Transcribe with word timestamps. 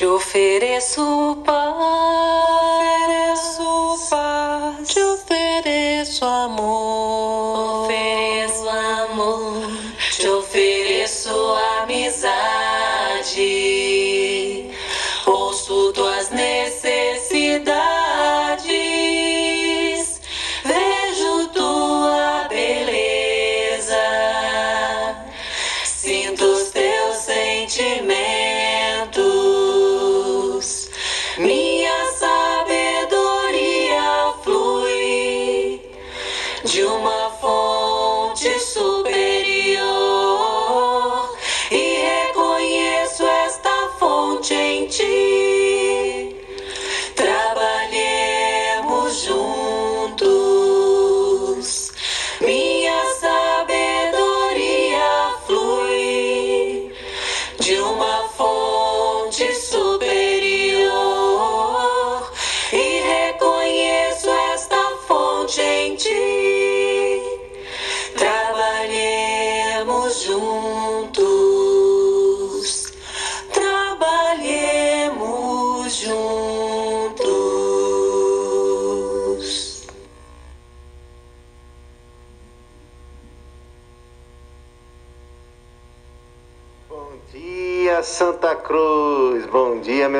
Te 0.00 0.06
ofereço 0.06 1.36
paz, 1.44 2.59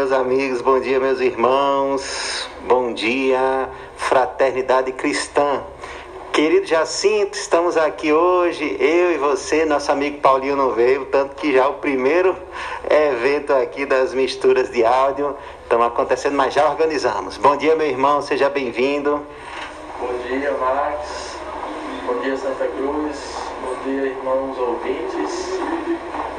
meus 0.00 0.12
amigos. 0.12 0.62
Bom 0.62 0.80
dia, 0.80 0.98
meus 0.98 1.20
irmãos. 1.20 2.48
Bom 2.66 2.94
dia, 2.94 3.68
fraternidade 3.98 4.92
cristã. 4.92 5.62
Querido 6.32 6.66
Jacinto, 6.66 7.36
estamos 7.36 7.76
aqui 7.76 8.10
hoje, 8.10 8.78
eu 8.80 9.12
e 9.12 9.18
você, 9.18 9.66
nosso 9.66 9.92
amigo 9.92 10.18
Paulinho 10.20 10.56
não 10.56 10.70
veio, 10.70 11.04
tanto 11.06 11.36
que 11.36 11.52
já 11.52 11.64
é 11.64 11.66
o 11.66 11.74
primeiro 11.74 12.34
evento 12.88 13.52
aqui 13.52 13.84
das 13.84 14.14
misturas 14.14 14.70
de 14.70 14.82
áudio 14.82 15.36
estão 15.64 15.82
acontecendo, 15.82 16.34
mas 16.34 16.54
já 16.54 16.66
organizamos. 16.66 17.36
Bom 17.36 17.54
dia, 17.58 17.76
meu 17.76 17.86
irmão, 17.86 18.22
seja 18.22 18.48
bem-vindo. 18.48 19.20
Bom 20.00 20.14
dia, 20.26 20.50
Max. 20.52 21.36
Bom 22.06 22.18
dia, 22.20 22.38
Santa 22.38 22.66
Cruz. 22.68 23.36
Bom 23.62 23.74
dia, 23.84 24.06
irmãos 24.06 24.58
ouvintes 24.58 25.60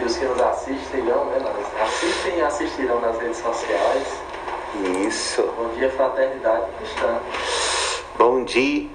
e 0.01 0.05
os 0.05 0.17
que 0.17 0.25
nos 0.25 0.41
assistirão, 0.41 1.25
né? 1.25 1.39
nas- 1.39 1.81
Assistem 1.87 2.37
e 2.37 2.41
assistirão 2.41 2.99
nas 2.99 3.17
redes 3.19 3.37
sociais. 3.37 4.07
Isso. 5.05 5.43
Bom 5.57 5.69
dia, 5.75 5.89
fraternidade 5.91 6.65
cristã. 6.77 7.19
Bom 8.17 8.43
dia, 8.43 8.87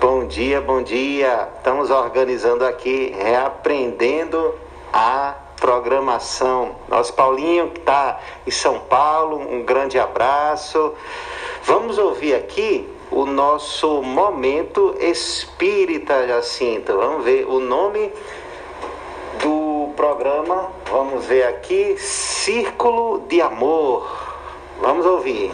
bom 0.00 0.26
dia, 0.26 0.60
bom 0.60 0.82
dia. 0.82 1.48
Estamos 1.56 1.90
organizando 1.90 2.64
aqui, 2.64 3.14
reaprendendo 3.18 4.54
a 4.92 5.34
programação. 5.60 6.76
Nosso 6.88 7.12
Paulinho 7.14 7.70
que 7.70 7.80
está 7.80 8.20
em 8.46 8.50
São 8.50 8.80
Paulo, 8.80 9.38
um 9.38 9.62
grande 9.64 9.98
abraço. 9.98 10.94
Vamos 11.62 11.98
ouvir 11.98 12.34
aqui 12.34 12.88
o 13.10 13.24
nosso 13.24 14.02
momento 14.02 14.94
espírita, 15.00 16.26
Jacinto. 16.26 16.96
Vamos 16.96 17.24
ver 17.24 17.44
o 17.46 17.58
nome 17.60 18.12
programa. 19.98 20.70
Vamos 20.92 21.24
ver 21.24 21.42
aqui, 21.42 21.96
Círculo 21.98 23.18
de 23.28 23.42
Amor. 23.42 24.08
Vamos 24.80 25.04
ouvir. 25.04 25.50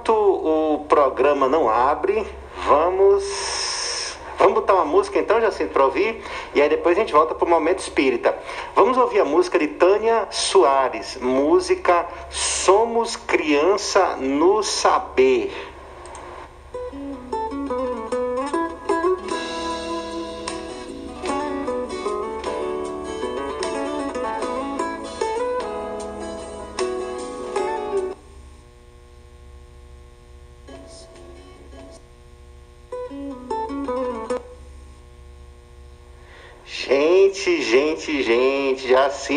Enquanto 0.00 0.14
o 0.14 0.86
programa 0.88 1.46
não 1.46 1.68
abre, 1.68 2.26
vamos. 2.66 4.16
Vamos 4.38 4.54
botar 4.54 4.72
uma 4.72 4.86
música 4.86 5.18
então, 5.18 5.38
Jacinto, 5.38 5.74
para 5.74 5.84
ouvir? 5.84 6.24
E 6.54 6.62
aí 6.62 6.70
depois 6.70 6.96
a 6.96 7.00
gente 7.00 7.12
volta 7.12 7.34
para 7.34 7.44
o 7.44 7.50
Momento 7.50 7.80
Espírita. 7.80 8.34
Vamos 8.74 8.96
ouvir 8.96 9.20
a 9.20 9.26
música 9.26 9.58
de 9.58 9.68
Tânia 9.68 10.26
Soares, 10.30 11.18
música 11.20 12.06
Somos 12.30 13.14
Criança 13.14 14.16
no 14.16 14.62
Saber. 14.62 15.52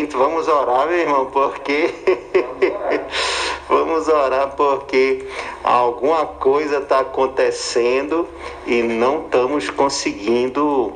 Vamos 0.02 0.48
orar, 0.48 0.88
meu 0.88 0.98
irmão, 0.98 1.26
porque. 1.26 1.94
vamos 3.68 4.08
orar 4.08 4.54
porque 4.56 5.24
alguma 5.62 6.26
coisa 6.26 6.78
está 6.78 7.00
acontecendo 7.00 8.28
e 8.66 8.82
não 8.82 9.24
estamos 9.24 9.70
conseguindo 9.70 10.94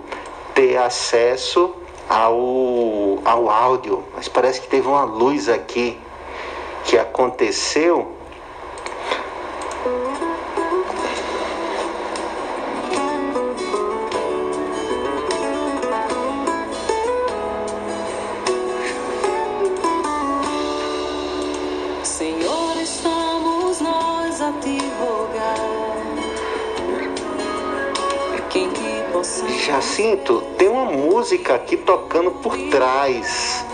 ter 0.53 0.77
acesso 0.77 1.75
ao, 2.09 3.21
ao 3.25 3.49
áudio. 3.49 4.03
Mas 4.17 4.29
parece 4.29 4.61
que 4.61 4.67
teve 4.69 4.89
uma 4.89 5.05
luz 5.05 5.49
aqui 5.49 5.97
que 6.85 6.99
aconteceu. 6.99 8.18
Jacinto, 29.69 30.41
tem 30.57 30.67
uma 30.67 30.87
música 30.87 31.55
aqui 31.55 31.77
tocando 31.77 32.31
por 32.31 32.57
trás. 32.71 33.67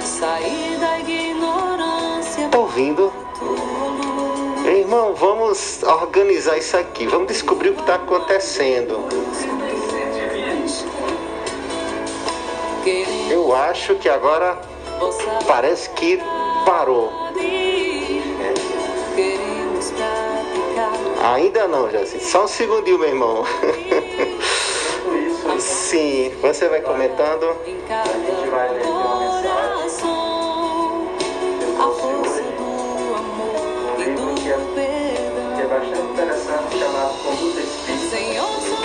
sair 0.00 0.78
da 0.78 0.98
ignorância 0.98 2.48
Tá 2.48 2.58
ouvindo? 2.58 3.12
irmão, 4.64 5.14
vamos 5.14 5.82
organizar 5.82 6.56
isso 6.56 6.74
aqui. 6.78 7.06
Vamos 7.06 7.28
descobrir 7.28 7.68
o 7.68 7.74
que 7.74 7.82
está 7.82 7.96
acontecendo. 7.96 9.06
Eu 13.30 13.54
acho 13.54 13.96
que 13.96 14.08
agora 14.08 14.58
parece 15.46 15.90
que 15.90 16.18
parou. 16.64 17.12
Ainda 21.22 21.68
não, 21.68 21.90
Jacinto. 21.90 22.24
Só 22.24 22.44
um 22.44 22.48
segundinho, 22.48 22.98
meu 22.98 23.08
irmão. 23.08 23.44
Sim, 25.94 26.34
você 26.42 26.66
vai 26.68 26.80
comentando. 26.80 27.56
Em 27.64 27.80
cada 27.82 28.10
coração, 28.82 31.06
a 31.78 31.88
força 31.88 32.42
do 32.42 33.14
amor 33.14 34.00
e 34.00 34.10
do 34.10 34.34
que 34.34 34.50
é 34.50 34.58
perdão. 34.74 35.54
bastante 35.68 36.10
interessante, 36.10 36.78
chamado 36.80 37.14
Conduta 37.22 37.60
Espírita, 37.60 38.16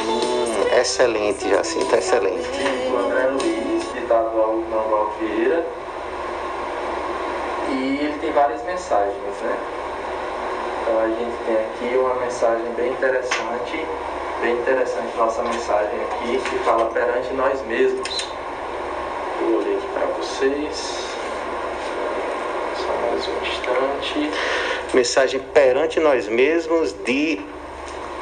Hum, 0.08 0.68
excelente, 0.80 1.50
Jacinto, 1.50 1.96
excelente. 1.96 2.48
do 2.48 2.98
André 3.00 3.26
Luiz, 3.32 3.92
ditado 3.92 4.40
ao 4.40 4.54
Manuel 4.58 5.10
Vieira. 5.20 5.66
E 7.72 7.98
ele 8.04 8.20
tem 8.22 8.32
várias 8.34 8.62
mensagens, 8.66 9.16
né? 9.42 9.58
Então 10.84 11.00
a 11.00 11.08
gente 11.08 11.36
tem 11.48 11.56
aqui 11.56 11.98
uma 11.98 12.14
mensagem 12.24 12.72
bem 12.78 12.92
interessante, 12.92 13.84
bem 14.42 14.56
interessante 14.56 15.18
nossa 15.18 15.44
mensagem 15.44 16.00
aqui, 16.02 16.38
que 16.38 16.60
fala 16.60 16.86
perante 16.86 17.34
nós 17.34 17.62
mesmos. 17.66 18.28
Vou 19.42 19.60
ler 19.60 19.78
aqui 19.78 19.88
para 19.94 20.06
vocês. 20.08 21.06
Só 22.78 22.94
mais 23.02 23.28
um 23.28 23.42
instante. 23.46 24.32
Mensagem 24.94 25.40
perante 25.54 26.00
nós 26.00 26.28
mesmos 26.28 26.94
de 26.94 27.42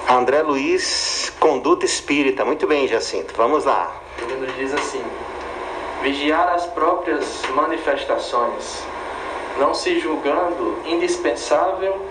André 0.10 0.42
Luiz, 0.42 1.32
Conduta 1.40 1.86
Espírita. 1.86 2.44
Muito 2.44 2.66
bem, 2.66 2.88
Jacinto, 2.88 3.34
vamos 3.36 3.66
lá. 3.66 3.96
Ele 4.22 4.46
nos 4.46 4.56
diz 4.56 4.74
assim: 4.74 5.04
vigiar 6.02 6.50
as 6.50 6.66
próprias 6.68 7.44
manifestações, 7.54 8.84
não 9.60 9.74
se 9.74 10.00
julgando 10.00 10.80
indispensável 10.86 12.02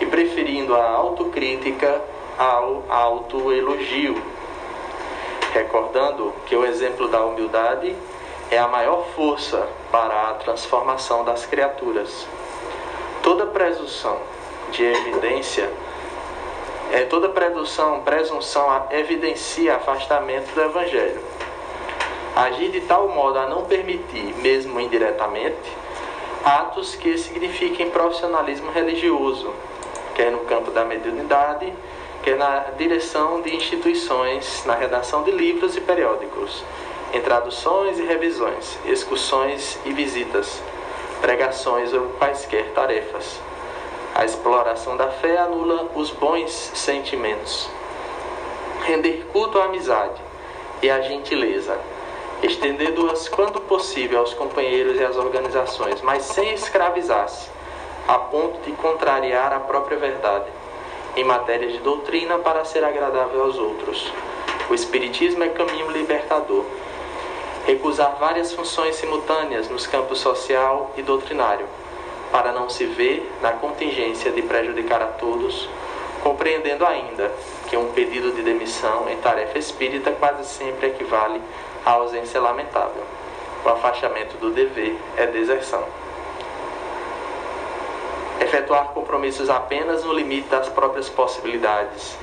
e 0.00 0.06
preferindo 0.06 0.74
a 0.74 0.88
autocrítica 0.90 2.00
ao 2.38 2.84
autoelogio, 2.88 4.20
recordando 5.52 6.32
que 6.46 6.56
o 6.56 6.64
exemplo 6.64 7.08
da 7.08 7.24
humildade 7.24 7.94
é 8.50 8.58
a 8.58 8.68
maior 8.68 9.06
força 9.14 9.68
para 9.90 10.30
a 10.30 10.34
transformação 10.34 11.24
das 11.24 11.46
criaturas. 11.46 12.26
Toda 13.22 13.46
presunção 13.46 14.18
de 14.72 14.84
evidência 14.84 15.70
é, 16.92 17.04
toda 17.04 17.28
presunção, 17.28 18.00
presunção 18.00 18.86
evidencia 18.90 19.76
afastamento 19.76 20.52
do 20.52 20.60
Evangelho. 20.60 21.20
Agir 22.34 22.70
de 22.70 22.80
tal 22.80 23.08
modo 23.08 23.38
a 23.38 23.46
não 23.46 23.64
permitir, 23.64 24.34
mesmo 24.38 24.80
indiretamente, 24.80 25.76
atos 26.44 26.96
que 26.96 27.16
signifiquem 27.16 27.90
profissionalismo 27.90 28.72
religioso, 28.72 29.52
quer 30.14 30.32
no 30.32 30.40
campo 30.40 30.70
da 30.70 30.84
mediunidade, 30.84 31.72
quer 32.22 32.36
na 32.36 32.66
direção 32.76 33.40
de 33.40 33.54
instituições, 33.54 34.64
na 34.66 34.74
redação 34.74 35.22
de 35.22 35.30
livros 35.30 35.76
e 35.76 35.80
periódicos, 35.80 36.62
em 37.12 37.20
traduções 37.20 37.98
e 37.98 38.02
revisões, 38.04 38.78
excursões 38.84 39.78
e 39.84 39.92
visitas, 39.92 40.62
pregações 41.20 41.92
ou 41.92 42.08
quaisquer 42.18 42.72
tarefas. 42.72 43.40
A 44.14 44.24
exploração 44.24 44.96
da 44.96 45.08
fé 45.08 45.38
anula 45.38 45.90
os 45.94 46.10
bons 46.10 46.50
sentimentos. 46.74 47.68
Render 48.84 49.26
culto 49.32 49.58
à 49.58 49.64
amizade 49.64 50.20
e 50.82 50.90
à 50.90 51.00
gentileza, 51.00 51.78
estendendo-as 52.42 53.28
quando 53.28 53.60
possível 53.60 54.20
aos 54.20 54.34
companheiros 54.34 54.98
e 54.98 55.04
às 55.04 55.16
organizações, 55.16 56.00
mas 56.02 56.24
sem 56.24 56.52
escravizar-se, 56.54 57.48
a 58.08 58.18
ponto 58.18 58.60
de 58.60 58.72
contrariar 58.72 59.52
a 59.52 59.60
própria 59.60 59.98
verdade, 59.98 60.46
em 61.16 61.24
matéria 61.24 61.68
de 61.68 61.78
doutrina 61.78 62.38
para 62.38 62.64
ser 62.64 62.84
agradável 62.84 63.42
aos 63.42 63.58
outros. 63.58 64.12
O 64.68 64.74
Espiritismo 64.74 65.42
é 65.42 65.48
caminho 65.48 65.90
libertador. 65.90 66.64
Recusar 67.66 68.16
várias 68.18 68.52
funções 68.52 68.96
simultâneas 68.96 69.68
nos 69.68 69.86
campos 69.86 70.20
social 70.20 70.92
e 70.96 71.02
doutrinário 71.02 71.66
para 72.30 72.52
não 72.52 72.68
se 72.68 72.84
ver 72.84 73.28
na 73.42 73.52
contingência 73.52 74.30
de 74.30 74.42
prejudicar 74.42 75.02
a 75.02 75.06
todos, 75.06 75.68
compreendendo 76.22 76.86
ainda 76.86 77.32
que 77.68 77.76
um 77.76 77.92
pedido 77.92 78.32
de 78.32 78.42
demissão 78.42 79.08
em 79.10 79.16
tarefa 79.16 79.58
espírita 79.58 80.12
quase 80.12 80.46
sempre 80.46 80.88
equivale 80.88 81.40
à 81.84 81.92
ausência 81.92 82.40
lamentável. 82.40 83.02
O 83.64 83.68
afastamento 83.68 84.38
do 84.38 84.50
dever 84.50 84.96
é 85.16 85.26
deserção. 85.26 85.84
Efetuar 88.40 88.88
compromissos 88.94 89.50
apenas 89.50 90.02
no 90.02 90.12
limite 90.12 90.48
das 90.48 90.68
próprias 90.68 91.08
possibilidades, 91.08 92.16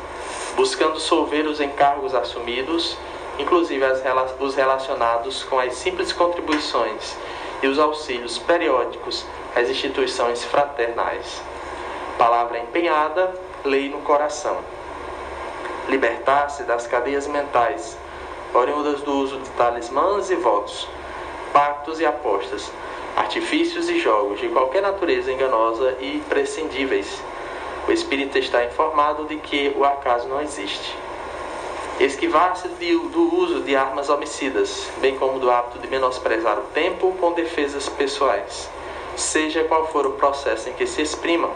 buscando 0.56 1.00
solver 1.00 1.46
os 1.46 1.62
encargos 1.62 2.16
assumidos, 2.16 2.98
inclusive 3.38 3.86
as 3.86 4.02
os 4.40 4.56
relacionados 4.56 5.44
com 5.44 5.60
as 5.60 5.76
simples 5.76 6.12
contribuições 6.12 7.16
e 7.62 7.68
os 7.68 7.78
auxílios 7.78 8.38
periódicos 8.40 9.26
às 9.56 9.70
instituições 9.70 10.44
fraternais. 10.44 11.42
Palavra 12.18 12.60
empenhada, 12.60 13.34
lei 13.64 13.90
no 13.90 14.00
coração. 14.02 14.58
Libertar-se 15.88 16.64
das 16.64 16.88
cadeias 16.88 17.28
mentais, 17.28 17.96
oriundas 18.54 19.02
do 19.02 19.14
uso 19.14 19.38
de 19.40 19.50
talismãs 19.52 20.30
e 20.32 20.36
votos, 20.36 20.88
pactos 21.54 22.00
e 22.00 22.06
apostas, 22.06 22.72
artifícios 23.18 23.90
e 23.90 24.00
jogos 24.00 24.40
de 24.40 24.48
qualquer 24.48 24.84
natureza 24.84 25.32
enganosa 25.32 25.98
e 26.00 26.22
prescindíveis. 26.30 27.20
O 27.88 27.92
espírito 27.92 28.38
está 28.38 28.64
informado 28.64 29.26
de 29.26 29.38
que 29.38 29.74
o 29.76 29.84
acaso 29.84 30.28
não 30.28 30.40
existe. 30.40 30.96
Esquivar-se 32.00 32.68
do 32.68 33.36
uso 33.36 33.62
de 33.62 33.76
armas 33.76 34.08
homicidas, 34.08 34.88
bem 35.02 35.18
como 35.18 35.40
do 35.40 35.50
hábito 35.50 35.80
de 35.80 35.88
menosprezar 35.88 36.60
o 36.60 36.68
tempo 36.74 37.12
com 37.20 37.32
defesas 37.32 37.90
pessoais, 37.90 38.70
seja 39.16 39.64
qual 39.64 39.88
for 39.88 40.06
o 40.06 40.12
processo 40.12 40.70
em 40.70 40.74
que 40.74 40.86
se 40.86 41.02
exprimam. 41.02 41.52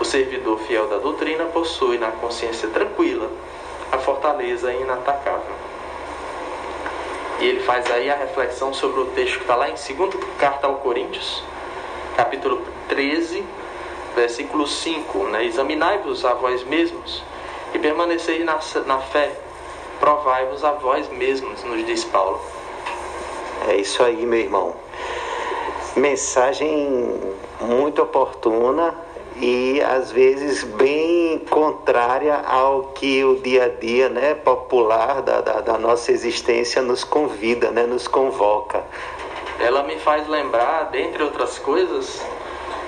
O 0.00 0.04
servidor 0.04 0.58
fiel 0.60 0.88
da 0.88 0.98
doutrina 0.98 1.44
possui 1.44 1.96
na 1.96 2.10
consciência 2.10 2.68
tranquila 2.70 3.30
a 3.92 3.98
fortaleza 3.98 4.72
inatacável. 4.72 5.71
E 7.42 7.44
ele 7.44 7.58
faz 7.58 7.90
aí 7.90 8.08
a 8.08 8.14
reflexão 8.14 8.72
sobre 8.72 9.00
o 9.00 9.06
texto 9.06 9.38
que 9.38 9.40
está 9.40 9.56
lá 9.56 9.68
em 9.68 9.74
2 9.74 10.14
Carta 10.38 10.68
ao 10.68 10.76
Coríntios, 10.76 11.42
capítulo 12.16 12.62
13, 12.88 13.44
versículo 14.14 14.64
5. 14.64 15.18
Né? 15.24 15.46
Examinai-vos 15.46 16.24
a 16.24 16.34
vós 16.34 16.62
mesmos 16.62 17.20
e 17.74 17.80
permaneceis 17.80 18.44
na, 18.44 18.60
na 18.86 18.98
fé. 19.00 19.32
Provai-vos 19.98 20.62
a 20.62 20.70
vós 20.70 21.08
mesmos, 21.08 21.64
nos 21.64 21.84
diz 21.84 22.04
Paulo. 22.04 22.40
É 23.68 23.74
isso 23.74 24.04
aí, 24.04 24.24
meu 24.24 24.38
irmão. 24.38 24.76
Mensagem 25.96 27.20
muito 27.60 28.02
oportuna 28.02 28.94
e 29.36 29.80
às 29.80 30.12
vezes 30.12 30.62
bem 30.64 31.38
contrária 31.50 32.36
ao 32.46 32.84
que 32.94 33.24
o 33.24 33.36
dia 33.36 33.64
a 33.64 33.68
dia 33.68 34.08
né, 34.08 34.34
popular 34.34 35.22
da, 35.22 35.40
da, 35.40 35.60
da 35.60 35.78
nossa 35.78 36.12
existência 36.12 36.82
nos 36.82 37.04
convida, 37.04 37.70
né, 37.70 37.84
nos 37.84 38.06
convoca. 38.06 38.84
Ela 39.58 39.82
me 39.82 39.98
faz 39.98 40.28
lembrar, 40.28 40.90
dentre 40.90 41.22
outras 41.22 41.58
coisas, 41.58 42.24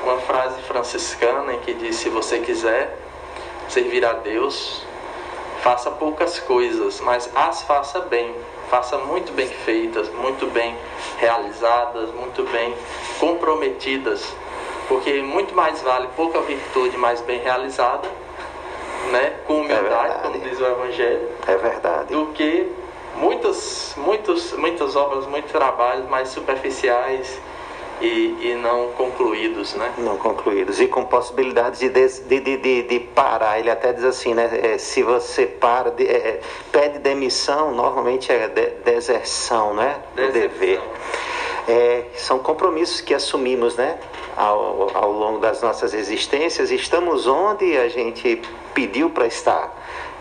uma 0.02 0.18
frase 0.18 0.60
franciscana 0.62 1.54
que 1.58 1.72
diz: 1.72 1.96
Se 1.96 2.08
você 2.08 2.38
quiser 2.38 2.98
servir 3.68 4.04
a 4.04 4.12
Deus, 4.14 4.84
faça 5.62 5.90
poucas 5.90 6.38
coisas, 6.40 7.00
mas 7.00 7.30
as 7.34 7.62
faça 7.62 8.00
bem. 8.00 8.34
Faça 8.70 8.98
muito 8.98 9.32
bem 9.32 9.46
feitas, 9.46 10.08
muito 10.10 10.46
bem 10.46 10.76
realizadas, 11.18 12.10
muito 12.12 12.42
bem 12.44 12.74
comprometidas. 13.20 14.34
Porque 14.88 15.22
muito 15.22 15.54
mais 15.54 15.80
vale 15.82 16.08
pouca 16.16 16.40
virtude, 16.40 16.96
mas 16.96 17.20
bem 17.22 17.38
realizada, 17.40 18.08
né? 19.10 19.34
com 19.46 19.60
humildade, 19.60 19.88
verdade. 19.88 20.22
como 20.22 20.38
diz 20.40 20.60
o 20.60 20.66
Evangelho, 20.66 21.28
É 21.46 21.56
verdade. 21.56 22.12
do 22.14 22.26
que 22.26 22.70
muitas, 23.16 23.94
muitos, 23.96 24.52
muitas 24.52 24.94
obras, 24.96 25.26
muitos 25.26 25.50
trabalhos 25.52 26.06
mais 26.08 26.28
superficiais 26.28 27.38
e, 28.00 28.36
e 28.40 28.58
não 28.60 28.88
concluídos, 28.92 29.74
né? 29.74 29.92
Não 29.98 30.18
concluídos. 30.18 30.80
E 30.80 30.86
com 30.88 31.04
possibilidades 31.04 31.78
de, 31.80 31.88
de, 31.88 32.40
de, 32.40 32.56
de, 32.58 32.82
de 32.82 33.00
parar. 33.00 33.58
Ele 33.60 33.70
até 33.70 33.92
diz 33.92 34.04
assim, 34.04 34.34
né? 34.34 34.50
é, 34.62 34.78
se 34.78 35.02
você 35.02 35.46
para, 35.46 35.90
de- 35.92 36.06
é, 36.06 36.16
é, 36.16 36.40
pede 36.72 36.98
demissão, 36.98 37.72
normalmente 37.72 38.30
é 38.32 38.48
de- 38.48 38.70
deserção, 38.84 39.72
né? 39.74 39.96
Do 40.14 40.22
Deserção. 40.26 40.40
dever. 40.50 40.80
É, 41.68 42.04
são 42.16 42.38
compromissos 42.40 43.00
que 43.00 43.14
assumimos, 43.14 43.76
né? 43.76 43.96
Ao, 44.36 44.90
ao 44.96 45.12
longo 45.12 45.38
das 45.38 45.62
nossas 45.62 45.94
existências. 45.94 46.70
Estamos 46.70 47.26
onde 47.26 47.76
a 47.78 47.88
gente 47.88 48.42
pediu 48.74 49.08
para 49.10 49.26
estar. 49.26 49.72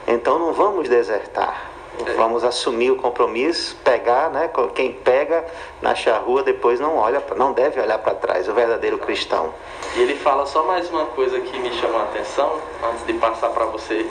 Então 0.07 0.37
não 0.37 0.53
vamos 0.53 0.87
desertar. 0.87 1.71
Vamos 2.17 2.43
assumir 2.43 2.91
o 2.91 2.95
compromisso, 2.95 3.77
pegar, 3.83 4.29
né? 4.31 4.49
Quem 4.73 4.93
pega 4.93 5.45
na 5.81 5.93
charrua 5.93 6.41
depois 6.41 6.79
não 6.79 6.97
olha, 6.97 7.23
não 7.35 7.53
deve 7.53 7.79
olhar 7.79 7.99
para 7.99 8.15
trás, 8.15 8.49
o 8.49 8.53
verdadeiro 8.53 8.97
cristão. 8.97 9.53
E 9.95 10.01
ele 10.01 10.15
fala 10.15 10.45
só 10.45 10.63
mais 10.63 10.89
uma 10.89 11.05
coisa 11.05 11.39
que 11.39 11.57
me 11.59 11.71
chamou 11.73 11.99
a 12.01 12.03
atenção, 12.05 12.59
antes 12.89 13.05
de 13.05 13.13
passar 13.13 13.49
para 13.49 13.65
você 13.65 14.07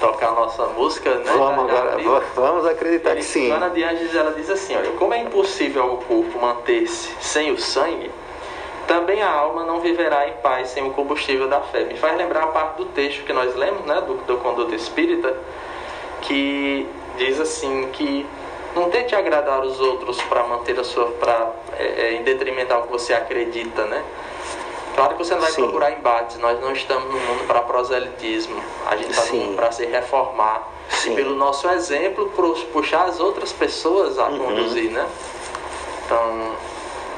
tocar 0.00 0.28
a 0.28 0.32
nossa 0.32 0.66
música, 0.68 1.14
né? 1.16 1.32
Vamos, 1.36 1.70
agora, 1.70 2.24
vamos 2.34 2.66
acreditar 2.66 3.10
ele, 3.12 3.20
que 3.20 3.26
sim. 3.26 3.50
Ana 3.50 3.68
de 3.68 3.84
Anjos, 3.84 4.14
ela 4.14 4.32
diz 4.32 4.48
assim, 4.48 4.74
olha, 4.74 4.90
como 4.92 5.12
é 5.12 5.18
impossível 5.18 5.82
ao 5.82 5.96
corpo 5.98 6.38
manter-se 6.40 7.14
sem 7.20 7.52
o 7.52 7.58
sangue, 7.58 8.10
também 8.86 9.22
a 9.22 9.30
alma 9.30 9.64
não 9.64 9.80
viverá 9.80 10.28
em 10.28 10.34
paz 10.34 10.68
sem 10.68 10.86
o 10.86 10.92
combustível 10.92 11.48
da 11.48 11.60
fé. 11.60 11.84
Me 11.84 11.96
faz 11.96 12.16
lembrar 12.16 12.44
a 12.44 12.46
parte 12.48 12.76
do 12.76 12.86
texto 12.86 13.24
que 13.24 13.32
nós 13.32 13.54
lemos, 13.54 13.84
né, 13.84 14.00
do, 14.00 14.14
do 14.14 14.36
Conduto 14.38 14.74
Espírita, 14.74 15.36
que 16.22 16.88
diz 17.16 17.40
assim 17.40 17.88
que 17.92 18.26
não 18.74 18.90
tente 18.90 19.14
agradar 19.14 19.64
os 19.64 19.80
outros 19.80 20.20
para 20.22 20.42
manter 20.44 20.78
a 20.78 20.84
sua 20.84 21.06
para 21.12 21.50
é, 21.78 21.84
é, 21.84 22.12
em 22.14 22.22
detrimento 22.22 22.72
ao 22.74 22.82
que 22.82 22.92
você 22.92 23.14
acredita, 23.14 23.84
né? 23.86 24.04
Claro 24.94 25.14
que 25.14 25.24
você 25.24 25.34
não 25.34 25.42
vai 25.42 25.50
Sim. 25.50 25.62
procurar 25.62 25.92
embates. 25.92 26.38
Nós 26.38 26.58
não 26.60 26.72
estamos 26.72 27.10
no 27.10 27.20
mundo 27.20 27.46
para 27.46 27.60
proselitismo. 27.60 28.62
A 28.86 28.96
gente 28.96 29.10
está 29.10 29.26
no 29.26 29.34
mundo 29.34 29.56
para 29.56 29.70
se 29.70 29.84
reformar. 29.84 30.66
Sim. 30.88 31.12
E 31.12 31.16
pelo 31.16 31.34
nosso 31.34 31.68
exemplo, 31.68 32.32
puxar 32.72 33.04
as 33.04 33.20
outras 33.20 33.52
pessoas 33.52 34.18
a 34.18 34.26
uhum. 34.26 34.38
conduzir, 34.38 34.90
né? 34.90 35.06
Então, 36.04 36.52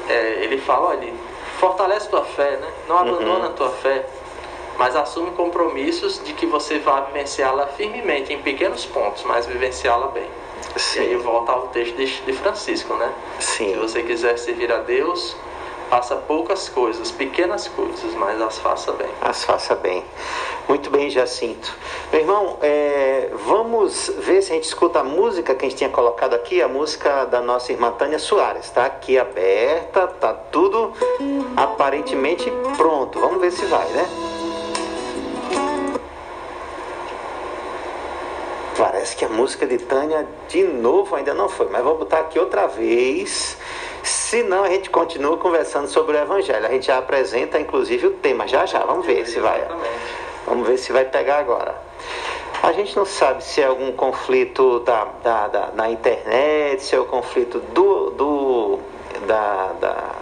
é, 0.09 0.43
ele 0.43 0.57
fala, 0.57 0.87
olha, 0.87 1.13
fortalece 1.59 2.09
tua 2.09 2.23
fé, 2.23 2.57
né? 2.57 2.67
Não 2.87 2.97
abandona 2.97 3.45
uhum. 3.45 3.45
a 3.45 3.49
tua 3.49 3.69
fé 3.69 4.05
mas 4.79 4.95
assume 4.95 5.31
compromissos 5.31 6.23
de 6.23 6.31
que 6.31 6.45
você 6.45 6.79
vai 6.79 7.05
vivenciá-la 7.07 7.67
firmemente 7.67 8.31
em 8.31 8.41
pequenos 8.41 8.85
pontos, 8.85 9.25
mas 9.25 9.45
vivenciá-la 9.45 10.07
bem. 10.07 10.25
Sim. 10.77 10.99
E 10.99 11.01
aí 11.01 11.15
volta 11.17 11.51
ao 11.51 11.67
texto 11.67 11.97
de 11.97 12.33
Francisco, 12.33 12.93
né? 12.93 13.11
Sim. 13.41 13.73
Se 13.73 13.75
você 13.75 14.03
quiser 14.03 14.37
servir 14.39 14.71
a 14.71 14.77
Deus, 14.77 15.35
faça 15.89 16.15
poucas 16.15 16.69
coisas, 16.69 17.09
pequenas 17.09 17.67
coisas, 17.67 18.13
mas 18.13 18.39
as 18.39 18.59
faça 18.59 18.91
bem. 18.91 19.09
As 19.21 19.43
faça 19.43 19.75
bem. 19.75 20.05
Muito 20.67 20.89
bem, 20.91 21.09
Jacinto. 21.09 21.75
Meu 22.11 22.21
irmão, 22.21 22.57
é, 22.61 23.31
vamos 23.45 24.11
ver 24.19 24.43
se 24.43 24.51
a 24.51 24.55
gente 24.55 24.65
escuta 24.65 24.99
a 24.99 25.03
música 25.03 25.55
que 25.55 25.65
a 25.65 25.69
gente 25.69 25.79
tinha 25.79 25.89
colocado 25.89 26.35
aqui, 26.35 26.61
a 26.61 26.67
música 26.67 27.25
da 27.25 27.41
nossa 27.41 27.71
irmã 27.71 27.91
Tânia 27.91 28.19
Soares. 28.19 28.65
Está 28.65 28.85
aqui 28.85 29.17
aberta, 29.17 30.05
tá 30.07 30.31
tudo 30.31 30.93
aparentemente 31.57 32.51
pronto. 32.77 33.19
Vamos 33.19 33.41
ver 33.41 33.51
se 33.51 33.65
vai, 33.65 33.87
né? 33.87 34.07
Parece 38.77 39.15
que 39.15 39.25
a 39.25 39.29
música 39.29 39.65
de 39.65 39.77
Tânia 39.79 40.25
de 40.47 40.63
novo 40.63 41.15
ainda 41.15 41.33
não 41.33 41.49
foi, 41.49 41.67
mas 41.69 41.83
vou 41.83 41.97
botar 41.97 42.19
aqui 42.19 42.39
outra 42.39 42.67
vez. 42.67 43.57
Se 44.03 44.43
não, 44.43 44.63
a 44.63 44.69
gente 44.69 44.89
continua 44.89 45.37
conversando 45.37 45.87
sobre 45.87 46.17
o 46.17 46.19
Evangelho. 46.21 46.65
A 46.65 46.69
gente 46.69 46.87
já 46.87 46.97
apresenta, 46.97 47.59
inclusive, 47.59 48.07
o 48.07 48.11
tema 48.11 48.47
já 48.47 48.65
já. 48.65 48.79
Vamos 48.79 49.05
ver 49.05 49.25
se 49.27 49.39
vai. 49.39 49.67
Vamos 50.45 50.67
ver 50.67 50.77
se 50.77 50.91
vai 50.91 51.05
pegar 51.05 51.37
agora. 51.37 51.75
A 52.61 52.71
gente 52.73 52.95
não 52.95 53.05
sabe 53.05 53.43
se 53.43 53.61
é 53.61 53.65
algum 53.65 53.91
conflito 53.93 54.79
da, 54.81 55.05
da, 55.23 55.47
da 55.47 55.67
na 55.73 55.89
internet, 55.89 56.83
se 56.83 56.93
é 56.93 56.99
o 56.99 57.05
conflito 57.05 57.59
do, 57.59 58.09
do, 58.11 58.79
da, 59.25 59.71
da 59.79 60.15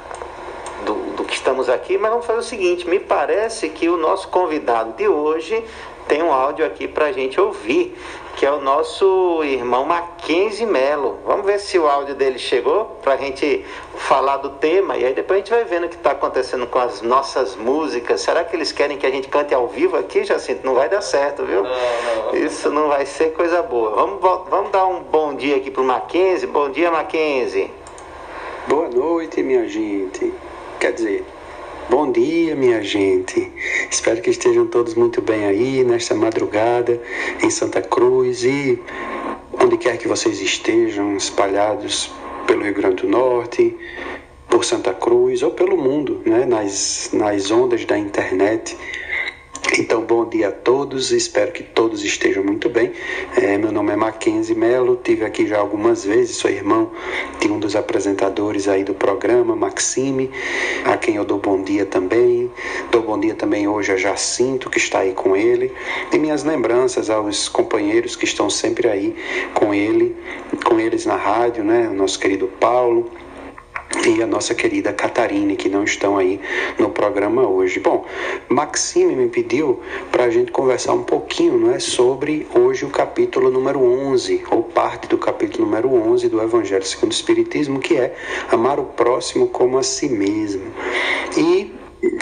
do, 0.86 0.94
do, 1.16 1.24
que 1.24 1.34
estamos 1.34 1.68
aqui, 1.68 1.98
mas 1.98 2.12
vamos 2.12 2.26
fazer 2.28 2.40
o 2.40 2.44
seguinte: 2.44 2.88
me 2.88 3.00
parece 3.00 3.70
que 3.70 3.90
o 3.90 3.98
nosso 3.98 4.28
convidado 4.28 4.94
de 4.94 5.08
hoje 5.08 5.64
tem 6.08 6.22
um 6.22 6.32
áudio 6.32 6.66
aqui 6.66 6.88
para 6.88 7.08
a 7.08 7.12
gente 7.12 7.42
ouvir 7.42 7.98
que 8.38 8.46
é 8.46 8.52
o 8.52 8.62
nosso 8.62 9.44
irmão 9.44 9.84
Mackenzie 9.84 10.68
Melo. 10.68 11.18
Vamos 11.26 11.44
ver 11.44 11.60
se 11.60 11.80
o 11.80 11.88
áudio 11.88 12.14
dele 12.14 12.38
chegou 12.38 12.86
para 13.02 13.14
a 13.14 13.18
gente 13.18 13.66
falar 13.96 14.38
do 14.38 14.52
tema 14.52 14.96
e 14.96 15.04
aí 15.04 15.14
depois 15.16 15.38
a 15.38 15.40
gente 15.40 15.50
vai 15.50 15.64
vendo 15.66 15.88
o 15.88 15.90
que 15.90 15.96
está 15.96 16.12
acontecendo 16.12 16.68
com 16.68 16.78
as 16.78 17.02
nossas 17.02 17.56
músicas. 17.56 18.22
Será 18.22 18.44
que 18.44 18.56
eles 18.56 18.72
querem 18.72 18.96
que 18.96 19.08
a 19.08 19.10
gente 19.10 19.28
cante 19.28 19.56
ao 19.56 19.68
vivo 19.68 19.98
aqui, 19.98 20.24
Jacinto? 20.24 20.64
Não 20.64 20.76
vai 20.76 20.88
dar 20.88 21.02
certo, 21.02 21.44
viu? 21.46 21.64
Não, 21.64 21.72
não, 21.72 22.26
não. 22.32 22.36
Isso 22.36 22.70
não 22.70 22.90
vai 22.90 23.08
ser 23.08 23.34
coisa 23.34 23.64
boa. 23.64 23.96
Vamos, 23.96 24.22
vamos 24.48 24.72
dar 24.72 24.86
um 24.86 25.02
bom 25.02 25.34
dia 25.34 25.56
aqui 25.56 25.72
para 25.72 25.82
o 25.82 25.86
Mackenzie. 25.86 26.48
Bom 26.48 26.70
dia, 26.70 26.92
Mackenzie. 26.92 27.74
Boa 28.68 28.88
noite, 28.88 29.42
minha 29.42 29.68
gente. 29.68 30.32
Quer 30.80 30.92
dizer, 30.92 31.26
Bom 31.90 32.12
dia, 32.12 32.54
minha 32.54 32.84
gente. 32.84 33.50
Espero 33.90 34.22
que 34.22 34.30
estejam 34.30 34.68
todos 34.68 34.94
muito 34.94 35.22
bem 35.22 35.46
aí 35.46 35.86
nesta 35.86 36.14
madrugada 36.14 37.02
em 37.42 37.50
Santa 37.50 37.82
Cruz 37.82 38.44
e 38.44 38.78
onde 39.54 39.78
quer 39.78 39.98
que 39.98 40.06
vocês 40.06 40.42
estejam, 40.42 41.16
espalhados 41.16 42.12
pelo 42.46 42.64
Rio 42.64 42.74
Grande 42.74 43.04
do 43.04 43.08
Norte, 43.08 43.74
por 44.50 44.66
Santa 44.66 44.94
Cruz 44.94 45.42
ou 45.42 45.52
pelo 45.52 45.78
mundo, 45.78 46.22
né, 46.26 46.46
nas, 46.46 47.12
nas 47.14 47.52
ondas 47.52 47.86
da 47.86 47.98
internet. 47.98 48.78
Então, 49.76 50.02
bom 50.02 50.28
dia 50.28 50.48
a 50.48 50.52
todos, 50.52 51.12
espero 51.12 51.52
que 51.52 51.62
todos 51.62 52.04
estejam 52.04 52.44
muito 52.44 52.70
bem. 52.70 52.94
É, 53.36 53.58
meu 53.58 53.72
nome 53.72 53.92
é 53.92 53.96
Mackenzie 53.96 54.56
Melo, 54.56 55.00
tive 55.04 55.26
aqui 55.26 55.46
já 55.46 55.60
algumas 55.60 56.06
vezes, 56.06 56.38
sou 56.38 56.50
irmão 56.50 56.92
de 57.40 57.52
um 57.52 57.60
dos 57.60 57.76
apresentadores 57.76 58.68
aí 58.68 58.84
do 58.84 58.94
programa, 58.94 59.56
Maxime, 59.56 60.32
a 60.86 60.98
quem 60.98 61.18
eu 61.18 61.26
dou 61.26 61.38
bom 61.38 61.62
dia 61.62 61.86
também. 61.86 62.50
Dou 62.92 63.04
bom 63.04 63.20
dia 63.20 63.36
também 63.36 63.68
hoje 63.68 63.92
a 63.92 63.98
Jacinto, 63.98 64.70
que 64.70 64.78
está 64.78 65.00
aí 65.00 65.14
com 65.14 65.36
ele. 65.36 65.72
E 66.12 66.18
minhas 66.18 66.44
lembranças 66.44 67.10
aos 67.10 67.48
companheiros 67.48 68.16
que 68.16 68.26
estão 68.26 68.50
sempre 68.50 68.88
aí 68.88 69.16
com 69.54 69.74
ele, 69.74 70.16
com 70.66 70.80
eles 70.80 71.06
na 71.06 71.16
rádio, 71.16 71.64
né? 71.64 71.88
O 71.90 71.94
nosso 71.94 72.20
querido 72.20 72.48
Paulo, 72.60 73.12
e 74.06 74.22
a 74.22 74.28
nossa 74.28 74.54
querida 74.54 74.94
Catarine, 74.94 75.56
que 75.56 75.70
não 75.70 75.84
estão 75.84 76.18
aí 76.18 76.40
no 76.78 76.90
programa 76.90 77.48
hoje. 77.48 77.80
Bom, 77.80 78.06
Maxime 78.50 79.16
me 79.16 79.28
pediu 79.28 79.82
para 80.12 80.26
a 80.26 80.30
gente 80.30 80.52
conversar 80.52 80.94
um 80.94 81.04
pouquinho 81.04 81.58
não 81.58 81.72
é, 81.72 81.80
sobre 81.80 82.48
hoje 82.54 82.86
o 82.86 82.90
capítulo 82.90 83.50
número 83.50 83.82
11, 83.82 84.44
ou 84.52 84.64
parte 84.64 85.08
do 85.08 85.18
capítulo 85.18 85.66
número 85.66 85.94
11 85.94 86.30
do 86.30 86.42
Evangelho 86.42 86.86
segundo 86.86 87.12
o 87.12 87.16
Espiritismo, 87.16 87.80
que 87.80 87.96
é 87.96 88.16
amar 88.52 88.80
o 88.80 88.86
próximo 88.86 89.48
como 89.48 89.78
a 89.78 89.84
si 89.84 90.10
mesmo. 90.10 90.72
E 91.38 91.77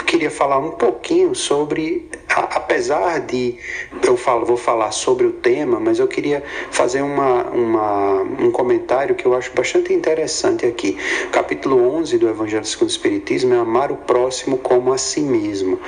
queria 0.06 0.30
falar 0.30 0.58
um 0.58 0.70
pouquinho 0.70 1.34
sobre, 1.34 2.08
apesar 2.28 3.20
de 3.20 3.56
eu 4.02 4.16
falo, 4.16 4.46
vou 4.46 4.56
falar 4.56 4.90
sobre 4.90 5.26
o 5.26 5.32
tema, 5.32 5.78
mas 5.78 5.98
eu 5.98 6.08
queria 6.08 6.42
fazer 6.70 7.02
uma, 7.02 7.44
uma, 7.44 8.22
um 8.22 8.50
comentário 8.50 9.14
que 9.14 9.26
eu 9.26 9.34
acho 9.34 9.52
bastante 9.54 9.92
interessante 9.92 10.64
aqui. 10.64 10.96
capítulo 11.30 11.94
11 11.96 12.18
do 12.18 12.28
Evangelho 12.28 12.64
segundo 12.64 12.88
o 12.88 12.92
Espiritismo 12.92 13.54
é 13.54 13.58
amar 13.58 13.92
o 13.92 13.96
próximo 13.96 14.58
como 14.58 14.92
a 14.92 14.98
si 14.98 15.20
mesmo. 15.20 15.78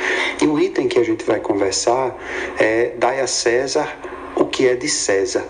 E 0.42 0.47
o 0.47 0.59
item 0.59 0.88
que 0.88 0.99
a 0.99 1.04
gente 1.04 1.25
vai 1.25 1.40
conversar 1.40 2.16
é 2.59 2.92
dai 2.99 3.21
a 3.21 3.26
César 3.26 3.97
o 4.37 4.45
que 4.45 4.66
é 4.66 4.75
de 4.75 4.88
César. 4.88 5.45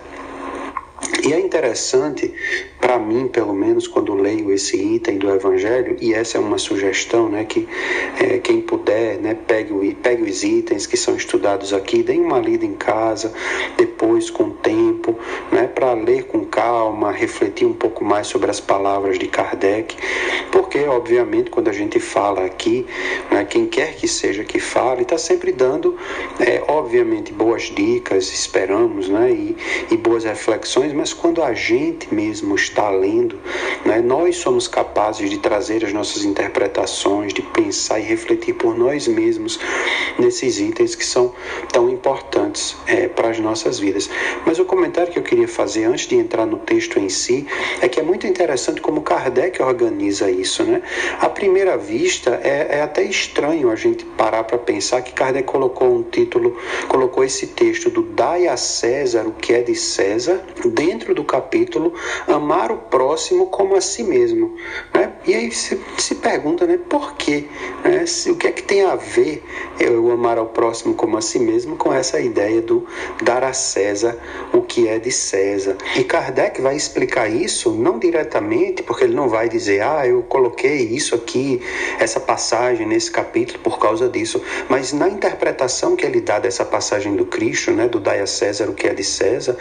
E 1.23 1.33
é 1.33 1.39
interessante, 1.39 2.33
para 2.79 2.97
mim, 2.97 3.27
pelo 3.27 3.53
menos, 3.53 3.87
quando 3.87 4.13
leio 4.13 4.51
esse 4.53 4.77
item 4.77 5.17
do 5.17 5.29
Evangelho, 5.29 5.97
e 5.99 6.13
essa 6.13 6.37
é 6.37 6.41
uma 6.41 6.57
sugestão, 6.57 7.27
né, 7.27 7.43
que 7.43 7.67
é, 8.19 8.37
quem 8.37 8.61
puder, 8.61 9.17
né, 9.17 9.33
pegue, 9.33 9.95
pegue 10.01 10.23
os 10.23 10.43
itens 10.43 10.85
que 10.85 10.95
são 10.95 11.15
estudados 11.15 11.73
aqui, 11.73 12.03
dê 12.03 12.13
uma 12.13 12.39
lida 12.39 12.65
em 12.65 12.73
casa, 12.73 13.33
depois 13.77 14.29
com 14.29 14.51
tempo, 14.51 15.17
né, 15.51 15.67
para 15.67 15.93
ler 15.93 16.23
com 16.23 16.45
calma, 16.45 17.11
refletir 17.11 17.67
um 17.67 17.73
pouco 17.73 18.03
mais 18.03 18.27
sobre 18.27 18.49
as 18.49 18.59
palavras 18.59 19.19
de 19.19 19.27
Kardec, 19.27 19.97
porque, 20.51 20.79
obviamente, 20.85 21.49
quando 21.49 21.69
a 21.69 21.73
gente 21.73 21.99
fala 21.99 22.45
aqui, 22.45 22.85
né, 23.29 23.45
quem 23.45 23.65
quer 23.67 23.95
que 23.95 24.07
seja 24.07 24.43
que 24.43 24.59
fale, 24.59 25.01
está 25.01 25.17
sempre 25.17 25.51
dando, 25.51 25.97
é, 26.39 26.63
obviamente, 26.67 27.33
boas 27.33 27.63
dicas, 27.63 28.31
esperamos, 28.31 29.09
né, 29.09 29.31
e, 29.31 29.57
e 29.91 29.97
boas 29.97 30.23
reflexões 30.23 30.93
mas 30.99 31.13
quando 31.13 31.41
a 31.41 31.53
gente 31.53 32.13
mesmo 32.13 32.55
está 32.55 32.89
lendo, 32.89 33.39
né, 33.85 34.01
nós 34.01 34.35
somos 34.35 34.67
capazes 34.67 35.29
de 35.29 35.37
trazer 35.37 35.85
as 35.85 35.93
nossas 35.93 36.25
interpretações, 36.25 37.33
de 37.33 37.41
pensar 37.41 38.01
e 38.01 38.03
refletir 38.03 38.53
por 38.55 38.77
nós 38.77 39.07
mesmos 39.07 39.57
nesses 40.19 40.59
itens 40.59 40.95
que 40.95 41.05
são 41.05 41.33
tão 41.71 41.89
importantes 41.89 42.75
é, 42.85 43.07
para 43.07 43.29
as 43.29 43.39
nossas 43.39 43.79
vidas. 43.79 44.09
Mas 44.45 44.59
o 44.59 44.65
comentário 44.65 45.09
que 45.09 45.17
eu 45.17 45.23
queria 45.23 45.47
fazer 45.47 45.85
antes 45.85 46.05
de 46.05 46.15
entrar 46.15 46.45
no 46.45 46.57
texto 46.57 46.99
em 46.99 47.07
si 47.07 47.47
é 47.81 47.87
que 47.87 48.01
é 48.01 48.03
muito 48.03 48.27
interessante 48.27 48.81
como 48.81 49.01
Kardec 49.01 49.61
organiza 49.61 50.29
isso. 50.29 50.65
Né? 50.65 50.81
À 51.21 51.29
primeira 51.29 51.77
vista, 51.77 52.41
é, 52.43 52.79
é 52.79 52.81
até 52.81 53.03
estranho 53.03 53.71
a 53.71 53.75
gente 53.77 54.03
parar 54.03 54.43
para 54.43 54.57
pensar 54.57 55.01
que 55.01 55.13
Kardec 55.13 55.47
colocou 55.47 55.95
um 55.95 56.03
título, 56.03 56.57
colocou 56.89 57.23
esse 57.23 57.47
texto 57.47 57.89
do 57.89 58.03
Dai 58.03 58.47
a 58.47 58.57
César 58.57 59.25
o 59.25 59.31
que 59.31 59.53
é 59.53 59.61
de 59.61 59.75
César 59.75 60.43
dentro 60.79 61.13
do 61.13 61.25
capítulo 61.25 61.93
Amar 62.25 62.71
o 62.71 62.77
próximo 62.77 63.47
como 63.47 63.75
a 63.75 63.81
si 63.81 64.01
mesmo. 64.01 64.55
Né? 64.93 65.11
E 65.27 65.33
aí 65.33 65.51
se, 65.51 65.77
se 65.97 66.15
pergunta, 66.15 66.65
né, 66.65 66.79
por 66.89 67.15
quê? 67.15 67.45
Né? 67.83 68.05
Se, 68.05 68.31
o 68.31 68.37
que 68.37 68.47
é 68.47 68.51
que 68.51 68.63
tem 68.63 68.83
a 68.83 68.95
ver 68.95 69.43
eu 69.77 70.09
amar 70.09 70.37
ao 70.37 70.45
próximo 70.45 70.93
como 70.95 71.17
a 71.17 71.21
si 71.21 71.37
mesmo 71.37 71.75
com 71.75 71.93
essa 71.93 72.21
ideia 72.21 72.61
do 72.61 72.87
dar 73.21 73.43
a 73.43 73.51
César 73.51 74.17
o 74.53 74.61
que 74.61 74.87
é 74.87 74.97
de 74.97 75.11
César? 75.11 75.75
E 75.97 76.03
Kardec 76.05 76.61
vai 76.61 76.77
explicar 76.77 77.29
isso 77.29 77.71
não 77.71 77.99
diretamente, 77.99 78.81
porque 78.81 79.03
ele 79.03 79.15
não 79.15 79.27
vai 79.27 79.49
dizer, 79.49 79.81
ah, 79.81 80.07
eu 80.07 80.23
coloquei 80.23 80.77
isso 80.77 81.13
aqui, 81.13 81.61
essa 81.99 82.19
passagem 82.19 82.87
nesse 82.87 83.11
capítulo 83.11 83.59
por 83.59 83.79
causa 83.79 84.07
disso, 84.07 84.41
mas 84.69 84.93
na 84.93 85.09
interpretação 85.09 85.95
que 85.97 86.05
ele 86.05 86.21
dá 86.21 86.39
dessa 86.39 86.63
passagem 86.63 87.15
do 87.15 87.25
Cristo, 87.25 87.71
né, 87.71 87.87
do 87.89 87.99
dai 87.99 88.21
a 88.21 88.27
César 88.27 88.69
o 88.69 88.73
que 88.73 88.87
é 88.87 88.93
de 88.93 89.03
César, 89.03 89.57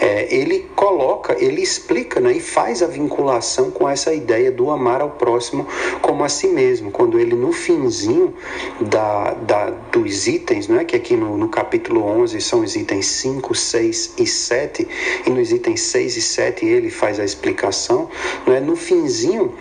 é, 0.00 0.32
ele 0.32 0.59
coloca, 0.74 1.36
ele 1.38 1.62
explica 1.62 2.20
né, 2.20 2.32
e 2.32 2.40
faz 2.40 2.82
a 2.82 2.86
vinculação 2.86 3.70
com 3.70 3.88
essa 3.88 4.12
ideia 4.12 4.50
do 4.50 4.70
amar 4.70 5.00
ao 5.00 5.10
próximo 5.10 5.66
como 6.00 6.24
a 6.24 6.28
si 6.28 6.48
mesmo, 6.48 6.90
quando 6.90 7.18
ele 7.18 7.34
no 7.34 7.52
finzinho 7.52 8.34
da, 8.80 9.34
da, 9.34 9.70
dos 9.92 10.26
itens, 10.26 10.68
né, 10.68 10.84
que 10.84 10.96
aqui 10.96 11.16
no, 11.16 11.36
no 11.36 11.48
capítulo 11.48 12.04
11 12.04 12.40
são 12.40 12.60
os 12.60 12.76
itens 12.76 13.06
5, 13.06 13.54
6 13.54 14.14
e 14.18 14.26
7, 14.26 14.88
e 15.26 15.30
nos 15.30 15.52
itens 15.52 15.80
6 15.82 16.16
e 16.16 16.22
7 16.22 16.66
ele 16.66 16.90
faz 16.90 17.20
a 17.20 17.24
explicação, 17.24 18.08
né, 18.46 18.60
no 18.60 18.76
finzinho 18.76 19.54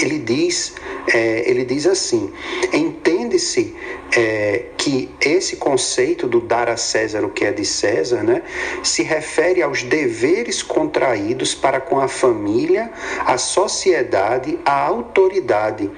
ele 0.00 0.18
diz, 0.18 0.74
é, 1.12 1.50
ele 1.50 1.64
diz 1.64 1.86
assim: 1.86 2.30
entende-se 2.72 3.74
é, 4.16 4.66
que 4.80 5.10
esse 5.20 5.56
conceito 5.56 6.26
do 6.26 6.40
dar 6.40 6.70
a 6.70 6.76
César 6.76 7.22
o 7.22 7.28
que 7.28 7.44
é 7.44 7.52
de 7.52 7.66
César, 7.66 8.22
né, 8.22 8.42
se 8.82 9.02
refere 9.02 9.62
aos 9.62 9.82
deveres 9.82 10.62
contraídos 10.62 11.54
para 11.54 11.78
com 11.78 12.00
a 12.00 12.08
família, 12.08 12.90
a 13.26 13.36
sociedade, 13.36 14.58
a 14.64 14.82
autoridade, 14.86 15.90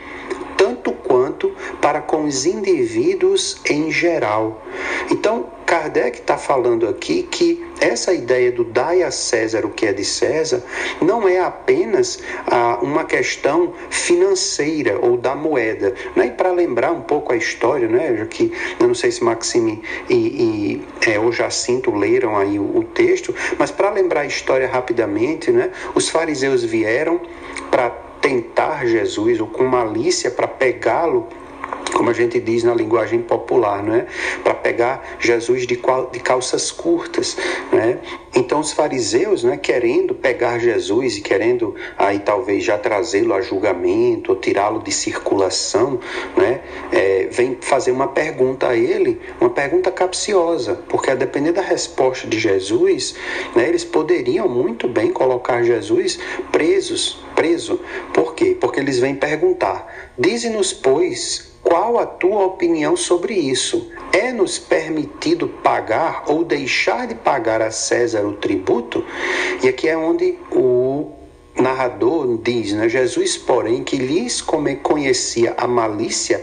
tanto 0.56 0.90
quanto 0.90 1.54
para 1.80 2.00
com 2.00 2.24
os 2.24 2.44
indivíduos 2.44 3.60
em 3.70 3.88
geral. 3.92 4.60
Então, 5.08 5.46
Kardec 5.72 6.18
está 6.18 6.36
falando 6.36 6.86
aqui 6.86 7.22
que 7.22 7.64
essa 7.80 8.12
ideia 8.12 8.52
do 8.52 8.62
dai 8.62 9.02
a 9.02 9.10
César 9.10 9.64
o 9.64 9.70
que 9.70 9.86
é 9.86 9.92
de 9.92 10.04
César 10.04 10.62
não 11.00 11.26
é 11.26 11.40
apenas 11.40 12.20
ah, 12.46 12.78
uma 12.82 13.04
questão 13.04 13.72
financeira 13.88 14.98
ou 15.00 15.16
da 15.16 15.34
moeda. 15.34 15.94
Né? 16.14 16.26
E 16.26 16.30
para 16.30 16.52
lembrar 16.52 16.92
um 16.92 17.00
pouco 17.00 17.32
a 17.32 17.36
história, 17.36 17.88
né? 17.88 18.26
Que 18.28 18.52
eu 18.80 18.86
não 18.88 18.94
sei 18.94 19.10
se 19.10 19.22
Maxime 19.22 19.82
e, 20.08 20.14
e 20.14 21.10
é, 21.10 21.18
ou 21.18 21.32
Jacinto 21.32 21.94
leram 21.94 22.36
aí 22.36 22.58
o, 22.58 22.78
o 22.78 22.84
texto, 22.84 23.34
mas 23.58 23.70
para 23.70 23.90
lembrar 23.90 24.22
a 24.22 24.26
história 24.26 24.68
rapidamente, 24.68 25.50
né? 25.50 25.70
os 25.94 26.08
fariseus 26.08 26.64
vieram 26.64 27.20
para 27.70 27.90
tentar 28.20 28.86
Jesus 28.86 29.40
ou 29.40 29.46
com 29.46 29.64
malícia 29.64 30.30
para 30.30 30.46
pegá-lo 30.46 31.28
como 31.94 32.10
a 32.10 32.12
gente 32.12 32.40
diz 32.40 32.64
na 32.64 32.74
linguagem 32.74 33.20
popular, 33.22 33.82
não 33.82 33.94
é? 33.94 34.06
Para 34.42 34.54
pegar 34.54 35.16
Jesus 35.18 35.66
de, 35.66 35.78
de 36.12 36.20
calças 36.20 36.70
curtas, 36.70 37.36
né? 37.72 37.98
Então 38.34 38.60
os 38.60 38.72
fariseus, 38.72 39.44
né, 39.44 39.58
querendo 39.58 40.14
pegar 40.14 40.58
Jesus 40.58 41.18
e 41.18 41.20
querendo 41.20 41.74
aí 41.98 42.18
talvez 42.18 42.64
já 42.64 42.78
trazê-lo 42.78 43.34
a 43.34 43.42
julgamento 43.42 44.32
ou 44.32 44.38
tirá-lo 44.38 44.82
de 44.82 44.90
circulação, 44.90 46.00
né, 46.34 46.62
é, 46.90 47.28
vem 47.30 47.58
fazer 47.60 47.90
uma 47.90 48.08
pergunta 48.08 48.68
a 48.68 48.76
ele, 48.76 49.20
uma 49.38 49.50
pergunta 49.50 49.90
capciosa, 49.90 50.80
porque 50.88 51.10
a 51.10 51.14
depender 51.14 51.52
da 51.52 51.60
resposta 51.60 52.26
de 52.26 52.38
Jesus, 52.38 53.14
né, 53.54 53.68
eles 53.68 53.84
poderiam 53.84 54.48
muito 54.48 54.88
bem 54.88 55.12
colocar 55.12 55.62
Jesus 55.62 56.18
presos, 56.50 57.22
preso. 57.34 57.80
Por 58.14 58.34
quê? 58.34 58.56
Porque 58.58 58.80
eles 58.80 58.98
vêm 58.98 59.14
perguntar: 59.14 60.10
dize-nos 60.18 60.72
pois 60.72 61.51
qual 61.62 61.98
a 61.98 62.06
tua 62.06 62.44
opinião 62.44 62.96
sobre 62.96 63.34
isso? 63.34 63.90
É-nos 64.12 64.58
permitido 64.58 65.48
pagar 65.48 66.24
ou 66.26 66.44
deixar 66.44 67.06
de 67.06 67.14
pagar 67.14 67.62
a 67.62 67.70
César 67.70 68.26
o 68.26 68.34
tributo? 68.34 69.04
E 69.62 69.68
aqui 69.68 69.88
é 69.88 69.96
onde 69.96 70.38
o 70.50 71.21
narrador 71.60 72.38
diz, 72.42 72.72
né? 72.72 72.88
Jesus, 72.88 73.36
porém, 73.36 73.84
que 73.84 73.96
lhes 73.96 74.42
conhecia 74.82 75.54
a 75.56 75.66
malícia, 75.66 76.42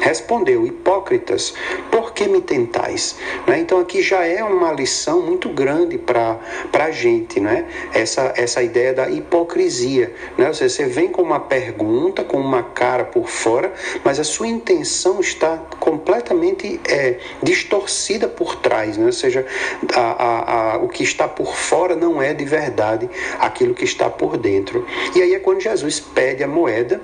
respondeu: 0.00 0.66
Hipócritas, 0.66 1.54
por 1.90 2.12
que 2.12 2.26
me 2.26 2.40
tentais? 2.40 3.16
Né? 3.46 3.60
Então, 3.60 3.78
aqui 3.78 4.02
já 4.02 4.24
é 4.24 4.42
uma 4.42 4.72
lição 4.72 5.20
muito 5.20 5.48
grande 5.50 5.98
para 5.98 6.40
a 6.72 6.90
gente, 6.90 7.38
né? 7.38 7.66
essa, 7.92 8.32
essa 8.36 8.62
ideia 8.62 8.94
da 8.94 9.08
hipocrisia. 9.10 10.14
Né? 10.38 10.48
Ou 10.48 10.54
seja, 10.54 10.74
você 10.74 10.86
vem 10.86 11.08
com 11.08 11.22
uma 11.22 11.40
pergunta, 11.40 12.24
com 12.24 12.38
uma 12.38 12.62
cara 12.62 13.04
por 13.04 13.28
fora, 13.28 13.72
mas 14.04 14.18
a 14.18 14.24
sua 14.24 14.48
intenção 14.48 15.20
está 15.20 15.58
completamente 15.78 16.80
é, 16.88 17.18
distorcida 17.42 18.26
por 18.26 18.56
trás. 18.56 18.96
Né? 18.96 19.06
Ou 19.06 19.12
seja, 19.12 19.44
a, 19.94 20.00
a, 20.00 20.74
a, 20.74 20.76
o 20.78 20.88
que 20.88 21.02
está 21.02 21.28
por 21.28 21.54
fora 21.54 21.94
não 21.94 22.22
é 22.22 22.32
de 22.32 22.44
verdade 22.44 23.08
aquilo 23.38 23.74
que 23.74 23.84
está 23.84 24.08
por 24.08 24.36
dentro 24.36 24.45
dentro. 24.46 24.86
E 25.16 25.20
aí 25.20 25.34
é 25.34 25.40
quando 25.40 25.60
Jesus 25.60 25.98
pede 25.98 26.44
a 26.44 26.46
moeda 26.46 27.00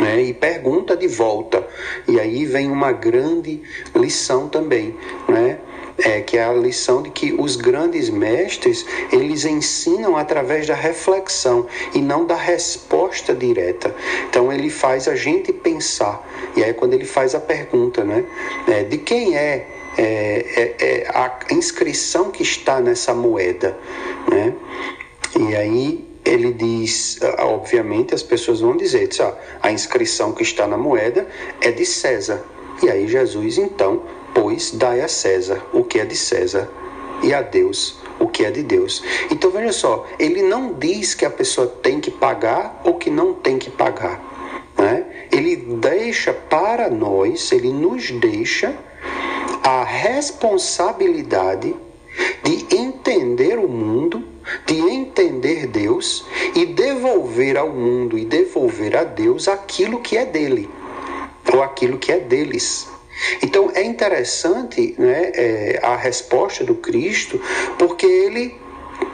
né, 0.00 0.22
e 0.22 0.32
pergunta 0.32 0.96
de 0.96 1.06
volta. 1.06 1.66
E 2.06 2.18
aí 2.18 2.46
vem 2.46 2.70
uma 2.70 2.90
grande 2.90 3.60
lição 3.94 4.48
também, 4.48 4.96
né? 5.28 5.58
É, 6.00 6.20
que 6.20 6.38
é 6.38 6.44
a 6.44 6.52
lição 6.52 7.02
de 7.02 7.10
que 7.10 7.32
os 7.32 7.56
grandes 7.56 8.08
mestres 8.08 8.86
eles 9.10 9.44
ensinam 9.44 10.16
através 10.16 10.64
da 10.64 10.74
reflexão 10.74 11.66
e 11.92 12.00
não 12.00 12.24
da 12.24 12.36
resposta 12.36 13.34
direta. 13.34 13.92
Então 14.30 14.52
ele 14.52 14.70
faz 14.70 15.08
a 15.08 15.16
gente 15.16 15.52
pensar 15.52 16.24
e 16.56 16.62
aí 16.62 16.70
é 16.70 16.72
quando 16.72 16.94
ele 16.94 17.04
faz 17.04 17.34
a 17.34 17.40
pergunta, 17.40 18.04
né? 18.04 18.24
É, 18.68 18.84
de 18.84 18.96
quem 18.98 19.36
é, 19.36 19.66
é, 19.98 20.04
é, 20.56 20.74
é 20.78 21.08
a 21.12 21.36
inscrição 21.50 22.30
que 22.30 22.44
está 22.44 22.80
nessa 22.80 23.12
moeda, 23.12 23.76
né? 24.30 24.54
E 25.36 25.56
aí 25.56 26.07
ele 26.28 26.52
diz, 26.52 27.18
ah, 27.22 27.46
obviamente, 27.46 28.14
as 28.14 28.22
pessoas 28.22 28.60
vão 28.60 28.76
dizer, 28.76 29.08
diz, 29.08 29.20
ah, 29.20 29.36
a 29.62 29.72
inscrição 29.72 30.32
que 30.32 30.42
está 30.42 30.66
na 30.66 30.76
moeda 30.76 31.26
é 31.60 31.72
de 31.72 31.86
César. 31.86 32.44
E 32.82 32.90
aí 32.90 33.08
Jesus, 33.08 33.58
então, 33.58 34.02
pois, 34.34 34.70
dai 34.70 35.00
a 35.00 35.08
César 35.08 35.62
o 35.72 35.82
que 35.82 35.98
é 35.98 36.04
de 36.04 36.16
César 36.16 36.68
e 37.22 37.32
a 37.32 37.42
Deus 37.42 37.98
o 38.20 38.26
que 38.26 38.44
é 38.44 38.50
de 38.50 38.62
Deus. 38.62 39.02
Então 39.30 39.50
veja 39.50 39.72
só, 39.72 40.06
ele 40.18 40.42
não 40.42 40.74
diz 40.74 41.14
que 41.14 41.24
a 41.24 41.30
pessoa 41.30 41.66
tem 41.66 42.00
que 42.00 42.10
pagar 42.10 42.80
ou 42.84 42.94
que 42.94 43.10
não 43.10 43.32
tem 43.32 43.58
que 43.58 43.70
pagar. 43.70 44.20
Né? 44.76 45.06
Ele 45.30 45.56
deixa 45.56 46.32
para 46.32 46.90
nós, 46.90 47.52
ele 47.52 47.72
nos 47.72 48.10
deixa 48.10 48.74
a 49.62 49.84
responsabilidade 49.84 51.74
de 52.42 52.76
entender 52.76 53.58
o 53.58 53.68
mundo 53.68 54.38
de 54.66 54.78
entender 54.78 55.66
Deus 55.66 56.24
e 56.54 56.66
devolver 56.66 57.56
ao 57.56 57.70
mundo 57.70 58.18
e 58.18 58.24
devolver 58.24 58.96
a 58.96 59.04
Deus 59.04 59.48
aquilo 59.48 60.00
que 60.00 60.16
é 60.16 60.24
dele, 60.24 60.68
ou 61.52 61.62
aquilo 61.62 61.98
que 61.98 62.12
é 62.12 62.18
deles. 62.18 62.88
Então 63.42 63.70
é 63.74 63.82
interessante 63.82 64.94
né, 64.98 65.32
é, 65.34 65.80
a 65.82 65.96
resposta 65.96 66.64
do 66.64 66.74
Cristo, 66.76 67.40
porque 67.78 68.06
ele 68.06 68.54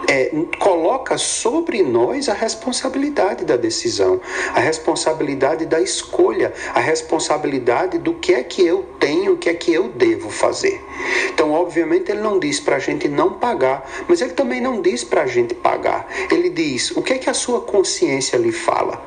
é, 0.09 0.31
coloca 0.59 1.17
sobre 1.19 1.83
nós 1.83 2.29
a 2.29 2.35
responsabilidade 2.35 3.45
da 3.45 3.57
decisão, 3.57 4.21
a 4.55 4.61
responsabilidade 4.61 5.67
da 5.67 5.81
escolha, 5.81 6.53
a 6.75 6.81
responsabilidade 6.81 7.99
do 7.99 8.15
que 8.15 8.35
é 8.35 8.43
que 8.43 8.65
eu 8.65 8.85
tenho, 8.99 9.35
o 9.35 9.37
que 9.37 9.49
é 9.49 9.55
que 9.55 9.73
eu 9.73 9.89
devo 9.89 10.31
fazer. 10.31 10.83
Então, 11.29 11.53
obviamente, 11.53 12.11
ele 12.11 12.21
não 12.21 12.39
diz 12.39 12.61
para 12.61 12.77
a 12.77 12.79
gente 12.79 13.09
não 13.09 13.35
pagar, 13.35 13.89
mas 14.09 14.21
ele 14.21 14.33
também 14.33 14.61
não 14.61 14.81
diz 14.81 15.05
para 15.05 15.23
a 15.23 15.27
gente 15.27 15.55
pagar. 15.55 16.07
Ele 16.31 16.51
diz 16.51 16.91
o 16.93 17.03
que 17.03 17.15
é 17.15 17.19
que 17.19 17.31
a 17.31 17.35
sua 17.35 17.61
consciência 17.61 18.37
lhe 18.37 18.53
fala. 18.53 19.03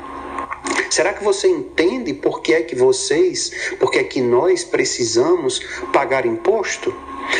Será 0.89 1.13
que 1.13 1.23
você 1.23 1.47
entende 1.47 2.13
por 2.13 2.41
que 2.41 2.53
é 2.53 2.61
que 2.61 2.75
vocês, 2.75 3.51
por 3.79 3.91
que 3.91 3.99
é 3.99 4.03
que 4.03 4.21
nós 4.21 4.63
precisamos 4.63 5.59
pagar 5.91 6.25
imposto? 6.25 6.93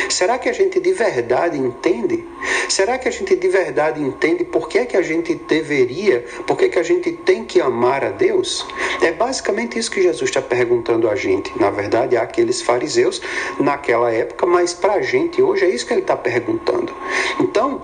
Será 0.08 0.38
que 0.38 0.48
a 0.48 0.52
gente 0.52 0.80
de 0.80 0.92
verdade 0.92 1.58
entende? 1.58 2.24
Será 2.68 2.98
que 2.98 3.08
a 3.08 3.10
gente 3.10 3.34
de 3.34 3.48
verdade 3.48 4.02
entende 4.02 4.44
por 4.44 4.68
que 4.68 4.78
é 4.78 4.86
que 4.86 4.96
a 4.96 5.02
gente 5.02 5.34
deveria, 5.34 6.24
por 6.46 6.56
que, 6.56 6.66
é 6.66 6.68
que 6.68 6.78
a 6.78 6.82
gente 6.82 7.12
tem 7.12 7.44
que 7.44 7.60
amar 7.60 8.04
a 8.04 8.10
Deus? 8.10 8.66
É 9.02 9.12
basicamente 9.12 9.78
isso 9.78 9.90
que 9.90 10.02
Jesus 10.02 10.30
está 10.30 10.42
perguntando 10.42 11.08
a 11.08 11.16
gente. 11.16 11.52
Na 11.58 11.70
verdade, 11.70 12.16
há 12.16 12.22
aqueles 12.22 12.60
fariseus 12.62 13.20
naquela 13.58 14.12
época, 14.12 14.46
mas 14.46 14.74
para 14.74 14.94
a 14.94 15.02
gente 15.02 15.40
hoje 15.42 15.64
é 15.64 15.68
isso 15.68 15.86
que 15.86 15.92
ele 15.92 16.02
está 16.02 16.16
perguntando. 16.16 16.92
Então, 17.40 17.82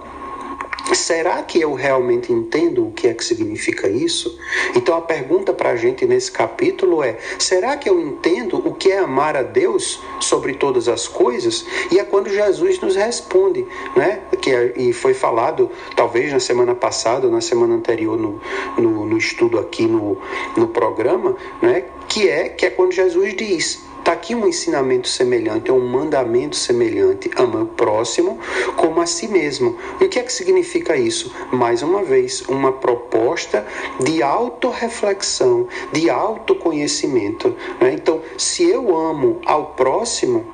Será 0.93 1.43
que 1.43 1.61
eu 1.61 1.73
realmente 1.73 2.31
entendo 2.31 2.87
o 2.87 2.93
que 2.93 3.09
é 3.09 3.15
que 3.15 3.25
significa 3.25 3.89
isso? 3.89 4.39
Então 4.77 4.95
a 4.95 5.01
pergunta 5.01 5.53
para 5.53 5.71
a 5.71 5.77
gente 5.77 6.05
nesse 6.07 6.31
capítulo 6.31 7.03
é: 7.03 7.17
será 7.39 7.77
que 7.77 7.89
eu 7.89 7.99
entendo 7.99 8.57
o 8.59 8.75
que 8.75 8.93
é 8.93 8.99
amar 8.99 9.35
a 9.37 9.43
Deus 9.43 10.03
sobre 10.21 10.55
todas 10.55 10.87
as 10.87 11.09
coisas? 11.09 11.65
E 11.91 11.99
é 11.99 12.05
quando 12.05 12.29
Jesus 12.29 12.79
nos 12.81 12.97
responde, 12.97 13.67
né? 13.97 14.21
Que 14.43 14.51
é, 14.51 14.73
e 14.77 14.93
foi 14.93 15.15
falado 15.15 15.71
talvez 15.97 16.33
na 16.33 16.41
semana 16.41 16.75
passada 16.75 17.27
ou 17.27 17.33
na 17.33 17.41
semana 17.41 17.75
anterior 17.75 18.19
no, 18.19 18.41
no, 18.77 19.07
no 19.07 19.17
estudo 19.17 19.59
aqui 19.59 19.87
no, 19.87 20.19
no 20.57 20.69
programa, 20.69 21.35
né? 21.63 21.85
Que 22.09 22.29
é 22.29 22.49
que 22.51 22.67
é 22.67 22.71
quando 22.71 22.93
Jesus 22.93 23.35
diz 23.35 23.83
Está 24.05 24.13
aqui 24.13 24.35
um 24.35 24.47
ensinamento 24.47 25.09
semelhante, 25.09 25.71
é 25.71 25.73
um 25.73 25.89
mandamento 25.89 26.55
semelhante. 26.55 27.31
Ama 27.39 27.63
o 27.63 27.67
próximo 27.69 28.39
como 28.77 29.01
a 29.01 29.07
si 29.07 29.27
mesmo. 29.27 29.79
E 29.99 30.05
o 30.05 30.09
que 30.11 30.19
é 30.19 30.23
que 30.23 30.31
significa 30.31 30.95
isso? 30.95 31.35
Mais 31.51 31.81
uma 31.81 32.03
vez, 32.03 32.43
uma 32.43 32.71
proposta 32.71 33.67
de 34.01 34.23
autorreflexão, 34.23 35.67
de 35.91 36.11
autoconhecimento. 36.11 37.57
Né? 37.81 37.95
Então, 37.95 38.21
se 38.37 38.65
eu 38.65 38.95
amo 38.95 39.41
ao 39.47 39.69
próximo, 39.69 40.45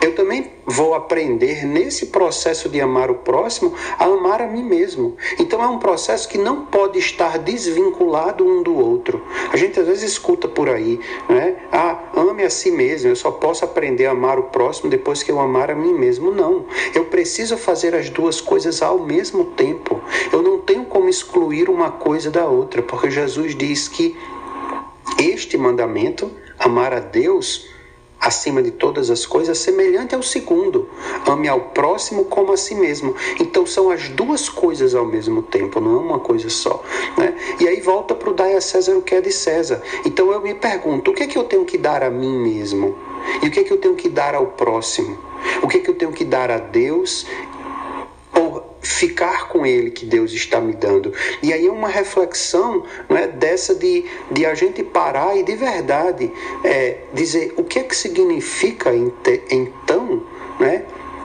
eu 0.00 0.14
também 0.14 0.50
vou 0.66 0.94
aprender 0.94 1.64
nesse 1.64 2.06
processo 2.06 2.68
de 2.68 2.80
amar 2.80 3.10
o 3.10 3.16
próximo 3.16 3.74
a 3.98 4.04
amar 4.04 4.42
a 4.42 4.46
mim 4.46 4.62
mesmo. 4.62 5.16
Então 5.38 5.62
é 5.62 5.66
um 5.66 5.78
processo 5.78 6.28
que 6.28 6.38
não 6.38 6.66
pode 6.66 6.98
estar 6.98 7.38
desvinculado 7.38 8.44
um 8.44 8.62
do 8.62 8.76
outro. 8.76 9.22
A 9.52 9.56
gente 9.56 9.78
às 9.78 9.86
vezes 9.86 10.12
escuta 10.12 10.48
por 10.48 10.68
aí, 10.68 10.98
né? 11.28 11.56
Ah, 11.70 11.98
ame 12.16 12.42
a 12.42 12.50
si 12.50 12.70
mesmo. 12.70 13.10
Eu 13.10 13.16
só 13.16 13.30
posso 13.30 13.64
aprender 13.64 14.06
a 14.06 14.10
amar 14.10 14.38
o 14.38 14.44
próximo 14.44 14.90
depois 14.90 15.22
que 15.22 15.30
eu 15.30 15.40
amar 15.40 15.70
a 15.70 15.74
mim 15.74 15.94
mesmo. 15.94 16.32
Não. 16.32 16.66
Eu 16.94 17.04
preciso 17.06 17.56
fazer 17.56 17.94
as 17.94 18.10
duas 18.10 18.40
coisas 18.40 18.82
ao 18.82 18.98
mesmo 18.98 19.44
tempo. 19.44 20.00
Eu 20.32 20.42
não 20.42 20.58
tenho 20.58 20.84
como 20.84 21.08
excluir 21.08 21.68
uma 21.68 21.90
coisa 21.90 22.30
da 22.30 22.46
outra, 22.46 22.82
porque 22.82 23.10
Jesus 23.10 23.54
diz 23.54 23.88
que 23.88 24.16
este 25.18 25.56
mandamento, 25.56 26.30
amar 26.58 26.92
a 26.92 27.00
Deus, 27.00 27.66
acima 28.22 28.62
de 28.62 28.70
todas 28.70 29.10
as 29.10 29.26
coisas, 29.26 29.58
semelhante 29.58 30.14
ao 30.14 30.22
segundo. 30.22 30.88
Ame 31.26 31.48
ao 31.48 31.60
próximo 31.60 32.24
como 32.26 32.52
a 32.52 32.56
si 32.56 32.74
mesmo. 32.74 33.16
Então 33.40 33.66
são 33.66 33.90
as 33.90 34.08
duas 34.08 34.48
coisas 34.48 34.94
ao 34.94 35.04
mesmo 35.04 35.42
tempo, 35.42 35.80
não 35.80 35.96
é 35.96 35.98
uma 35.98 36.20
coisa 36.20 36.48
só. 36.48 36.82
Né? 37.18 37.34
E 37.60 37.66
aí 37.66 37.80
volta 37.80 38.14
para 38.14 38.30
o 38.30 38.32
dar 38.32 38.54
a 38.54 38.60
César 38.60 38.96
o 38.96 39.02
que 39.02 39.16
é 39.16 39.20
de 39.20 39.32
César. 39.32 39.82
Então 40.06 40.30
eu 40.32 40.40
me 40.40 40.54
pergunto, 40.54 41.10
o 41.10 41.14
que 41.14 41.24
é 41.24 41.26
que 41.26 41.36
eu 41.36 41.44
tenho 41.44 41.64
que 41.64 41.76
dar 41.76 42.04
a 42.04 42.10
mim 42.10 42.38
mesmo? 42.38 42.96
E 43.42 43.48
o 43.48 43.50
que 43.50 43.60
é 43.60 43.64
que 43.64 43.72
eu 43.72 43.78
tenho 43.78 43.96
que 43.96 44.08
dar 44.08 44.34
ao 44.34 44.46
próximo? 44.46 45.18
O 45.62 45.68
que 45.68 45.78
é 45.78 45.80
que 45.80 45.90
eu 45.90 45.94
tenho 45.94 46.12
que 46.12 46.24
dar 46.24 46.50
a 46.50 46.58
Deus 46.58 47.26
ficar 48.82 49.48
com 49.48 49.64
ele 49.64 49.90
que 49.90 50.04
Deus 50.04 50.32
está 50.32 50.60
me 50.60 50.72
dando. 50.72 51.12
E 51.42 51.52
aí 51.52 51.66
é 51.66 51.70
uma 51.70 51.88
reflexão 51.88 52.84
não 53.08 53.16
é, 53.16 53.26
dessa 53.26 53.74
de, 53.74 54.04
de 54.30 54.44
a 54.44 54.54
gente 54.54 54.82
parar 54.82 55.36
e 55.36 55.42
de 55.42 55.54
verdade 55.54 56.30
é, 56.64 56.98
dizer 57.14 57.54
o 57.56 57.64
que 57.64 57.78
é 57.78 57.82
que 57.84 57.96
significa 57.96 58.90
então 59.50 60.22
né, 60.58 60.84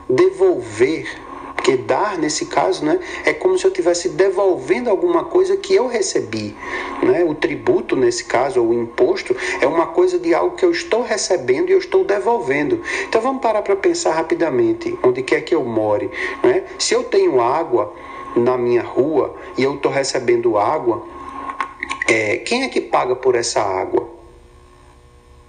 devolver 0.10 1.27
porque 1.68 1.76
dar, 1.76 2.18
nesse 2.18 2.46
caso, 2.46 2.86
né, 2.86 2.98
é 3.26 3.34
como 3.34 3.58
se 3.58 3.66
eu 3.66 3.70
estivesse 3.70 4.08
devolvendo 4.08 4.90
alguma 4.90 5.26
coisa 5.26 5.58
que 5.58 5.76
eu 5.76 5.88
recebi. 5.88 6.56
Né? 7.04 7.26
O 7.26 7.36
tributo, 7.36 7.94
nesse 7.94 8.24
caso, 8.24 8.62
ou 8.62 8.70
o 8.70 8.74
imposto, 8.74 9.36
é 9.60 9.68
uma 9.68 9.88
coisa 9.88 10.18
de 10.18 10.34
algo 10.34 10.56
que 10.56 10.64
eu 10.64 10.72
estou 10.72 11.02
recebendo 11.02 11.70
e 11.70 11.74
eu 11.74 11.78
estou 11.78 12.06
devolvendo. 12.06 12.82
Então 13.10 13.20
vamos 13.20 13.42
parar 13.42 13.64
para 13.64 13.76
pensar 13.76 14.14
rapidamente, 14.14 14.98
onde 15.04 15.22
quer 15.22 15.42
que 15.42 15.54
eu 15.54 15.66
more. 15.66 16.10
Né? 16.42 16.64
Se 16.80 16.94
eu 16.94 17.04
tenho 17.04 17.42
água 17.42 17.94
na 18.34 18.58
minha 18.58 18.84
rua 18.84 19.36
e 19.58 19.64
eu 19.64 19.76
estou 19.76 19.92
recebendo 19.92 20.58
água, 20.58 21.06
é, 22.08 22.38
quem 22.38 22.64
é 22.64 22.70
que 22.70 22.80
paga 22.80 23.14
por 23.14 23.36
essa 23.36 23.62
água? 23.62 24.08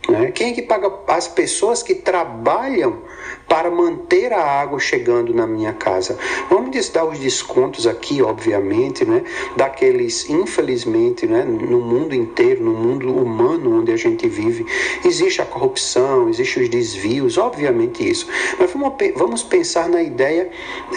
Né? 0.08 0.32
Quem 0.32 0.50
é 0.50 0.52
que 0.52 0.62
paga 0.62 0.92
as 1.06 1.28
pessoas 1.28 1.80
que 1.80 1.94
trabalham 1.94 3.02
para 3.48 3.70
manter 3.70 4.32
a 4.32 4.42
água 4.42 4.78
chegando 4.78 5.34
na 5.34 5.46
minha 5.46 5.72
casa? 5.72 6.18
Vamos 6.50 6.88
dar 6.90 7.04
os 7.04 7.18
descontos 7.18 7.86
aqui, 7.86 8.22
obviamente, 8.22 9.04
né? 9.04 9.22
daqueles, 9.56 10.28
infelizmente, 10.28 11.26
né? 11.26 11.44
no 11.44 11.80
mundo 11.80 12.14
inteiro, 12.14 12.62
no 12.62 12.72
mundo 12.72 13.14
humano 13.14 13.80
onde 13.80 13.92
a 13.92 13.96
gente 13.96 14.28
vive, 14.28 14.66
existe 15.04 15.42
a 15.42 15.46
corrupção, 15.46 16.28
existem 16.28 16.64
os 16.64 16.68
desvios, 16.68 17.38
obviamente 17.38 18.08
isso. 18.08 18.26
Mas 18.58 18.70
vamos, 18.72 18.94
vamos 19.16 19.42
pensar 19.42 19.88
na 19.88 20.02
ideia 20.02 20.50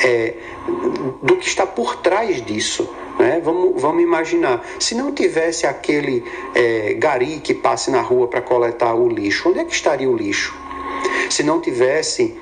é, 0.03 0.33
do 1.21 1.37
que 1.37 1.47
está 1.47 1.65
por 1.65 1.97
trás 1.97 2.43
disso. 2.45 2.89
Né? 3.19 3.41
Vamos, 3.43 3.81
vamos 3.81 4.01
imaginar, 4.01 4.65
se 4.79 4.95
não 4.95 5.11
tivesse 5.13 5.67
aquele 5.67 6.23
é, 6.55 6.93
gari 6.93 7.39
que 7.39 7.53
passe 7.53 7.91
na 7.91 8.01
rua 8.01 8.27
para 8.27 8.41
coletar 8.41 8.93
o 8.95 9.07
lixo, 9.07 9.49
onde 9.49 9.59
é 9.59 9.65
que 9.65 9.73
estaria 9.73 10.09
o 10.09 10.15
lixo? 10.15 10.55
Se 11.29 11.43
não 11.43 11.61
tivesse 11.61 12.37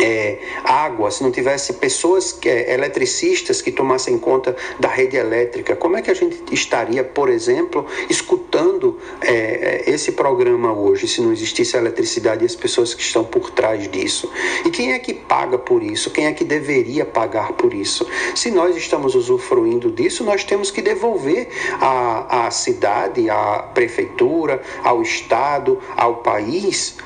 é, 0.00 0.38
água, 0.64 1.10
se 1.10 1.22
não 1.22 1.30
tivesse 1.30 1.74
pessoas 1.74 2.38
é, 2.44 2.74
eletricistas 2.74 3.62
que 3.62 3.70
tomassem 3.70 4.18
conta 4.18 4.56
da 4.78 4.88
rede 4.88 5.16
elétrica, 5.16 5.76
como 5.76 5.96
é 5.96 6.02
que 6.02 6.10
a 6.10 6.14
gente 6.14 6.42
estaria, 6.52 7.04
por 7.04 7.28
exemplo, 7.28 7.86
escutando 8.08 8.98
é, 9.20 9.84
é, 9.86 9.90
esse 9.90 10.12
programa 10.12 10.72
hoje, 10.72 11.06
se 11.06 11.20
não 11.20 11.32
existisse 11.32 11.76
a 11.76 11.80
eletricidade 11.80 12.42
e 12.42 12.46
as 12.46 12.54
pessoas 12.54 12.94
que 12.94 13.02
estão 13.02 13.24
por 13.24 13.50
trás 13.50 13.88
disso? 13.90 14.30
E 14.64 14.70
quem 14.70 14.92
é 14.92 14.98
que 14.98 15.14
paga 15.14 15.58
por 15.58 15.82
isso? 15.82 16.10
Quem 16.10 16.26
é 16.26 16.32
que 16.32 16.44
deveria 16.44 17.04
pagar 17.04 17.52
por 17.52 17.72
isso? 17.72 18.06
Se 18.34 18.50
nós 18.50 18.76
estamos 18.76 19.14
usufruindo 19.14 19.90
disso, 19.90 20.24
nós 20.24 20.44
temos 20.44 20.70
que 20.70 20.82
devolver 20.82 21.48
à, 21.80 22.46
à 22.46 22.50
cidade, 22.50 23.30
à 23.30 23.58
prefeitura, 23.74 24.60
ao 24.82 25.00
Estado, 25.02 25.78
ao 25.96 26.16
país 26.16 26.96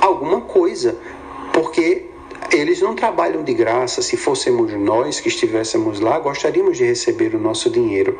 alguma 0.00 0.40
coisa, 0.42 0.96
porque 1.52 2.06
eles 2.52 2.80
não 2.80 2.94
trabalham 2.94 3.42
de 3.42 3.52
graça. 3.54 4.02
Se 4.02 4.16
fôssemos 4.16 4.72
nós 4.72 5.20
que 5.20 5.28
estivéssemos 5.28 6.00
lá, 6.00 6.18
gostaríamos 6.18 6.76
de 6.76 6.84
receber 6.84 7.34
o 7.34 7.38
nosso 7.38 7.70
dinheiro. 7.70 8.18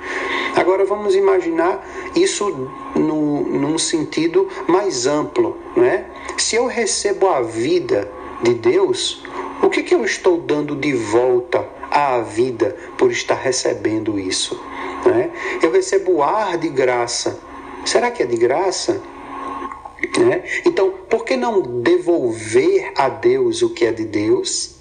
Agora 0.55 0.85
vamos 0.85 1.15
imaginar 1.15 1.87
isso 2.15 2.71
no, 2.95 3.43
num 3.43 3.79
sentido 3.79 4.49
mais 4.67 5.07
amplo, 5.07 5.57
né? 5.77 6.07
Se 6.37 6.57
eu 6.57 6.67
recebo 6.67 7.29
a 7.29 7.41
vida 7.41 8.11
de 8.43 8.55
Deus, 8.55 9.23
o 9.62 9.69
que, 9.69 9.83
que 9.83 9.95
eu 9.95 10.05
estou 10.05 10.39
dando 10.39 10.77
de 10.77 10.93
volta 10.93 11.67
à 11.91 12.21
vida 12.21 12.77
por 12.99 13.11
estar 13.11 13.37
recebendo 13.37 14.19
isso? 14.19 14.61
Né? 15.05 15.31
Eu 15.62 15.71
recebo 15.71 16.23
ar 16.23 16.59
de 16.59 16.69
graça. 16.69 17.39
Será 17.85 18.11
que 18.11 18.23
é 18.23 18.27
de 18.27 18.37
graça? 18.37 19.01
Né? 20.18 20.42
Então, 20.64 20.92
por 21.09 21.24
que 21.24 21.37
não 21.37 21.61
devolver 21.61 22.92
a 22.96 23.09
Deus 23.09 23.62
o 23.62 23.70
que 23.70 23.85
é 23.85 23.92
de 23.92 24.05
Deus? 24.05 24.76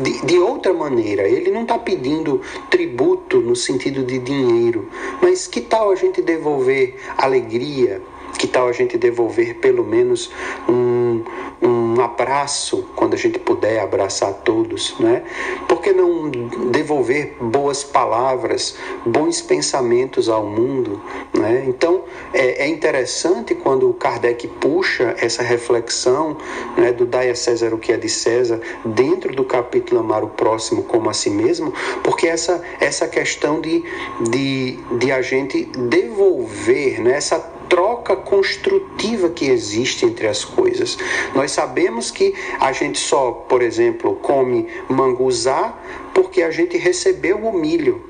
De, 0.00 0.24
de 0.24 0.38
outra 0.38 0.72
maneira, 0.72 1.28
ele 1.28 1.50
não 1.50 1.62
está 1.62 1.76
pedindo 1.76 2.40
tributo 2.70 3.40
no 3.40 3.56
sentido 3.56 4.04
de 4.04 4.18
dinheiro, 4.18 4.88
mas 5.20 5.48
que 5.48 5.60
tal 5.60 5.90
a 5.90 5.96
gente 5.96 6.22
devolver 6.22 6.94
alegria, 7.16 8.00
que 8.38 8.46
tal 8.46 8.68
a 8.68 8.72
gente 8.72 8.98
devolver 8.98 9.56
pelo 9.56 9.84
menos 9.84 10.30
um, 10.68 11.22
um 11.60 12.00
abraço 12.00 12.88
quando 12.94 13.14
a 13.14 13.16
gente 13.16 13.38
puder 13.38 13.80
abraçar 13.80 14.32
todos, 14.32 14.94
né? 14.98 15.22
Por 15.68 15.80
que 15.80 15.92
não 15.92 16.30
devolver 16.70 17.36
boas 17.40 17.82
palavras, 17.82 18.76
bons 19.04 19.40
pensamentos 19.40 20.28
ao 20.28 20.44
mundo, 20.44 21.00
né? 21.32 21.64
Então 21.66 22.04
é, 22.32 22.64
é 22.64 22.68
interessante 22.68 23.54
quando 23.54 23.88
o 23.88 23.94
Kardec 23.94 24.46
puxa 24.46 25.14
essa 25.18 25.42
reflexão 25.42 26.36
né, 26.76 26.92
do 26.92 27.04
Dai 27.04 27.30
a 27.30 27.34
César 27.34 27.74
o 27.74 27.78
que 27.78 27.92
é 27.92 27.96
de 27.96 28.08
César 28.08 28.60
dentro 28.84 29.34
do 29.34 29.44
capítulo 29.44 30.00
Amar 30.00 30.22
o 30.22 30.28
Próximo 30.28 30.82
como 30.84 31.10
a 31.10 31.14
si 31.14 31.30
mesmo, 31.30 31.72
porque 32.02 32.26
essa, 32.26 32.62
essa 32.80 33.08
questão 33.08 33.60
de, 33.60 33.82
de, 34.30 34.78
de 34.98 35.12
a 35.12 35.22
gente 35.22 35.64
devolver, 35.64 37.00
né, 37.00 37.16
essa 37.16 37.57
troca 37.68 38.16
construtiva 38.16 39.28
que 39.30 39.48
existe 39.48 40.06
entre 40.06 40.26
as 40.26 40.44
coisas. 40.44 40.98
Nós 41.34 41.52
sabemos 41.52 42.10
que 42.10 42.34
a 42.60 42.72
gente 42.72 42.98
só, 42.98 43.30
por 43.30 43.62
exemplo, 43.62 44.16
come 44.16 44.66
manguzá 44.88 45.74
porque 46.14 46.42
a 46.42 46.50
gente 46.50 46.76
recebeu 46.76 47.36
o 47.38 47.56
milho. 47.56 48.08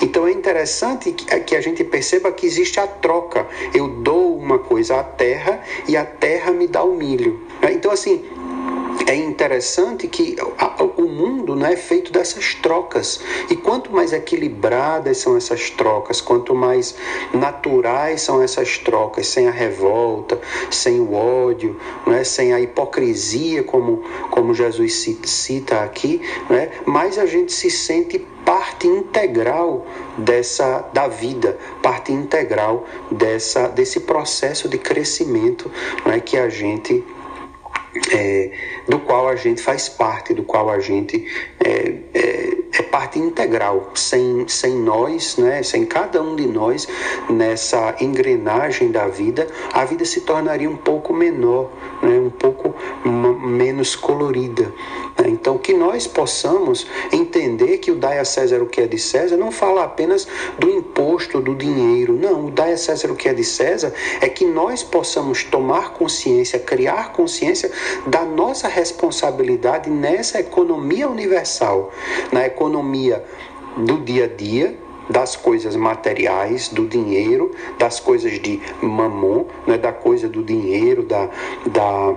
Então 0.00 0.26
é 0.26 0.32
interessante 0.32 1.12
que 1.12 1.54
a 1.54 1.60
gente 1.60 1.84
perceba 1.84 2.32
que 2.32 2.46
existe 2.46 2.80
a 2.80 2.86
troca. 2.86 3.46
Eu 3.74 3.88
dou 3.88 4.36
uma 4.36 4.58
coisa 4.58 5.00
à 5.00 5.04
terra 5.04 5.62
e 5.88 5.96
a 5.96 6.04
terra 6.04 6.52
me 6.52 6.66
dá 6.66 6.82
o 6.82 6.94
milho. 6.94 7.40
Então, 7.70 7.90
assim, 7.90 8.24
é 9.06 9.14
interessante 9.14 10.08
que 10.08 10.36
o 10.96 11.02
mundo 11.02 11.54
né, 11.54 11.74
é 11.74 11.76
feito 11.76 12.12
dessas 12.12 12.54
trocas. 12.54 13.20
E 13.50 13.56
quanto 13.56 13.92
mais 13.92 14.12
equilibradas 14.12 15.18
são 15.18 15.36
essas 15.36 15.70
trocas, 15.70 16.20
quanto 16.20 16.54
mais 16.54 16.94
naturais 17.32 18.22
são 18.22 18.42
essas 18.42 18.78
trocas, 18.78 19.26
sem 19.26 19.48
a 19.48 19.50
revolta, 19.50 20.40
sem 20.70 21.00
o 21.00 21.12
ódio, 21.14 21.78
né, 22.06 22.24
sem 22.24 22.52
a 22.52 22.60
hipocrisia, 22.60 23.62
como, 23.62 24.02
como 24.30 24.54
Jesus 24.54 25.06
cita 25.24 25.80
aqui, 25.80 26.20
né, 26.48 26.70
mais 26.86 27.18
a 27.18 27.26
gente 27.26 27.52
se 27.52 27.70
sente 27.70 28.18
parte 28.44 28.86
integral 28.86 29.86
dessa 30.18 30.84
da 30.92 31.06
vida, 31.06 31.58
parte 31.80 32.12
integral 32.12 32.84
dessa 33.10 33.68
desse 33.68 34.00
processo 34.00 34.68
de 34.68 34.78
crescimento, 34.78 35.70
não 36.04 36.12
é 36.12 36.18
que 36.18 36.36
a 36.36 36.48
gente 36.48 37.04
é, 38.10 38.50
do 38.88 38.98
qual 39.00 39.28
a 39.28 39.36
gente 39.36 39.62
faz 39.62 39.88
parte, 39.88 40.32
do 40.32 40.42
qual 40.42 40.70
a 40.70 40.80
gente 40.80 41.26
é, 41.62 41.94
é, 42.14 42.56
é, 42.78 42.82
parte 42.82 43.18
integral. 43.18 43.90
Sem, 43.94 44.46
sem 44.48 44.74
nós, 44.74 45.36
né, 45.36 45.62
sem 45.62 45.84
cada 45.84 46.22
um 46.22 46.34
de 46.34 46.46
nós 46.46 46.88
nessa 47.28 47.96
engrenagem 48.00 48.90
da 48.90 49.06
vida, 49.08 49.46
a 49.72 49.84
vida 49.84 50.04
se 50.04 50.22
tornaria 50.22 50.68
um 50.68 50.76
pouco 50.76 51.12
menor, 51.12 51.70
né, 52.02 52.18
um 52.18 52.30
pouco 52.30 52.74
menos 53.04 53.94
colorida. 53.94 54.72
Né? 55.18 55.28
Então, 55.28 55.58
que 55.58 55.74
nós 55.74 56.06
possamos 56.06 56.86
entender 57.12 57.78
que 57.78 57.90
o 57.90 57.94
dai 57.96 58.18
a 58.18 58.24
César 58.24 58.62
o 58.62 58.66
que 58.66 58.80
é 58.80 58.86
de 58.86 58.98
César 58.98 59.36
não 59.36 59.52
fala 59.52 59.84
apenas 59.84 60.26
do 60.58 60.70
imposto, 60.70 61.40
do 61.40 61.54
dinheiro. 61.54 62.14
Não, 62.14 62.46
o 62.46 62.50
dai 62.50 62.72
a 62.72 62.76
César 62.76 63.10
o 63.10 63.16
que 63.16 63.28
é 63.28 63.34
de 63.34 63.44
César 63.44 63.92
é 64.20 64.28
que 64.28 64.44
nós 64.44 64.82
possamos 64.82 65.44
tomar 65.44 65.90
consciência, 65.92 66.58
criar 66.58 67.12
consciência 67.12 67.70
da 68.06 68.24
nossa 68.24 68.68
responsabilidade 68.68 69.90
nessa 69.90 70.40
economia 70.40 71.08
universal, 71.08 71.90
na 72.30 72.46
economia 72.46 73.24
do 73.76 73.98
dia 73.98 74.24
a 74.24 74.28
dia, 74.28 74.76
das 75.12 75.36
coisas 75.36 75.76
materiais, 75.76 76.68
do 76.68 76.86
dinheiro, 76.86 77.52
das 77.78 78.00
coisas 78.00 78.40
de 78.40 78.60
mamon, 78.80 79.44
né, 79.66 79.76
da 79.76 79.92
coisa 79.92 80.26
do 80.26 80.42
dinheiro, 80.42 81.02
da, 81.02 81.28
da, 81.66 82.14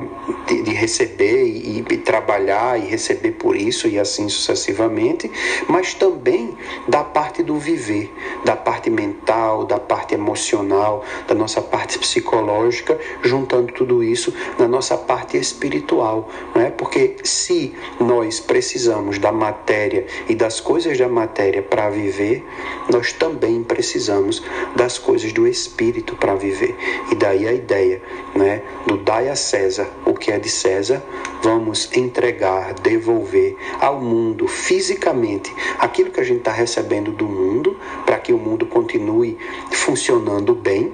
de, 0.48 0.64
de 0.64 0.72
receber 0.72 1.44
e, 1.44 1.80
e, 1.80 1.98
trabalhar 1.98 2.80
e 2.80 2.86
receber 2.86 3.32
por 3.32 3.56
isso 3.56 3.88
e 3.88 4.00
assim 4.00 4.30
sucessivamente, 4.30 5.30
mas 5.68 5.94
também 5.94 6.58
da 6.88 7.04
parte 7.04 7.44
do 7.44 7.58
viver, 7.58 8.14
da 8.46 8.56
parte 8.56 8.90
mental, 8.90 9.66
da 9.66 9.78
parte 9.78 10.14
emocional, 10.14 11.04
da 11.28 11.36
nossa 11.36 11.62
parte 11.62 12.00
psicológica, 12.00 12.98
juntando 13.22 13.74
tudo 13.74 14.02
isso 14.02 14.34
na 14.58 14.68
nossa 14.70 14.98
parte 14.98 15.38
espiritual, 15.38 16.30
né? 16.56 16.72
porque 16.78 17.18
se 17.24 17.76
nós 18.00 18.40
precisamos 18.40 19.20
da 19.20 19.34
matéria 19.34 20.06
e 20.30 20.36
das 20.36 20.62
coisas 20.62 20.98
da 20.98 21.10
matéria 21.10 21.62
para 21.62 21.90
viver, 21.90 22.46
nós 22.90 23.12
também 23.14 23.64
precisamos 23.64 24.44
das 24.76 24.98
coisas 24.98 25.34
do 25.34 25.48
Espírito 25.48 26.16
para 26.16 26.36
viver. 26.36 26.76
E 27.12 27.16
daí 27.16 27.48
a 27.48 27.54
ideia 27.54 28.02
né, 28.36 28.62
do 28.86 28.98
dai 28.98 29.30
a 29.30 29.36
César 29.36 29.88
o 30.06 30.14
que 30.14 30.32
é 30.32 30.40
de 30.40 30.50
César, 30.50 31.04
vamos 31.42 31.92
entregar, 31.96 32.74
devolver 32.76 33.56
ao 33.82 34.00
mundo 34.00 34.48
fisicamente 34.48 35.54
aquilo 35.80 36.12
que 36.12 36.20
a 36.20 36.24
gente 36.24 36.40
está 36.40 36.52
recebendo 36.52 37.12
do 37.12 37.26
mundo, 37.26 37.78
para 38.06 38.18
que 38.18 38.32
o 38.32 38.38
mundo 38.38 38.66
continue 38.66 39.38
funcionando 39.72 40.54
bem, 40.54 40.94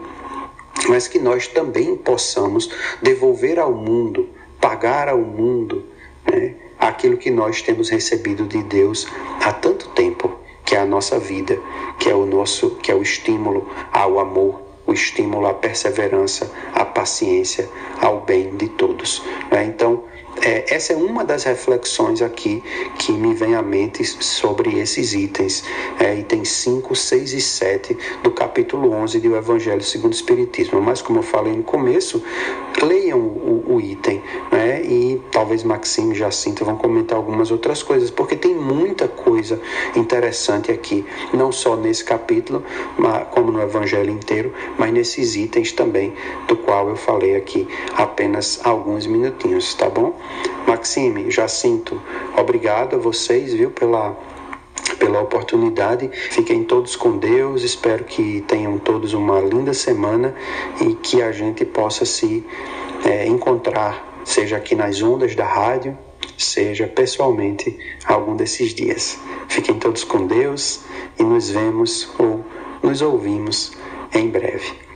mas 0.88 1.08
que 1.08 1.20
nós 1.20 1.48
também 1.48 1.96
possamos 1.96 2.70
devolver 3.02 3.60
ao 3.60 3.74
mundo, 3.74 4.30
pagar 4.60 5.08
ao 5.08 5.20
mundo. 5.20 5.86
Né, 6.26 6.56
aquilo 6.82 7.16
que 7.16 7.30
nós 7.30 7.62
temos 7.62 7.90
recebido 7.90 8.48
de 8.48 8.64
Deus 8.64 9.08
há 9.40 9.54
tanto 9.54 9.88
tempo 9.90 10.11
que 10.72 10.78
é 10.78 10.80
a 10.80 10.86
nossa 10.86 11.20
vida, 11.20 11.60
que 12.00 12.10
é 12.10 12.16
o 12.16 12.26
nosso, 12.26 12.78
que 12.78 12.90
é 12.90 12.96
o 12.96 13.02
estímulo 13.02 13.68
ao 13.92 14.22
amor, 14.22 14.62
o 14.88 14.94
estímulo 14.94 15.46
à 15.46 15.54
perseverança, 15.54 16.50
à 16.74 16.86
paciência, 16.86 17.68
ao 18.02 18.22
bem 18.22 18.56
de 18.56 18.70
todos. 18.70 19.22
Né? 19.52 19.66
Então, 19.66 20.06
é, 20.44 20.74
essa 20.74 20.94
é 20.94 20.96
uma 20.96 21.24
das 21.24 21.44
reflexões 21.44 22.22
aqui 22.22 22.64
que 22.98 23.12
me 23.12 23.34
vem 23.34 23.56
à 23.56 23.62
mente 23.62 24.04
sobre 24.04 24.80
esses 24.80 25.14
itens, 25.14 25.64
é, 26.00 26.16
itens 26.16 26.50
5, 26.50 26.96
6 26.96 27.34
e 27.34 27.42
7 27.42 27.98
do 28.24 28.32
capítulo 28.32 28.92
11 28.92 29.20
do 29.20 29.36
Evangelho 29.36 29.84
segundo 29.84 30.14
o 30.14 30.16
Espiritismo. 30.16 30.82
Mas, 30.82 31.02
como 31.02 31.20
eu 31.20 31.24
falei 31.24 31.54
no 31.54 31.64
começo, 31.64 32.24
leiam 32.82 33.20
o, 33.20 33.76
o 33.76 33.82
item 33.82 34.22
né, 34.52 34.82
e 34.84 35.22
talvez 35.32 35.64
Maxime 35.64 36.16
e 36.16 36.18
Jacinto 36.18 36.66
vão 36.66 36.76
comentar 36.76 37.18
algumas 37.18 37.52
outras 37.52 37.84
coisas, 37.84 38.10
porque 38.10 38.36
tem 38.36 38.56
muita 38.56 39.08
coisa 39.08 39.62
interessante 39.96 40.72
aqui, 40.72 41.06
não 41.34 41.52
só 41.52 41.76
nesse 41.76 42.04
capítulo, 42.04 42.64
como 43.32 43.52
no 43.52 43.62
Evangelho 43.62 44.10
inteiro, 44.10 44.54
mas 44.78 44.92
nesses 44.92 45.36
itens 45.36 45.72
também, 45.72 46.14
do 46.48 46.56
qual 46.58 46.90
eu 46.90 46.96
falei 46.96 47.36
aqui 47.36 47.68
apenas 47.96 48.60
alguns 48.64 49.06
minutinhos, 49.06 49.74
tá 49.76 49.90
bom? 49.90 50.16
Maxime, 50.68 51.30
Jacinto, 51.30 52.02
obrigado 52.38 52.96
a 52.96 53.00
vocês, 53.00 53.54
viu, 53.54 53.72
pela 53.72 54.16
pela 54.98 55.22
oportunidade. 55.22 56.10
Fiquem 56.30 56.64
todos 56.64 56.96
com 56.96 57.18
Deus. 57.18 57.64
Espero 57.64 58.04
que 58.04 58.42
tenham 58.48 58.78
todos 58.78 59.14
uma 59.14 59.40
linda 59.40 59.74
semana 59.74 60.36
e 60.80 60.94
que 60.94 61.22
a 61.22 61.32
gente 61.32 61.66
possa 61.66 62.06
se 62.06 62.46
é, 63.04 63.26
encontrar, 63.26 64.22
seja 64.24 64.58
aqui 64.58 64.76
nas 64.76 65.02
ondas 65.02 65.36
da 65.36 65.46
rádio, 65.46 65.98
seja 66.38 66.88
pessoalmente 66.88 67.78
algum 68.06 68.36
desses 68.36 68.74
dias. 68.74 69.20
Fiquem 69.48 69.80
todos 69.80 70.04
com 70.04 70.28
Deus 70.28 70.82
e 71.20 71.24
nos 71.24 71.50
vemos 71.50 72.10
ou 72.20 72.46
nos 72.84 73.02
ouvimos 73.02 73.72
em 74.14 74.30
breve. 74.30 74.91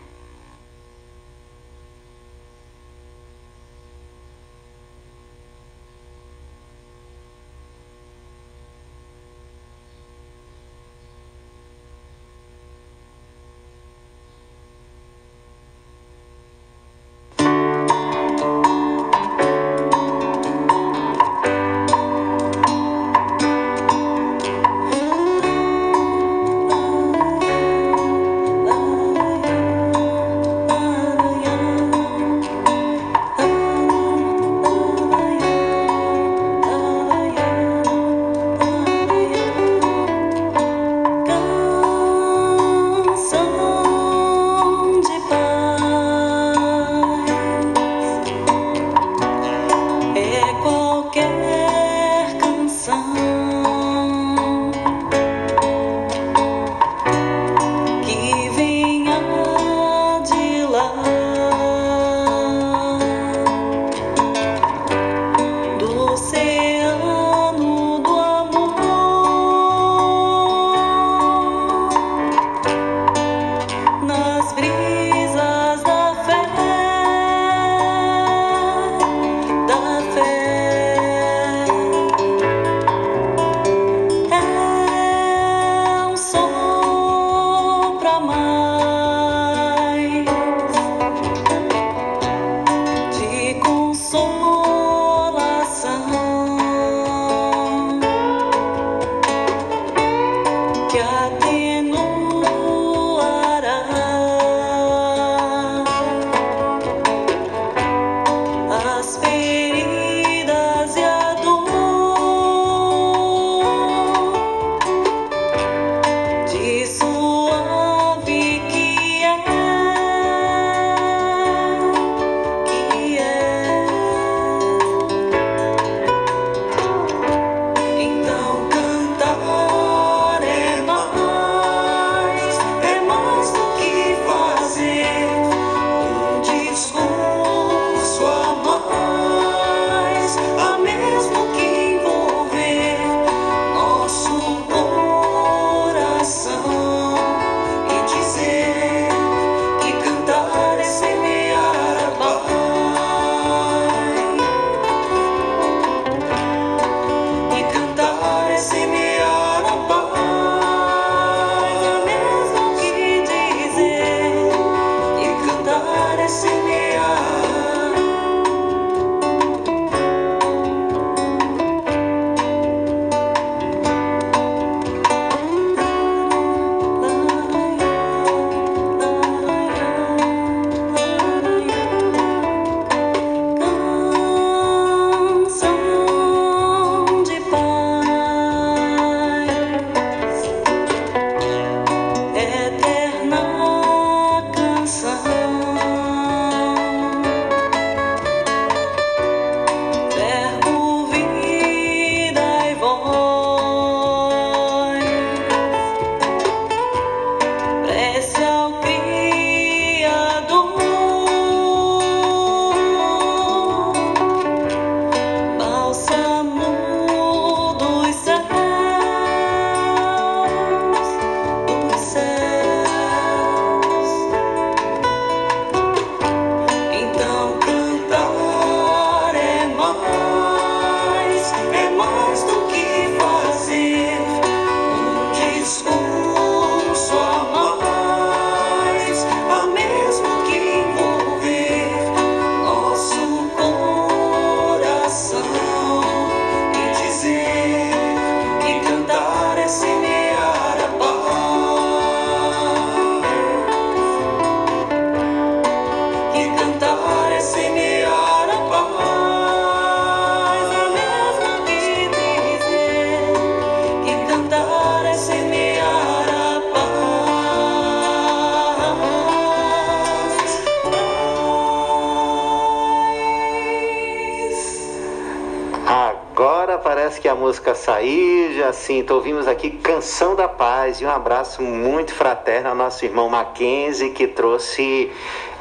Ouvimos 279.16 279.48
aqui 279.48 279.72
Canção 279.72 280.36
da 280.36 280.48
Paz 280.48 281.00
e 281.00 281.06
um 281.06 281.10
abraço 281.10 281.62
muito 281.62 282.14
fraterno 282.14 282.70
ao 282.70 282.76
nosso 282.76 283.06
irmão 283.06 283.30
Mackenzie 283.30 284.10
que 284.10 284.28
trouxe 284.28 285.12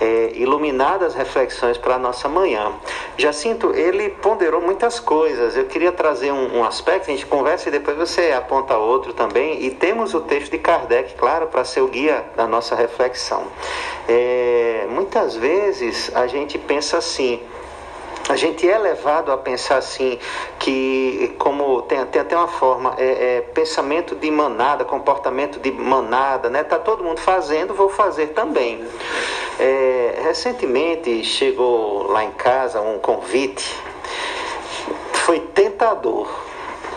é, 0.00 0.32
iluminadas 0.34 1.14
reflexões 1.14 1.78
para 1.78 1.94
a 1.94 1.98
nossa 1.98 2.28
manhã. 2.28 2.72
Jacinto, 3.16 3.72
ele 3.72 4.10
ponderou 4.10 4.60
muitas 4.60 4.98
coisas. 4.98 5.56
Eu 5.56 5.66
queria 5.66 5.92
trazer 5.92 6.32
um, 6.32 6.58
um, 6.58 6.64
aspecto, 6.64 7.10
a 7.10 7.14
gente 7.14 7.26
conversa 7.26 7.68
e 7.68 7.72
depois 7.72 7.96
você 7.96 8.32
aponta 8.32 8.76
outro 8.76 9.12
também. 9.12 9.64
E 9.64 9.70
temos 9.70 10.14
o 10.14 10.20
texto 10.20 10.50
de 10.50 10.58
Kardec, 10.58 11.14
claro, 11.14 11.46
para 11.46 11.64
ser 11.64 11.80
o 11.80 11.86
guia 11.86 12.24
da 12.36 12.48
nossa 12.48 12.74
reflexão. 12.74 13.46
É, 14.08 14.86
muitas 14.90 15.36
vezes 15.36 16.10
a 16.14 16.26
gente 16.26 16.58
pensa 16.58 16.98
assim. 16.98 17.40
A 18.26 18.36
gente 18.36 18.66
é 18.66 18.78
levado 18.78 19.30
a 19.30 19.36
pensar 19.36 19.76
assim, 19.76 20.18
que 20.64 21.34
como 21.38 21.82
tem, 21.82 22.02
tem 22.06 22.22
até 22.22 22.34
uma 22.34 22.48
forma, 22.48 22.94
é, 22.96 23.36
é, 23.36 23.40
pensamento 23.42 24.14
de 24.14 24.30
manada, 24.30 24.82
comportamento 24.82 25.60
de 25.60 25.70
manada, 25.70 26.48
né? 26.48 26.64
Tá 26.64 26.78
todo 26.78 27.04
mundo 27.04 27.20
fazendo, 27.20 27.74
vou 27.74 27.90
fazer 27.90 28.28
também. 28.28 28.82
É, 29.60 30.20
recentemente 30.24 31.22
chegou 31.22 32.04
lá 32.10 32.24
em 32.24 32.30
casa 32.30 32.80
um 32.80 32.98
convite, 32.98 33.78
foi 35.12 35.38
tentador. 35.38 36.30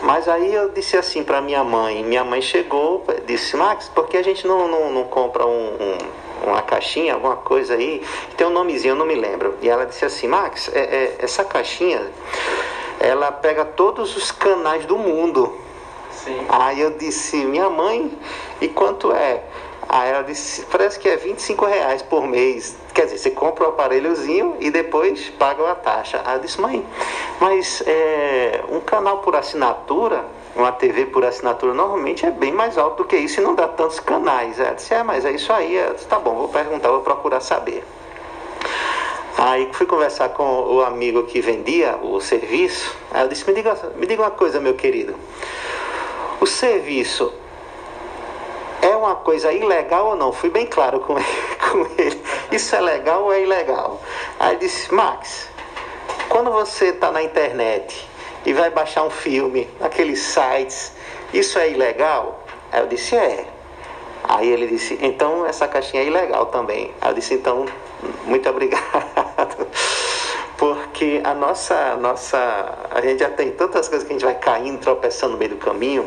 Mas 0.02 0.28
aí 0.28 0.54
eu 0.54 0.70
disse 0.70 0.96
assim 0.96 1.22
para 1.22 1.42
minha 1.42 1.62
mãe, 1.62 2.02
minha 2.02 2.24
mãe 2.24 2.40
chegou, 2.40 3.04
disse, 3.26 3.54
Max, 3.54 3.90
por 3.94 4.08
que 4.08 4.16
a 4.16 4.24
gente 4.24 4.46
não, 4.46 4.66
não, 4.66 4.90
não 4.90 5.04
compra 5.04 5.44
um, 5.44 5.74
um 5.74 5.98
uma 6.46 6.62
caixinha, 6.62 7.14
alguma 7.14 7.36
coisa 7.36 7.74
aí, 7.74 8.00
tem 8.36 8.46
um 8.46 8.50
nomezinho, 8.50 8.92
eu 8.92 8.96
não 8.96 9.04
me 9.04 9.16
lembro. 9.16 9.58
E 9.60 9.68
ela 9.68 9.84
disse 9.84 10.04
assim, 10.04 10.28
Max, 10.28 10.70
é, 10.72 10.78
é, 10.78 11.16
essa 11.18 11.44
caixinha, 11.44 12.00
ela 13.00 13.30
pega 13.32 13.64
todos 13.64 14.16
os 14.16 14.30
canais 14.30 14.84
do 14.86 14.98
mundo. 14.98 15.56
Sim. 16.10 16.46
Aí 16.48 16.80
eu 16.80 16.90
disse, 16.90 17.36
minha 17.44 17.70
mãe, 17.70 18.16
e 18.60 18.68
quanto 18.68 19.12
é? 19.12 19.42
Aí 19.88 20.10
ela 20.10 20.22
disse, 20.22 20.66
parece 20.66 20.98
que 20.98 21.08
é 21.08 21.16
25 21.16 21.64
reais 21.64 22.02
por 22.02 22.26
mês. 22.26 22.76
Quer 22.92 23.04
dizer, 23.04 23.18
você 23.18 23.30
compra 23.30 23.64
o 23.64 23.68
aparelhozinho 23.68 24.56
e 24.60 24.70
depois 24.70 25.30
paga 25.30 25.70
a 25.70 25.74
taxa. 25.74 26.20
Aí 26.26 26.36
eu 26.36 26.40
disse, 26.40 26.60
mãe, 26.60 26.84
mas 27.40 27.82
é, 27.86 28.62
um 28.68 28.80
canal 28.80 29.18
por 29.18 29.34
assinatura, 29.34 30.24
uma 30.54 30.72
TV 30.72 31.06
por 31.06 31.24
assinatura, 31.24 31.72
normalmente 31.72 32.26
é 32.26 32.30
bem 32.30 32.52
mais 32.52 32.76
alto 32.76 33.02
do 33.02 33.08
que 33.08 33.16
isso 33.16 33.40
e 33.40 33.44
não 33.44 33.54
dá 33.54 33.66
tantos 33.66 33.98
canais. 34.00 34.60
Ela 34.60 34.74
disse, 34.74 34.92
é, 34.92 35.02
mas 35.02 35.24
é 35.24 35.30
isso 35.30 35.52
aí. 35.52 35.74
Eu 35.74 35.94
disse, 35.94 36.06
tá 36.06 36.18
bom, 36.18 36.34
vou 36.34 36.48
perguntar, 36.48 36.90
vou 36.90 37.00
procurar 37.00 37.40
saber. 37.40 37.82
Aí 39.40 39.68
fui 39.72 39.86
conversar 39.86 40.30
com 40.30 40.42
o 40.42 40.82
amigo 40.82 41.22
que 41.22 41.40
vendia 41.40 41.96
o 42.02 42.20
serviço. 42.20 42.92
Aí 43.12 43.22
eu 43.22 43.28
disse, 43.28 43.46
me 43.46 43.54
diga, 43.54 43.72
me 43.94 44.04
diga 44.04 44.22
uma 44.22 44.32
coisa, 44.32 44.58
meu 44.58 44.74
querido. 44.74 45.14
O 46.40 46.46
serviço 46.46 47.32
é 48.82 48.88
uma 48.96 49.14
coisa 49.14 49.52
ilegal 49.52 50.08
ou 50.08 50.16
não? 50.16 50.32
Fui 50.32 50.50
bem 50.50 50.66
claro 50.66 50.98
com 50.98 51.16
ele. 51.96 52.20
Isso 52.50 52.74
é 52.74 52.80
legal 52.80 53.22
ou 53.22 53.32
é 53.32 53.40
ilegal? 53.42 54.02
Aí 54.40 54.56
ele 54.56 54.58
disse, 54.58 54.92
Max, 54.92 55.48
quando 56.28 56.50
você 56.50 56.86
está 56.86 57.12
na 57.12 57.22
internet 57.22 58.08
e 58.44 58.52
vai 58.52 58.70
baixar 58.70 59.04
um 59.04 59.10
filme 59.10 59.68
naqueles 59.78 60.18
sites, 60.18 60.92
isso 61.32 61.60
é 61.60 61.70
ilegal? 61.70 62.42
Aí 62.72 62.80
eu 62.80 62.88
disse, 62.88 63.14
é. 63.14 63.46
Aí 64.24 64.48
ele 64.48 64.66
disse, 64.66 64.98
então 65.00 65.46
essa 65.46 65.68
caixinha 65.68 66.02
é 66.02 66.06
ilegal 66.06 66.46
também. 66.46 66.92
Aí 67.00 67.10
eu 67.10 67.14
disse, 67.14 67.34
então, 67.34 67.66
muito 68.24 68.48
obrigado. 68.48 69.66
Porque 70.56 71.20
a 71.22 71.34
nossa, 71.34 71.96
nossa. 71.96 72.78
A 72.90 73.00
gente 73.00 73.20
já 73.20 73.30
tem 73.30 73.52
tantas 73.52 73.88
coisas 73.88 74.06
que 74.06 74.12
a 74.12 74.16
gente 74.18 74.24
vai 74.24 74.34
caindo, 74.34 74.80
tropeçando 74.80 75.34
no 75.34 75.38
meio 75.38 75.52
do 75.52 75.56
caminho, 75.56 76.04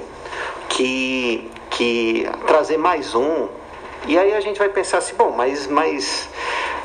que 0.67 1.49
que 1.71 2.29
trazer 2.45 2.77
mais 2.77 3.15
um. 3.15 3.47
E 4.07 4.17
aí 4.17 4.33
a 4.33 4.39
gente 4.39 4.57
vai 4.59 4.69
pensar 4.69 4.97
assim, 4.97 5.15
bom, 5.15 5.31
mas, 5.31 5.67
mas, 5.67 6.29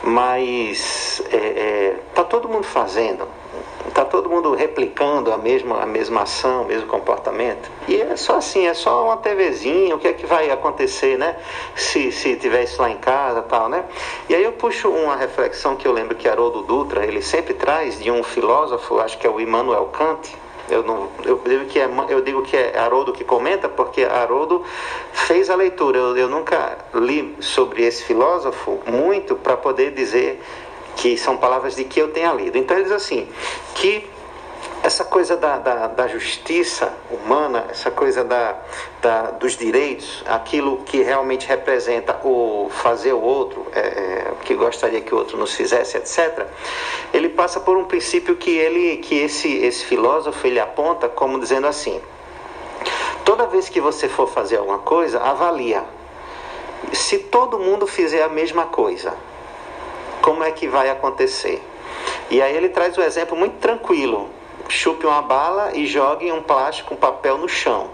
mas 0.02 1.22
é, 1.32 1.36
é, 1.36 1.96
tá 2.14 2.22
todo 2.22 2.48
mundo 2.48 2.64
fazendo, 2.64 3.26
tá 3.96 4.04
todo 4.04 4.28
mundo 4.28 4.54
replicando 4.54 5.32
a 5.32 5.38
mesma, 5.38 5.82
a 5.82 5.86
mesma 5.86 6.22
ação, 6.22 6.62
o 6.62 6.66
mesmo 6.66 6.86
comportamento. 6.86 7.70
E 7.88 7.98
é 7.98 8.14
só 8.14 8.36
assim, 8.36 8.66
é 8.66 8.74
só 8.74 9.06
uma 9.06 9.16
TVzinha, 9.16 9.94
o 9.94 9.98
que 9.98 10.06
é 10.06 10.12
que 10.12 10.26
vai 10.26 10.50
acontecer, 10.50 11.16
né? 11.16 11.34
Se, 11.74 12.12
se 12.12 12.36
tiver 12.36 12.64
isso 12.64 12.82
lá 12.82 12.90
em 12.90 12.98
casa 12.98 13.40
tal, 13.40 13.70
né? 13.70 13.84
E 14.28 14.34
aí 14.34 14.44
eu 14.44 14.52
puxo 14.52 14.90
uma 14.90 15.16
reflexão 15.16 15.76
que 15.76 15.88
eu 15.88 15.92
lembro 15.92 16.14
que 16.14 16.28
Haroldo 16.28 16.60
Dutra, 16.60 17.06
ele 17.06 17.22
sempre 17.22 17.54
traz 17.54 17.98
de 17.98 18.10
um 18.10 18.22
filósofo, 18.22 19.00
acho 19.00 19.16
que 19.16 19.26
é 19.26 19.30
o 19.30 19.40
Immanuel 19.40 19.86
Kant, 19.86 20.30
eu, 20.68 20.82
não, 20.82 21.08
eu, 21.24 21.40
digo 21.46 21.64
que 21.66 21.78
é, 21.78 21.88
eu 22.08 22.20
digo 22.20 22.42
que 22.42 22.56
é 22.56 22.76
Haroldo 22.76 23.12
que 23.12 23.24
comenta, 23.24 23.68
porque 23.68 24.02
Haroldo 24.02 24.64
fez 25.12 25.48
a 25.48 25.54
leitura. 25.54 25.98
Eu, 25.98 26.16
eu 26.16 26.28
nunca 26.28 26.76
li 26.92 27.36
sobre 27.40 27.84
esse 27.84 28.02
filósofo 28.02 28.80
muito 28.84 29.36
para 29.36 29.56
poder 29.56 29.92
dizer 29.92 30.42
que 30.96 31.16
são 31.16 31.36
palavras 31.36 31.76
de 31.76 31.84
que 31.84 32.00
eu 32.00 32.12
tenha 32.12 32.32
lido. 32.32 32.58
Então 32.58 32.76
ele 32.76 32.84
diz 32.84 32.92
assim, 32.92 33.28
que 33.74 34.08
essa 34.82 35.04
coisa 35.04 35.36
da, 35.36 35.58
da, 35.58 35.86
da, 35.88 36.06
justiça 36.06 36.92
humana, 37.10 37.66
essa 37.70 37.90
coisa 37.90 38.22
da, 38.22 38.56
da, 39.02 39.22
dos 39.32 39.56
direitos, 39.56 40.22
aquilo 40.26 40.78
que 40.84 41.02
realmente 41.02 41.46
representa 41.46 42.20
o 42.24 42.70
fazer 42.70 43.12
o 43.12 43.20
outro, 43.20 43.66
é, 43.74 43.80
é, 43.80 44.32
que 44.44 44.54
gostaria 44.54 45.00
que 45.00 45.14
o 45.14 45.18
outro 45.18 45.36
nos 45.36 45.54
fizesse, 45.54 45.96
etc., 45.96 46.46
ele 47.12 47.28
passa 47.28 47.58
por 47.58 47.76
um 47.76 47.84
princípio 47.84 48.36
que, 48.36 48.56
ele, 48.56 48.98
que 48.98 49.18
esse, 49.18 49.56
esse 49.58 49.84
filósofo 49.84 50.46
ele 50.46 50.60
aponta 50.60 51.08
como 51.08 51.40
dizendo 51.40 51.66
assim: 51.66 52.00
toda 53.24 53.46
vez 53.46 53.68
que 53.68 53.80
você 53.80 54.08
for 54.08 54.28
fazer 54.28 54.58
alguma 54.58 54.78
coisa, 54.78 55.20
avalia. 55.20 55.84
Se 56.92 57.18
todo 57.18 57.58
mundo 57.58 57.86
fizer 57.86 58.22
a 58.22 58.28
mesma 58.28 58.66
coisa, 58.66 59.14
como 60.26 60.42
é 60.42 60.50
que 60.50 60.66
vai 60.66 60.90
acontecer? 60.90 61.62
E 62.28 62.42
aí 62.42 62.56
ele 62.56 62.68
traz 62.68 62.98
um 62.98 63.02
exemplo 63.02 63.36
muito 63.36 63.58
tranquilo 63.58 64.28
chupe 64.68 65.06
uma 65.06 65.22
bala 65.22 65.70
e 65.74 65.86
jogue 65.86 66.30
um 66.32 66.42
plástico, 66.42 66.94
um 66.94 66.96
papel 66.96 67.38
no 67.38 67.48
chão. 67.48 67.88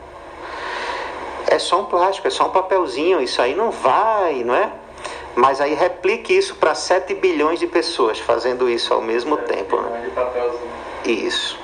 É 1.46 1.58
só 1.58 1.80
um 1.80 1.84
plástico, 1.84 2.26
é 2.28 2.30
só 2.30 2.46
um 2.46 2.50
papelzinho, 2.50 3.20
isso 3.20 3.42
aí 3.42 3.54
não 3.54 3.70
vai, 3.70 4.42
não 4.42 4.54
é? 4.54 4.70
Mas 5.34 5.60
aí 5.60 5.74
replique 5.74 6.36
isso 6.36 6.56
para 6.56 6.74
7 6.74 7.14
bilhões 7.14 7.58
de 7.58 7.66
pessoas 7.66 8.18
fazendo 8.18 8.68
isso 8.68 8.92
ao 8.92 9.00
mesmo 9.00 9.36
tempo. 9.36 9.78
Né? 9.80 10.10
Isso. 11.04 11.58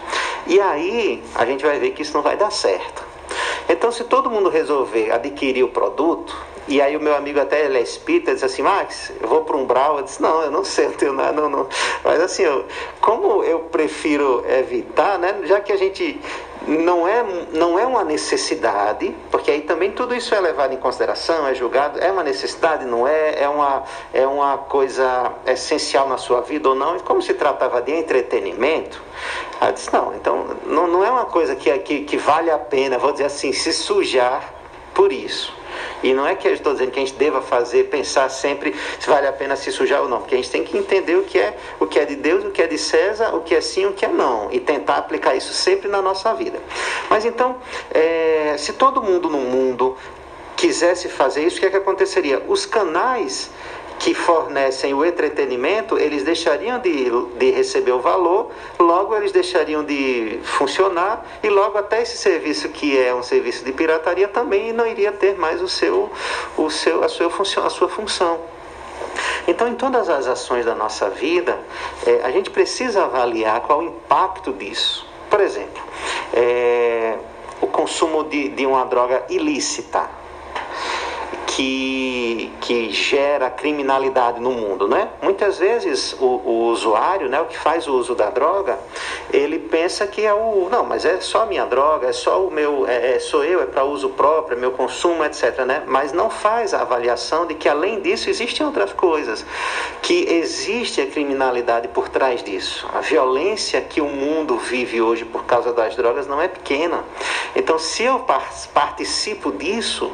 E 0.47 0.61
aí 0.61 1.23
a 1.35 1.45
gente 1.45 1.65
vai 1.65 1.79
ver 1.79 1.91
que 1.91 2.03
isso 2.03 2.15
não 2.15 2.23
vai 2.23 2.37
dar 2.37 2.51
certo. 2.51 3.08
Então, 3.69 3.93
se 3.93 4.05
todo 4.05 4.31
mundo 4.31 4.49
resolver 4.49 5.11
adquirir 5.11 5.63
o 5.63 5.69
produto, 5.69 6.35
e 6.69 6.83
aí 6.83 6.97
o 6.97 7.01
meu 7.01 7.15
amigo 7.15 7.41
até 7.41 7.65
ele 7.65 7.79
é 7.79 7.81
espírita, 7.81 8.35
disse 8.35 8.45
assim, 8.45 8.63
Max, 8.63 9.11
eu 9.21 9.27
vou 9.27 9.43
para 9.43 9.57
um 9.57 9.65
brau. 9.65 9.97
Eu 9.97 10.03
disse, 10.03 10.21
não, 10.21 10.43
eu 10.43 10.51
não 10.51 10.63
sei, 10.65 10.87
eu 10.87 10.93
tenho 10.93 11.15
nada, 11.15 11.33
não, 11.33 11.49
não. 11.49 11.67
Mas 12.05 12.21
assim, 12.21 12.43
eu, 12.43 12.67
como 13.01 13.43
eu 13.43 13.61
prefiro 13.61 14.45
evitar, 14.47 15.19
né? 15.19 15.41
Já 15.45 15.61
que 15.61 15.73
a 15.73 15.77
gente 15.77 16.21
não 16.67 17.07
é, 17.07 17.25
não 17.53 17.79
é 17.79 17.87
uma 17.87 18.05
necessidade, 18.05 19.15
porque 19.31 19.51
aí 19.51 19.63
também 19.63 19.93
tudo 19.93 20.15
isso 20.15 20.35
é 20.35 20.41
levado 20.41 20.73
em 20.73 20.77
consideração, 20.77 21.47
é 21.47 21.55
julgado, 21.55 21.99
é 22.01 22.11
uma 22.11 22.23
necessidade, 22.23 22.85
não 22.85 23.07
é, 23.07 23.43
é 23.43 23.49
uma, 23.49 23.83
é 24.13 24.27
uma 24.27 24.59
coisa 24.59 25.33
essencial 25.47 26.09
na 26.09 26.19
sua 26.19 26.41
vida 26.41 26.69
ou 26.69 26.75
não, 26.75 26.97
e 26.97 27.01
como 27.01 27.23
se 27.23 27.35
tratava 27.35 27.81
de 27.81 27.93
entretenimento, 27.93 29.03
ela 29.61 29.71
disse, 29.71 29.93
não, 29.93 30.15
então 30.15 30.57
não, 30.67 30.87
não 30.87 31.05
é 31.05 31.11
uma 31.11 31.27
coisa 31.27 31.55
que, 31.55 31.77
que, 31.79 32.03
que 32.03 32.17
vale 32.17 32.51
a 32.51 32.59
pena, 32.59 32.99
vou 32.99 33.13
dizer 33.13 33.25
assim, 33.25 33.53
se 33.53 33.73
sujar 33.73 34.55
por 34.95 35.13
isso. 35.13 35.58
E 36.03 36.13
não 36.13 36.27
é 36.27 36.35
que 36.35 36.47
eu 36.47 36.53
estou 36.53 36.73
dizendo 36.73 36.91
que 36.91 36.99
a 36.99 37.05
gente 37.05 37.17
deva 37.17 37.41
fazer, 37.41 37.85
pensar 37.85 38.29
sempre 38.29 38.75
se 38.99 39.09
vale 39.09 39.27
a 39.27 39.33
pena 39.33 39.57
se 39.57 39.71
sujar 39.73 40.03
ou 40.03 40.09
não, 40.09 40.19
porque 40.19 40.35
a 40.35 40.39
gente 40.39 40.51
tem 40.51 40.65
que 40.65 40.77
entender 40.77 41.17
o 41.17 41.23
que 41.23 41.39
é, 41.39 41.57
o 41.81 41.87
que 41.87 41.99
é 41.99 42.05
de 42.05 42.17
Deus, 42.17 42.45
o 42.45 42.51
que 42.51 42.63
é 42.63 42.67
de 42.67 42.79
César, 42.79 43.35
o 43.35 43.41
que 43.41 43.55
é 43.55 43.61
sim, 43.61 43.87
o 43.87 43.93
que 43.93 44.05
é 44.05 44.09
não, 44.09 44.49
e 44.53 44.61
tentar 44.61 44.97
aplicar 44.97 45.35
isso 45.35 45.53
sempre 45.53 45.89
na 45.89 46.01
nossa 46.01 46.33
vida. 46.35 46.61
Mas 47.11 47.25
então, 47.25 47.57
é, 47.91 48.55
se 48.59 48.73
todo 48.73 49.03
mundo 49.03 49.29
no 49.29 49.39
mundo 49.39 49.97
quisesse 50.57 51.09
fazer 51.09 51.45
isso, 51.45 51.57
o 51.57 51.61
que, 51.61 51.67
é 51.67 51.71
que 51.71 51.77
aconteceria? 51.77 52.43
Os 52.49 52.67
canais 52.67 53.51
que 53.99 54.15
fornecem 54.15 54.95
o 54.95 55.05
entretenimento, 55.05 55.99
eles 55.99 56.23
deixariam 56.23 56.79
de, 56.79 57.11
de 57.37 57.51
receber 57.51 57.93
o 57.93 58.01
valor, 58.01 58.51
logo 58.79 59.17
eles 59.17 59.33
deixariam 59.33 59.85
de 59.85 60.41
funcionar 60.45 61.27
e 61.43 61.49
logo 61.49 61.77
até 61.77 62.03
esse 62.03 62.17
serviço 62.17 62.69
que 62.69 62.99
é 62.99 63.15
um 63.15 63.23
serviço 63.23 63.65
de 63.65 63.73
pirataria 63.73 64.29
também 64.29 64.73
não 64.73 64.87
iria 64.87 65.11
ter 65.11 65.37
mais 65.37 65.61
o 65.61 65.69
seu, 65.69 66.11
o 66.57 66.71
seu, 66.71 67.03
a, 67.03 67.09
sua 67.09 67.29
função, 67.29 67.67
a 67.67 67.71
sua 67.71 67.89
função. 67.89 68.39
Então, 69.49 69.67
em 69.67 69.75
todas 69.75 70.09
as 70.09 70.27
ações 70.27 70.65
da 70.65 70.75
nossa 70.75 71.11
vida, 71.11 71.59
é, 72.07 72.21
a 72.23 72.31
gente 72.31 72.51
precisa 72.51 73.05
avaliar 73.05 73.61
qual 73.63 73.81
o 73.81 73.83
impacto 73.83 74.53
disso. 74.53 75.07
Por 75.29 75.41
exemplo, 75.41 75.83
é, 76.33 77.17
o 77.61 77.67
consumo 77.67 78.25
de, 78.25 78.49
de 78.51 78.65
uma 78.65 78.85
droga 78.85 79.25
ilícita 79.29 80.09
que, 81.59 82.53
que 82.61 82.91
gera 82.93 83.51
criminalidade 83.51 84.41
no 84.41 84.53
mundo, 84.53 84.87
né? 84.87 85.09
Muitas 85.21 85.59
vezes 85.59 86.13
o, 86.13 86.25
o, 86.25 86.69
usuário, 86.71 87.29
né, 87.29 87.41
o 87.41 87.47
que 87.47 87.59
faz 87.59 87.89
o 87.89 87.95
uso 87.95 88.15
da 88.15 88.31
droga, 88.31 88.79
ele 89.33 89.59
pensa 89.59 90.07
que 90.07 90.25
é 90.25 90.33
o 90.33 90.69
não, 90.71 90.85
mas 90.85 91.05
é 91.05 91.21
só 91.21 91.47
minha 91.47 91.67
droga, 91.67 92.07
é 92.07 92.13
só 92.13 92.47
o 92.47 92.49
meu, 92.49 92.87
é, 92.87 93.17
é 93.17 93.19
sou 93.19 93.43
eu, 93.43 93.61
é 93.61 93.67
para 93.67 93.83
uso 93.83 94.11
próprio, 94.11 94.57
é 94.57 94.61
meu 94.61 94.71
consumo, 94.71 95.25
etc, 95.25 95.65
né? 95.67 95.83
Mas 95.89 96.13
não 96.13 96.31
faz 96.31 96.73
a 96.73 96.83
avaliação 96.83 97.45
de 97.45 97.55
que 97.55 97.69
além 97.69 98.03
disso 98.03 98.31
existem 98.31 98.65
outras 98.65 98.93
coisas, 98.93 99.45
que 100.01 100.33
existe 100.33 101.01
a 101.01 101.07
criminalidade 101.07 101.89
por 101.89 102.09
trás 102.09 102.41
disso. 102.41 102.89
A 102.95 103.01
violência 103.01 103.81
que 103.81 104.01
o 104.01 104.07
mundo 104.07 104.57
vive 104.59 105.03
hoje 105.03 105.25
por 105.25 105.45
causa 105.45 105.73
das 105.73 105.97
drogas 105.97 106.29
não 106.29 106.41
é 106.41 106.47
pequena. 106.47 107.03
Então, 107.57 107.81
se 107.81 108.05
eu 108.05 108.25
participo 108.73 109.51
disso, 109.51 110.13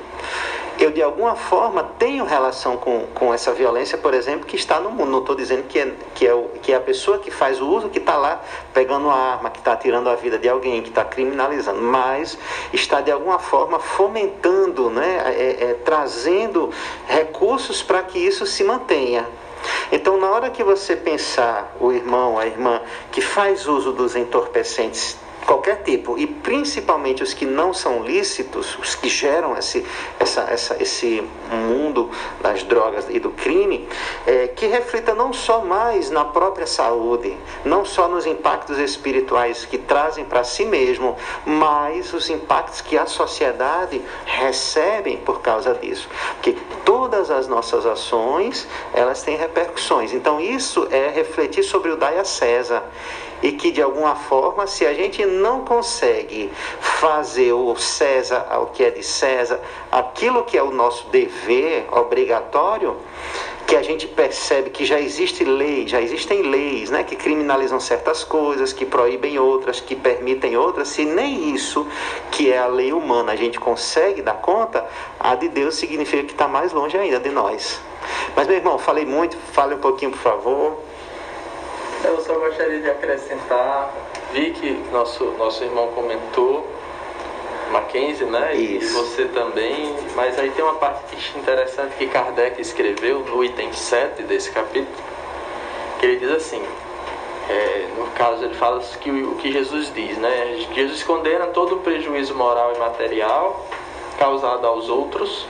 eu 0.79 0.91
de 0.91 1.03
alguma 1.03 1.37
forma 1.37 1.83
tenho 1.99 2.25
relação 2.25 2.77
com, 2.77 3.07
com 3.15 3.33
essa 3.33 3.53
violência, 3.53 3.97
por 3.97 4.15
exemplo, 4.15 4.47
que 4.47 4.57
está 4.57 4.81
no 4.81 4.91
mundo. 4.91 5.11
Não 5.11 5.21
estou 5.21 5.35
dizendo 5.35 5.65
que 5.65 5.79
é, 5.79 5.93
que, 6.15 6.27
é 6.27 6.35
o, 6.35 6.49
que 6.63 6.73
é 6.73 6.77
a 6.77 6.81
pessoa 6.81 7.19
que 7.19 7.31
faz 7.31 7.61
o 7.61 7.69
uso 7.69 7.89
que 7.89 7.99
está 7.99 8.17
lá 8.17 8.41
pegando 8.73 9.09
a 9.11 9.15
arma, 9.15 9.51
que 9.51 9.59
está 9.59 9.77
tirando 9.77 10.09
a 10.09 10.15
vida 10.15 10.39
de 10.39 10.49
alguém, 10.49 10.83
que 10.83 10.89
está 10.89 11.05
criminalizando, 11.05 11.81
mas 11.81 12.39
está 12.73 13.01
de 13.01 13.11
alguma 13.11 13.39
forma 13.39 13.79
fomentando, 13.79 14.91
né, 14.91 15.23
é, 15.27 15.65
é, 15.71 15.75
trazendo 15.85 16.71
recursos 17.07 17.83
para 17.83 18.03
que 18.03 18.19
isso 18.19 18.47
se 18.47 18.65
mantenha. 18.65 19.27
Então, 19.91 20.19
na 20.19 20.31
hora 20.31 20.51
que 20.51 20.63
você 20.63 20.95
pensar 20.95 21.75
o 21.81 21.91
irmão, 21.93 22.39
a 22.39 22.47
irmã 22.47 22.83
que 23.11 23.21
faz 23.21 23.67
uso 23.67 23.93
dos 23.93 24.15
entorpecentes 24.15 25.24
qualquer 25.45 25.83
tipo, 25.83 26.19
e 26.19 26.27
principalmente 26.27 27.23
os 27.23 27.35
que 27.35 27.47
não 27.47 27.73
são 27.73 28.03
lícitos, 28.03 28.79
os 28.79 28.95
que 28.95 29.09
geram 29.09 29.57
esse, 29.57 29.85
essa, 30.19 30.43
essa, 30.43 30.83
esse 30.83 31.27
mundo 31.51 32.11
das 32.41 32.63
drogas 32.63 33.07
e 33.09 33.19
do 33.19 33.31
crime, 33.31 33.89
é, 34.27 34.49
que 34.49 34.67
reflita 34.67 35.15
não 35.15 35.33
só 35.33 35.65
mais 35.65 36.11
na 36.11 36.25
própria 36.25 36.67
saúde, 36.67 37.37
não 37.65 37.85
só 37.85 38.09
nos 38.09 38.27
impactos 38.27 38.79
espirituais 38.79 39.65
que 39.65 39.79
trazem 39.79 40.25
para 40.25 40.45
si 40.45 40.65
mesmo, 40.65 41.17
mas 41.45 42.13
os 42.13 42.29
impactos 42.31 42.81
que 42.81 42.97
a 42.97 43.07
sociedade 43.07 44.01
recebe 44.25 45.17
por 45.19 45.41
causa 45.41 45.75
disso. 45.75 46.09
Porque 46.35 46.57
todas 46.85 47.31
as 47.31 47.47
nossas 47.47 47.87
ações, 47.87 48.67
elas 48.93 49.23
têm 49.23 49.37
repercussões. 49.37 50.13
Então 50.13 50.41
isso 50.41 50.87
é 50.91 51.09
refletir 51.09 51.63
sobre 51.63 51.91
o 51.91 51.97
Dai 51.97 52.19
a 52.19 52.25
César 52.25 52.83
e 53.45 53.53
que 53.53 53.71
de 53.71 53.83
alguma 53.83 54.17
forma, 54.17 54.67
se 54.67 54.87
a 54.87 54.95
gente 54.95 55.27
não 55.27 55.67
consegue 55.67 56.51
fazer 56.81 57.53
o 57.53 57.77
César 57.77 58.47
ao 58.49 58.69
que 58.69 58.83
é 58.83 58.91
de 58.91 59.03
César, 59.03 59.61
aquilo 59.93 60.45
que 60.45 60.57
é 60.57 60.63
o 60.63 60.71
nosso 60.71 61.09
dever 61.09 61.87
obrigatório, 61.93 62.97
que 63.67 63.77
a 63.77 63.83
gente 63.83 64.07
percebe 64.07 64.71
que 64.71 64.87
já 64.87 64.99
existe 64.99 65.45
lei, 65.45 65.87
já 65.87 66.01
existem 66.01 66.41
leis, 66.41 66.89
né, 66.89 67.05
que 67.05 67.17
criminalizam 67.17 67.79
certas 67.79 68.25
coisas, 68.25 68.73
que 68.73 68.87
proíbem 68.87 69.39
outras, 69.39 69.79
que 69.79 69.95
permitem 69.95 70.57
outras, 70.57 70.89
se 70.89 71.05
nem 71.05 71.55
isso, 71.55 71.87
que 72.31 72.51
é 72.51 72.57
a 72.57 72.67
lei 72.67 72.95
humana, 72.95 73.33
a 73.33 73.37
gente 73.37 73.61
consegue 73.61 74.23
dar 74.23 74.41
conta, 74.41 74.87
a 75.21 75.35
de 75.35 75.49
Deus 75.49 75.75
significa 75.75 76.25
que 76.25 76.33
está 76.33 76.49
mais 76.49 76.73
longe 76.73 76.97
ainda 76.97 77.21
de 77.21 77.29
nós. 77.29 77.79
Mas 78.35 78.47
meu 78.47 78.57
irmão, 78.57 78.79
falei 78.79 79.05
muito, 79.05 79.37
fale 79.53 79.75
um 79.75 79.81
pouquinho, 79.81 80.13
por 80.13 80.21
favor. 80.21 80.94
Eu 82.05 82.21
só 82.21 82.35
gostaria 82.39 82.81
de 82.81 82.91
acrescentar, 82.91 83.91
vi 84.33 84.51
que 84.51 84.71
nosso, 84.93 85.25
nosso 85.39 85.65
irmão 85.65 85.89
comentou, 85.89 86.69
Mackenzie, 87.71 88.27
né? 88.27 88.55
Isso. 88.55 88.91
E 88.91 88.93
você 88.93 89.25
também, 89.27 89.97
mas 90.15 90.39
aí 90.39 90.51
tem 90.51 90.63
uma 90.63 90.75
parte 90.75 91.17
interessante 91.37 91.97
que 91.97 92.07
Kardec 92.07 92.61
escreveu 92.61 93.21
no 93.21 93.43
item 93.43 93.73
7 93.73 94.23
desse 94.25 94.51
capítulo, 94.51 94.95
que 95.99 96.07
ele 96.07 96.17
diz 96.17 96.31
assim, 96.31 96.63
é, 97.49 97.89
no 97.97 98.07
caso 98.13 98.45
ele 98.45 98.55
fala 98.55 98.81
que 99.01 99.11
o 99.11 99.37
que 99.37 99.51
Jesus 99.51 99.93
diz, 99.95 100.19
né? 100.19 100.67
Jesus 100.75 101.03
condena 101.03 101.47
todo 101.47 101.77
o 101.77 101.79
prejuízo 101.81 102.35
moral 102.35 102.75
e 102.77 102.79
material 102.79 103.67
causado 104.19 104.67
aos 104.67 104.89
outros, 104.89 105.47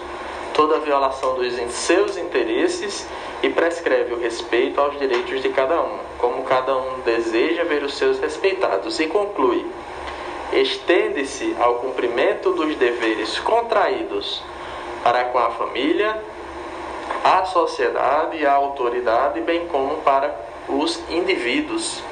toda 0.54 0.78
violação 0.78 1.34
dos 1.34 1.52
seus 1.72 2.16
interesses 2.16 3.06
e 3.42 3.50
prescreve 3.50 4.14
o 4.14 4.18
respeito 4.18 4.80
aos 4.80 4.98
direitos 4.98 5.42
de 5.42 5.50
cada 5.50 5.82
um, 5.82 5.98
como 6.16 6.44
cada 6.44 6.74
um 6.76 7.00
deseja 7.00 7.64
ver 7.64 7.82
os 7.82 7.94
seus 7.94 8.18
respeitados, 8.18 8.98
e 9.00 9.06
conclui: 9.06 9.66
estende-se 10.52 11.54
ao 11.60 11.74
cumprimento 11.76 12.52
dos 12.52 12.74
deveres 12.76 13.38
contraídos 13.40 14.42
para 15.02 15.24
com 15.24 15.38
a 15.38 15.50
família, 15.50 16.22
a 17.22 17.44
sociedade 17.44 18.46
a 18.46 18.54
autoridade, 18.54 19.40
bem 19.40 19.66
como 19.66 19.96
para 19.96 20.34
os 20.68 21.02
indivíduos. 21.10 22.02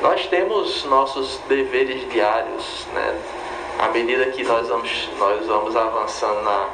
Nós 0.00 0.26
temos 0.26 0.84
nossos 0.84 1.38
deveres 1.48 2.08
diários, 2.10 2.86
né? 2.92 3.20
À 3.78 3.88
medida 3.88 4.26
que 4.26 4.44
nós 4.44 4.68
vamos, 4.68 5.08
nós 5.18 5.46
vamos 5.46 5.76
avançando 5.76 6.42
na, 6.42 6.68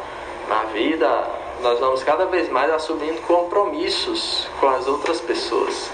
na 0.51 0.65
vida, 0.65 1.31
nós 1.63 1.79
vamos 1.79 2.03
cada 2.03 2.25
vez 2.25 2.51
mais 2.51 2.73
assumindo 2.73 3.21
compromissos 3.23 4.49
com 4.59 4.69
as 4.69 4.85
outras 4.89 5.21
pessoas. 5.21 5.89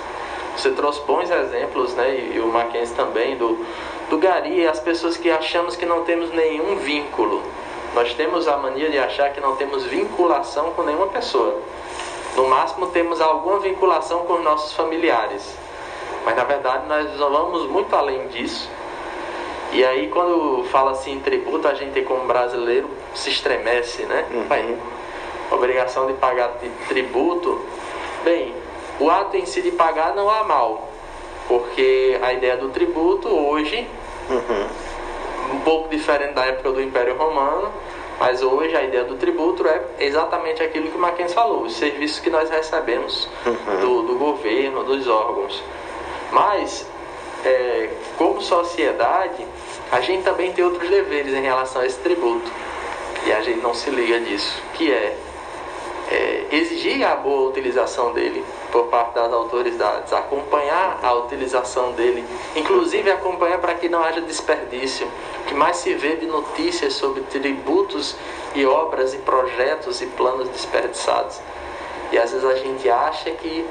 Você 0.57 0.71
trouxe 0.71 1.03
bons 1.03 1.31
exemplos, 1.31 1.93
né? 1.93 2.33
E 2.35 2.41
o 2.41 2.47
Mackenzie 2.47 2.97
também, 2.97 3.37
do, 3.37 3.63
do 4.09 4.17
Gari 4.17 4.67
as 4.67 4.81
pessoas 4.81 5.19
que 5.19 5.31
achamos 5.31 5.77
que 5.77 5.85
não 5.85 6.05
temos 6.05 6.31
nenhum 6.31 6.77
vínculo. 6.77 7.43
Nós 7.95 8.15
temos 8.15 8.49
a 8.49 8.57
mania 8.57 8.89
de 8.89 8.99
achar 8.99 9.31
que 9.31 9.43
não 9.43 9.57
temos 9.57 9.85
vinculação 9.85 10.73
com 10.73 10.83
nenhuma 10.85 11.09
pessoa. 11.09 11.61
No 12.35 12.49
máximo 12.49 12.87
temos 12.87 13.21
alguma 13.21 13.59
vinculação 13.59 14.21
com 14.21 14.35
os 14.35 14.43
nossos 14.43 14.73
familiares. 14.73 15.55
Mas 16.25 16.35
na 16.35 16.45
verdade 16.45 16.87
nós 16.89 17.15
vamos 17.19 17.67
muito 17.69 17.95
além 17.95 18.27
disso. 18.29 18.71
E 19.73 19.85
aí 19.85 20.09
quando 20.09 20.65
fala 20.71 20.93
assim 20.93 21.13
em 21.13 21.21
tributo, 21.21 21.69
a 21.69 21.75
gente 21.75 22.01
como 22.03 22.27
brasileiro 22.27 22.89
se 23.15 23.31
estremece, 23.31 24.03
né? 24.05 24.25
Uhum 24.31 24.97
obrigação 25.51 26.07
de 26.07 26.15
pagar 26.15 26.59
tributo, 26.89 27.61
bem, 28.25 28.55
o 28.99 29.11
ato 29.11 29.37
em 29.37 29.47
si 29.47 29.63
de 29.63 29.71
pagar 29.73 30.15
não 30.15 30.29
há 30.29 30.45
mal, 30.45 30.89
porque 31.47 32.19
a 32.23 32.33
ideia 32.33 32.57
do 32.57 32.71
tributo 32.71 33.29
hoje, 33.29 33.87
uhum. 34.29 35.57
um 35.57 35.61
pouco 35.61 35.89
diferente 35.89 36.35
da 36.35 36.47
época 36.47 36.73
do 36.73 36.83
Império 36.83 37.17
Romano, 37.17 37.73
mas 38.19 38.43
hoje 38.43 38.75
a 38.75 38.83
ideia 38.83 39.05
do 39.05 39.17
tributo 39.17 39.67
é 39.69 39.83
exatamente 40.01 40.63
aquilo 40.63 40.91
que 40.91 40.97
o 40.97 41.01
Mackenzie 41.01 41.35
falou, 41.35 41.63
os 41.63 41.77
serviços 41.77 42.19
que 42.19 42.31
nós 42.31 42.49
recebemos 42.49 43.29
uhum. 43.45 43.81
do, 43.81 44.03
do 44.03 44.19
governo, 44.19 44.85
dos 44.85 45.07
órgãos. 45.07 45.63
Mas, 46.33 46.87
é, 47.47 47.91
como 48.19 48.41
sociedade, 48.41 49.47
a 49.91 50.01
gente 50.01 50.25
também 50.25 50.53
tem 50.53 50.65
outros 50.65 50.89
deveres 50.89 51.33
em 51.33 51.43
relação 51.43 51.83
a 51.83 51.87
esse 51.87 51.99
tributo. 51.99 52.51
E 53.27 53.33
a 53.33 53.41
gente 53.41 53.61
não 53.61 53.75
se 53.75 53.91
liga 53.91 54.21
disso, 54.21 54.63
que 54.75 54.91
é 54.91 55.17
é, 56.11 56.47
exigir 56.53 57.05
a 57.05 57.17
boa 57.17 57.49
utilização 57.49 58.13
dele 58.13 58.45
por 58.71 58.85
parte 58.85 59.15
das 59.15 59.33
autoridades, 59.33 60.13
acompanhar 60.13 61.01
a 61.03 61.15
utilização 61.15 61.93
dele, 61.93 62.25
inclusive 62.55 63.11
acompanhar 63.11 63.59
para 63.59 63.75
que 63.75 63.89
não 63.89 64.03
haja 64.03 64.21
desperdício. 64.21 65.07
O 65.43 65.45
que 65.47 65.55
mais 65.55 65.77
se 65.77 65.95
vê 65.95 66.17
de 66.17 66.27
notícias 66.27 66.93
sobre 66.95 67.23
tributos 67.23 68.17
e 68.55 68.65
obras 68.65 69.15
e 69.15 69.19
projetos 69.19 70.01
e 70.01 70.07
planos 70.07 70.49
desperdiçados. 70.49 71.41
E 72.13 72.19
às 72.19 72.31
vezes 72.31 72.47
a 72.47 72.55
gente 72.55 72.89
acha 72.89 73.31
que 73.33 73.67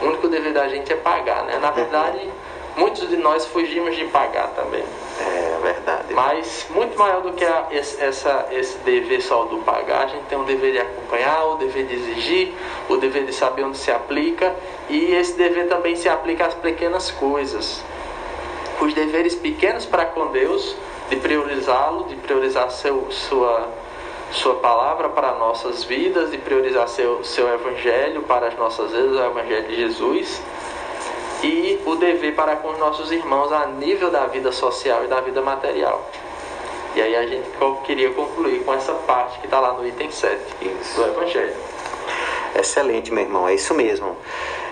o 0.00 0.06
único 0.06 0.28
dever 0.28 0.52
da 0.52 0.68
gente 0.68 0.92
é 0.92 0.96
pagar, 0.96 1.44
né? 1.44 1.58
Na 1.58 1.70
verdade, 1.70 2.30
muitos 2.76 3.08
de 3.08 3.16
nós 3.16 3.46
fugimos 3.46 3.96
de 3.96 4.04
pagar 4.06 4.48
também. 4.48 4.84
É 5.20 5.58
verdade. 5.62 6.14
Mas 6.14 6.66
muito 6.70 6.98
maior 6.98 7.20
do 7.20 7.32
que 7.32 7.44
a, 7.44 7.66
esse, 7.70 8.02
essa, 8.02 8.48
esse 8.50 8.78
dever 8.78 9.20
só 9.20 9.44
do 9.44 9.58
pagar, 9.58 10.04
a 10.04 10.06
gente 10.06 10.24
tem 10.24 10.38
o 10.38 10.44
dever 10.44 10.72
de 10.72 10.78
acompanhar, 10.78 11.44
o 11.46 11.56
dever 11.56 11.86
de 11.86 11.94
exigir, 11.94 12.54
o 12.88 12.96
dever 12.96 13.24
de 13.24 13.32
saber 13.32 13.64
onde 13.64 13.76
se 13.76 13.90
aplica 13.90 14.54
e 14.88 15.14
esse 15.14 15.34
dever 15.34 15.68
também 15.68 15.94
se 15.96 16.08
aplica 16.08 16.46
às 16.46 16.54
pequenas 16.54 17.10
coisas. 17.10 17.82
Os 18.80 18.94
deveres 18.94 19.34
pequenos 19.34 19.84
para 19.84 20.06
com 20.06 20.28
Deus, 20.28 20.74
de 21.10 21.16
priorizá-lo, 21.16 22.04
de 22.04 22.16
priorizar 22.16 22.70
seu, 22.70 23.10
sua, 23.10 23.68
sua 24.32 24.54
palavra 24.54 25.10
para 25.10 25.34
nossas 25.34 25.84
vidas, 25.84 26.30
de 26.30 26.38
priorizar 26.38 26.88
seu, 26.88 27.22
seu 27.22 27.52
evangelho 27.52 28.22
para 28.22 28.46
as 28.46 28.56
nossas 28.56 28.90
vidas, 28.90 29.16
o 29.16 29.24
evangelho 29.24 29.68
de 29.68 29.76
Jesus 29.76 30.40
e 31.42 31.80
o 31.86 31.94
dever 31.96 32.34
para 32.34 32.56
com 32.56 32.68
os 32.68 32.78
nossos 32.78 33.10
irmãos 33.10 33.52
a 33.52 33.66
nível 33.66 34.10
da 34.10 34.26
vida 34.26 34.52
social 34.52 35.04
e 35.04 35.08
da 35.08 35.20
vida 35.20 35.40
material. 35.40 36.08
E 36.94 37.00
aí 37.00 37.14
a 37.14 37.26
gente 37.26 37.48
queria 37.84 38.10
concluir 38.10 38.64
com 38.64 38.74
essa 38.74 38.92
parte 38.92 39.38
que 39.38 39.46
está 39.46 39.60
lá 39.60 39.72
no 39.72 39.86
item 39.86 40.10
7 40.10 40.40
isso. 40.60 40.96
do 40.96 41.06
Evangelho. 41.06 41.54
Excelente, 42.58 43.12
meu 43.12 43.22
irmão, 43.22 43.48
é 43.48 43.54
isso 43.54 43.72
mesmo. 43.74 44.16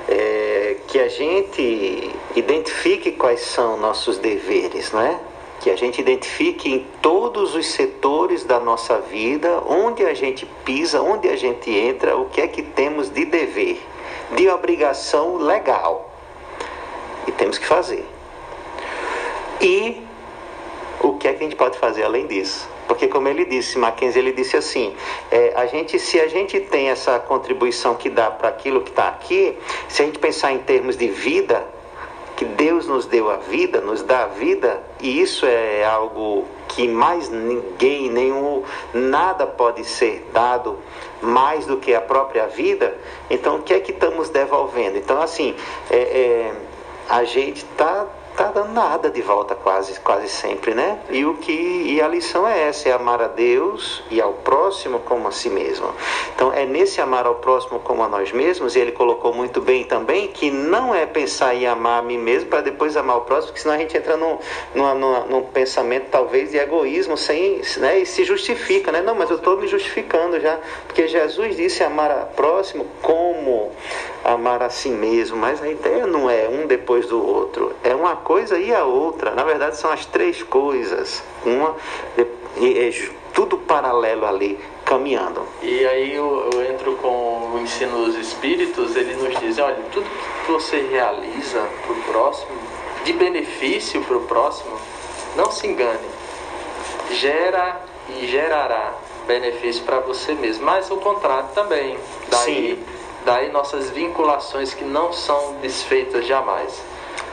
É, 0.08 0.76
que 0.88 0.98
a 0.98 1.08
gente 1.08 2.12
identifique 2.34 3.12
quais 3.12 3.40
são 3.40 3.76
nossos 3.76 4.18
deveres, 4.18 4.90
não 4.90 5.00
é? 5.00 5.20
que 5.60 5.70
a 5.70 5.76
gente 5.76 6.00
identifique 6.00 6.72
em 6.72 6.86
todos 7.02 7.54
os 7.54 7.66
setores 7.66 8.44
da 8.44 8.60
nossa 8.60 9.00
vida, 9.00 9.60
onde 9.66 10.04
a 10.04 10.14
gente 10.14 10.46
pisa, 10.64 11.02
onde 11.02 11.28
a 11.28 11.36
gente 11.36 11.70
entra, 11.70 12.16
o 12.16 12.26
que 12.26 12.40
é 12.40 12.46
que 12.46 12.62
temos 12.62 13.10
de 13.10 13.24
dever, 13.24 13.80
de 14.36 14.48
obrigação 14.48 15.36
legal. 15.36 16.07
E 17.28 17.32
temos 17.32 17.58
que 17.58 17.66
fazer. 17.66 18.04
E 19.60 20.02
o 21.00 21.12
que 21.14 21.28
é 21.28 21.32
que 21.34 21.40
a 21.40 21.42
gente 21.42 21.56
pode 21.56 21.78
fazer 21.78 22.02
além 22.02 22.26
disso? 22.26 22.68
Porque 22.88 23.06
como 23.06 23.28
ele 23.28 23.44
disse, 23.44 23.78
Mackenzie, 23.78 24.18
ele 24.18 24.32
disse 24.32 24.56
assim, 24.56 24.96
é, 25.30 25.52
a 25.54 25.66
gente, 25.66 25.98
se 25.98 26.18
a 26.18 26.26
gente 26.26 26.58
tem 26.58 26.88
essa 26.88 27.18
contribuição 27.18 27.94
que 27.94 28.08
dá 28.08 28.30
para 28.30 28.48
aquilo 28.48 28.80
que 28.80 28.90
está 28.90 29.08
aqui, 29.08 29.58
se 29.88 30.00
a 30.00 30.06
gente 30.06 30.18
pensar 30.18 30.52
em 30.52 30.58
termos 30.58 30.96
de 30.96 31.06
vida, 31.08 31.66
que 32.34 32.46
Deus 32.46 32.86
nos 32.86 33.04
deu 33.04 33.30
a 33.30 33.36
vida, 33.36 33.80
nos 33.80 34.02
dá 34.02 34.24
a 34.24 34.26
vida, 34.28 34.80
e 35.00 35.20
isso 35.20 35.44
é 35.44 35.84
algo 35.84 36.46
que 36.68 36.88
mais 36.88 37.28
ninguém, 37.28 38.08
nenhum, 38.08 38.62
nada 38.94 39.46
pode 39.46 39.84
ser 39.84 40.26
dado 40.32 40.78
mais 41.20 41.66
do 41.66 41.76
que 41.76 41.94
a 41.94 42.00
própria 42.00 42.46
vida, 42.46 42.96
então 43.28 43.56
o 43.56 43.62
que 43.62 43.74
é 43.74 43.80
que 43.80 43.90
estamos 43.90 44.30
devolvendo? 44.30 44.96
Então, 44.96 45.20
assim, 45.20 45.54
é, 45.90 45.96
é, 45.96 46.52
a 47.08 47.24
gente 47.24 47.58
está 47.64 48.06
tá 48.38 48.52
dando 48.52 48.72
nada 48.72 49.10
de 49.10 49.20
volta 49.20 49.56
quase, 49.56 49.98
quase 49.98 50.28
sempre, 50.28 50.72
né? 50.72 51.00
E 51.10 51.24
o 51.24 51.34
que 51.38 51.50
e 51.52 52.00
a 52.00 52.06
lição 52.06 52.46
é 52.46 52.68
essa, 52.68 52.88
é 52.88 52.92
amar 52.92 53.20
a 53.20 53.26
Deus 53.26 54.04
e 54.12 54.20
ao 54.20 54.32
próximo 54.32 55.00
como 55.00 55.26
a 55.26 55.32
si 55.32 55.50
mesmo. 55.50 55.92
Então 56.36 56.52
é 56.52 56.64
nesse 56.64 57.00
amar 57.00 57.26
ao 57.26 57.34
próximo 57.34 57.80
como 57.80 58.00
a 58.04 58.08
nós 58.08 58.30
mesmos, 58.30 58.76
e 58.76 58.78
ele 58.78 58.92
colocou 58.92 59.34
muito 59.34 59.60
bem 59.60 59.82
também 59.82 60.28
que 60.28 60.52
não 60.52 60.94
é 60.94 61.04
pensar 61.04 61.52
em 61.52 61.66
amar 61.66 61.98
a 61.98 62.02
mim 62.02 62.16
mesmo 62.16 62.48
para 62.48 62.60
depois 62.60 62.96
amar 62.96 63.16
o 63.16 63.22
próximo, 63.22 63.48
porque 63.48 63.60
senão 63.60 63.74
a 63.74 63.78
gente 63.78 63.96
entra 63.96 64.16
num, 64.16 64.38
num, 64.72 64.94
num, 64.94 65.26
num 65.26 65.42
pensamento 65.42 66.06
talvez 66.08 66.52
de 66.52 66.58
egoísmo 66.58 67.16
sem, 67.16 67.60
né? 67.78 67.98
E 67.98 68.06
se 68.06 68.22
justifica, 68.22 68.92
né? 68.92 69.02
Não, 69.02 69.16
mas 69.16 69.30
eu 69.30 69.36
estou 69.36 69.56
me 69.56 69.66
justificando 69.66 70.38
já, 70.38 70.60
porque 70.86 71.08
Jesus 71.08 71.56
disse 71.56 71.82
amar 71.82 72.12
ao 72.12 72.26
próximo 72.26 72.86
como 73.02 73.72
amar 74.32 74.62
a 74.62 74.70
si 74.70 74.90
mesmo, 74.90 75.36
mas 75.36 75.62
a 75.62 75.68
ideia 75.68 76.06
não 76.06 76.28
é 76.28 76.48
um 76.48 76.66
depois 76.66 77.06
do 77.06 77.24
outro, 77.24 77.72
é 77.82 77.94
uma 77.94 78.16
coisa 78.16 78.58
e 78.58 78.74
a 78.74 78.84
outra. 78.84 79.32
Na 79.32 79.44
verdade, 79.44 79.76
são 79.76 79.90
as 79.90 80.04
três 80.06 80.42
coisas. 80.42 81.22
Uma 81.44 81.74
e 82.60 82.78
é 82.78 83.08
tudo 83.32 83.56
paralelo 83.56 84.26
ali, 84.26 84.58
caminhando. 84.84 85.46
E 85.62 85.86
aí 85.86 86.14
eu, 86.14 86.50
eu, 86.52 86.62
entro 86.64 86.96
com 86.96 87.52
o 87.54 87.60
ensino 87.62 88.04
dos 88.04 88.16
espíritos, 88.16 88.96
ele 88.96 89.14
nos 89.14 89.38
diz, 89.38 89.58
olha, 89.58 89.78
tudo 89.92 90.06
que 90.44 90.50
você 90.50 90.80
realiza 90.90 91.60
para 91.84 91.92
o 91.92 92.02
próximo, 92.02 92.58
de 93.04 93.12
benefício 93.12 94.02
para 94.02 94.16
o 94.16 94.22
próximo, 94.22 94.76
não 95.36 95.50
se 95.52 95.68
engane. 95.68 96.08
Gera 97.12 97.80
e 98.08 98.26
gerará 98.26 98.92
benefício 99.26 99.84
para 99.84 100.00
você 100.00 100.32
mesmo. 100.34 100.64
Mas 100.64 100.90
o 100.90 100.96
contrário 100.96 101.48
também. 101.54 101.96
Daí, 102.28 102.76
Sim. 102.76 102.97
Daí 103.24 103.50
nossas 103.50 103.90
vinculações 103.90 104.74
que 104.74 104.84
não 104.84 105.12
são 105.12 105.54
desfeitas 105.60 106.26
jamais. 106.26 106.82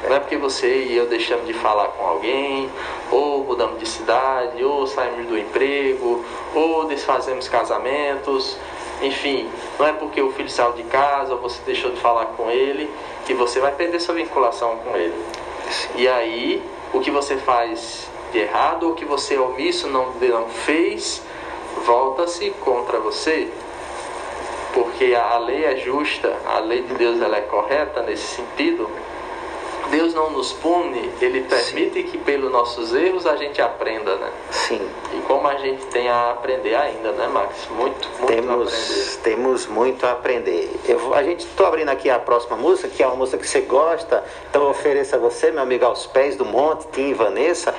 Não 0.03 0.15
é 0.15 0.19
porque 0.19 0.37
você 0.37 0.83
e 0.83 0.95
eu 0.95 1.07
deixamos 1.07 1.47
de 1.47 1.53
falar 1.53 1.87
com 1.89 2.05
alguém, 2.05 2.69
ou 3.11 3.43
mudamos 3.43 3.79
de 3.79 3.87
cidade, 3.87 4.63
ou 4.63 4.85
saímos 4.85 5.25
do 5.27 5.37
emprego, 5.37 6.23
ou 6.53 6.85
desfazemos 6.85 7.47
casamentos. 7.47 8.57
Enfim, 9.01 9.49
não 9.79 9.87
é 9.87 9.93
porque 9.93 10.21
o 10.21 10.31
filho 10.31 10.49
saiu 10.49 10.73
de 10.73 10.83
casa 10.83 11.33
ou 11.33 11.41
você 11.41 11.59
deixou 11.65 11.91
de 11.91 11.99
falar 11.99 12.27
com 12.27 12.49
ele 12.49 12.89
que 13.25 13.33
você 13.33 13.59
vai 13.59 13.71
perder 13.73 13.99
sua 13.99 14.15
vinculação 14.15 14.77
com 14.77 14.95
ele. 14.95 15.15
E 15.95 16.07
aí, 16.07 16.63
o 16.93 16.99
que 16.99 17.11
você 17.11 17.37
faz 17.37 18.07
de 18.31 18.39
errado, 18.39 18.83
ou 18.83 18.91
o 18.91 18.95
que 18.95 19.05
você 19.05 19.37
omisso 19.37 19.87
não, 19.87 20.11
não 20.13 20.49
fez, 20.49 21.21
volta-se 21.85 22.51
contra 22.61 22.99
você. 22.99 23.51
Porque 24.97 25.13
a 25.13 25.37
lei 25.39 25.65
é 25.65 25.75
justa, 25.75 26.33
a 26.45 26.59
lei 26.59 26.81
de 26.81 26.93
Deus 26.93 27.21
ela 27.21 27.35
é 27.35 27.41
correta 27.41 28.01
nesse 28.03 28.37
sentido 28.37 28.89
Deus 29.89 30.13
não 30.13 30.31
nos 30.31 30.53
pune, 30.53 31.11
Ele 31.21 31.41
permite 31.41 32.01
Sim. 32.01 32.07
que 32.07 32.17
pelos 32.17 32.51
nossos 32.51 32.93
erros 32.93 33.25
a 33.25 33.35
gente 33.35 33.61
aprenda, 33.61 34.15
né? 34.15 34.31
Sim. 34.51 34.81
E 35.13 35.21
como 35.21 35.47
a 35.47 35.55
gente 35.55 35.85
tem 35.87 36.09
a 36.09 36.31
aprender 36.31 36.75
ainda, 36.75 37.11
né, 37.11 37.27
Max? 37.27 37.67
Muito, 37.69 38.07
muito 38.19 38.25
temos, 38.25 38.73
a 38.73 38.77
aprender. 38.77 39.17
Temos 39.23 39.67
muito 39.67 40.05
a 40.05 40.11
aprender. 40.11 40.71
Eu, 40.87 41.13
a 41.13 41.23
gente 41.23 41.45
estou 41.45 41.65
abrindo 41.65 41.89
aqui 41.89 42.09
a 42.09 42.19
próxima 42.19 42.57
música, 42.57 42.87
que 42.87 43.03
é 43.03 43.07
uma 43.07 43.15
música 43.15 43.37
que 43.37 43.47
você 43.47 43.61
gosta, 43.61 44.23
então 44.49 44.63
eu 44.63 44.69
ofereço 44.69 45.15
a 45.15 45.19
você, 45.19 45.51
meu 45.51 45.61
amigo, 45.61 45.85
aos 45.85 46.05
pés 46.07 46.35
do 46.35 46.45
monte, 46.45 46.87
Tim 46.91 47.09
e 47.09 47.13
Vanessa. 47.13 47.73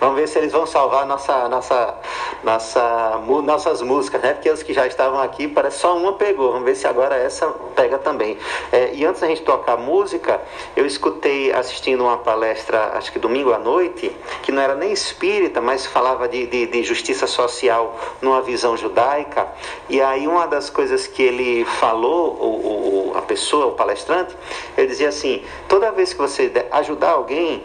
Vamos 0.00 0.16
ver 0.16 0.28
se 0.28 0.38
eles 0.38 0.52
vão 0.52 0.66
salvar 0.66 1.06
nossa, 1.06 1.48
nossa, 1.48 1.94
nossa, 2.42 3.20
nossas 3.44 3.82
músicas, 3.82 4.20
né? 4.20 4.34
Porque 4.34 4.50
os 4.50 4.62
que 4.62 4.72
já 4.72 4.86
estavam 4.86 5.20
aqui, 5.20 5.46
parece 5.46 5.78
só 5.78 5.96
uma 5.96 6.14
pegou. 6.14 6.52
Vamos 6.52 6.64
ver 6.64 6.74
se 6.74 6.86
agora 6.86 7.16
essa 7.16 7.46
pega 7.74 7.98
também. 7.98 8.36
É, 8.70 8.90
e 8.94 9.04
antes 9.04 9.20
da 9.20 9.26
gente 9.26 9.42
tocar 9.42 9.76
música, 9.76 10.40
eu 10.76 10.84
escutei 10.86 11.51
assistindo 11.52 12.02
uma 12.04 12.18
palestra, 12.18 12.92
acho 12.94 13.12
que 13.12 13.18
domingo 13.18 13.52
à 13.52 13.58
noite, 13.58 14.14
que 14.42 14.52
não 14.52 14.62
era 14.62 14.74
nem 14.74 14.92
espírita, 14.92 15.60
mas 15.60 15.86
falava 15.86 16.28
de, 16.28 16.46
de, 16.46 16.66
de 16.66 16.82
justiça 16.82 17.26
social 17.26 17.98
numa 18.20 18.42
visão 18.42 18.76
judaica. 18.76 19.46
E 19.88 20.00
aí 20.00 20.26
uma 20.26 20.46
das 20.46 20.70
coisas 20.70 21.06
que 21.06 21.22
ele 21.22 21.64
falou, 21.64 22.34
o, 22.34 23.10
o, 23.12 23.18
a 23.18 23.22
pessoa, 23.22 23.66
o 23.66 23.72
palestrante, 23.72 24.36
ele 24.76 24.86
dizia 24.86 25.08
assim: 25.08 25.42
toda 25.68 25.90
vez 25.92 26.12
que 26.12 26.18
você 26.18 26.50
ajudar 26.70 27.10
alguém, 27.10 27.62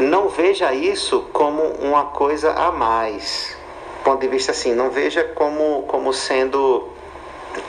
não 0.00 0.28
veja 0.28 0.72
isso 0.72 1.26
como 1.32 1.62
uma 1.62 2.06
coisa 2.06 2.52
a 2.52 2.70
mais. 2.70 3.56
Ponto 4.02 4.20
de 4.20 4.28
vista 4.28 4.52
assim, 4.52 4.74
não 4.74 4.90
veja 4.90 5.24
como, 5.24 5.84
como 5.84 6.12
sendo 6.12 6.88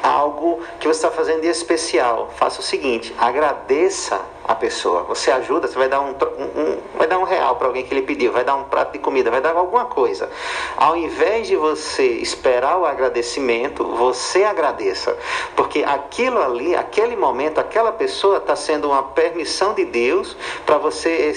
algo 0.02 0.62
que 0.80 0.88
você 0.88 1.06
está 1.06 1.12
fazendo 1.12 1.42
de 1.42 1.48
especial. 1.48 2.32
Faça 2.36 2.60
o 2.60 2.64
seguinte: 2.64 3.14
agradeça 3.18 4.22
a 4.48 4.56
pessoa. 4.56 5.04
Você 5.04 5.32
ajuda, 5.32 5.68
você 5.68 5.78
vai 5.78 5.90
dar 5.90 6.02
um, 6.02 6.10
um 6.10 6.78
vai 6.96 7.08
dar 7.08 7.18
um 7.18 7.24
real 7.24 7.56
para 7.56 7.68
alguém 7.68 7.84
que 7.84 7.94
lhe 7.94 8.02
pediu, 8.02 8.32
vai 8.32 8.44
dar 8.44 8.56
um 8.56 8.64
prato 8.66 8.94
de 8.94 9.00
comida, 9.00 9.32
vai 9.32 9.42
dar 9.42 9.56
alguma 9.56 9.86
coisa. 9.86 10.30
Ao 10.78 10.96
invés 10.96 11.48
de 11.48 11.56
você 11.56 12.06
esperar 12.06 12.78
o 12.78 12.86
agradecimento, 12.86 13.84
você 13.84 14.44
agradeça, 14.44 15.18
porque 15.56 15.84
aquilo 15.84 16.42
ali, 16.42 16.76
aquele 16.76 17.16
momento, 17.16 17.60
aquela 17.60 17.92
pessoa 17.92 18.38
está 18.38 18.56
sendo 18.56 18.90
uma 18.90 19.04
permissão 19.04 19.74
de 19.74 19.86
Deus 19.86 20.38
para 20.66 20.78
você 20.78 21.34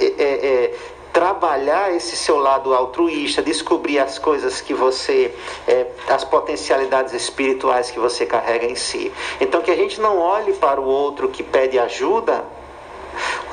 é, 0.00 0.04
é, 0.04 0.24
é, 0.24 0.74
trabalhar 1.12 1.94
esse 1.94 2.16
seu 2.16 2.38
lado 2.38 2.74
altruísta, 2.74 3.42
descobrir 3.42 3.98
as 3.98 4.18
coisas 4.18 4.60
que 4.60 4.72
você, 4.72 5.34
é, 5.66 5.86
as 6.08 6.24
potencialidades 6.24 7.12
espirituais 7.12 7.90
que 7.90 7.98
você 7.98 8.24
carrega 8.24 8.66
em 8.66 8.74
si. 8.74 9.12
Então, 9.40 9.62
que 9.62 9.70
a 9.70 9.76
gente 9.76 10.00
não 10.00 10.18
olhe 10.18 10.52
para 10.54 10.80
o 10.80 10.84
outro 10.84 11.28
que 11.28 11.42
pede 11.42 11.78
ajuda 11.78 12.44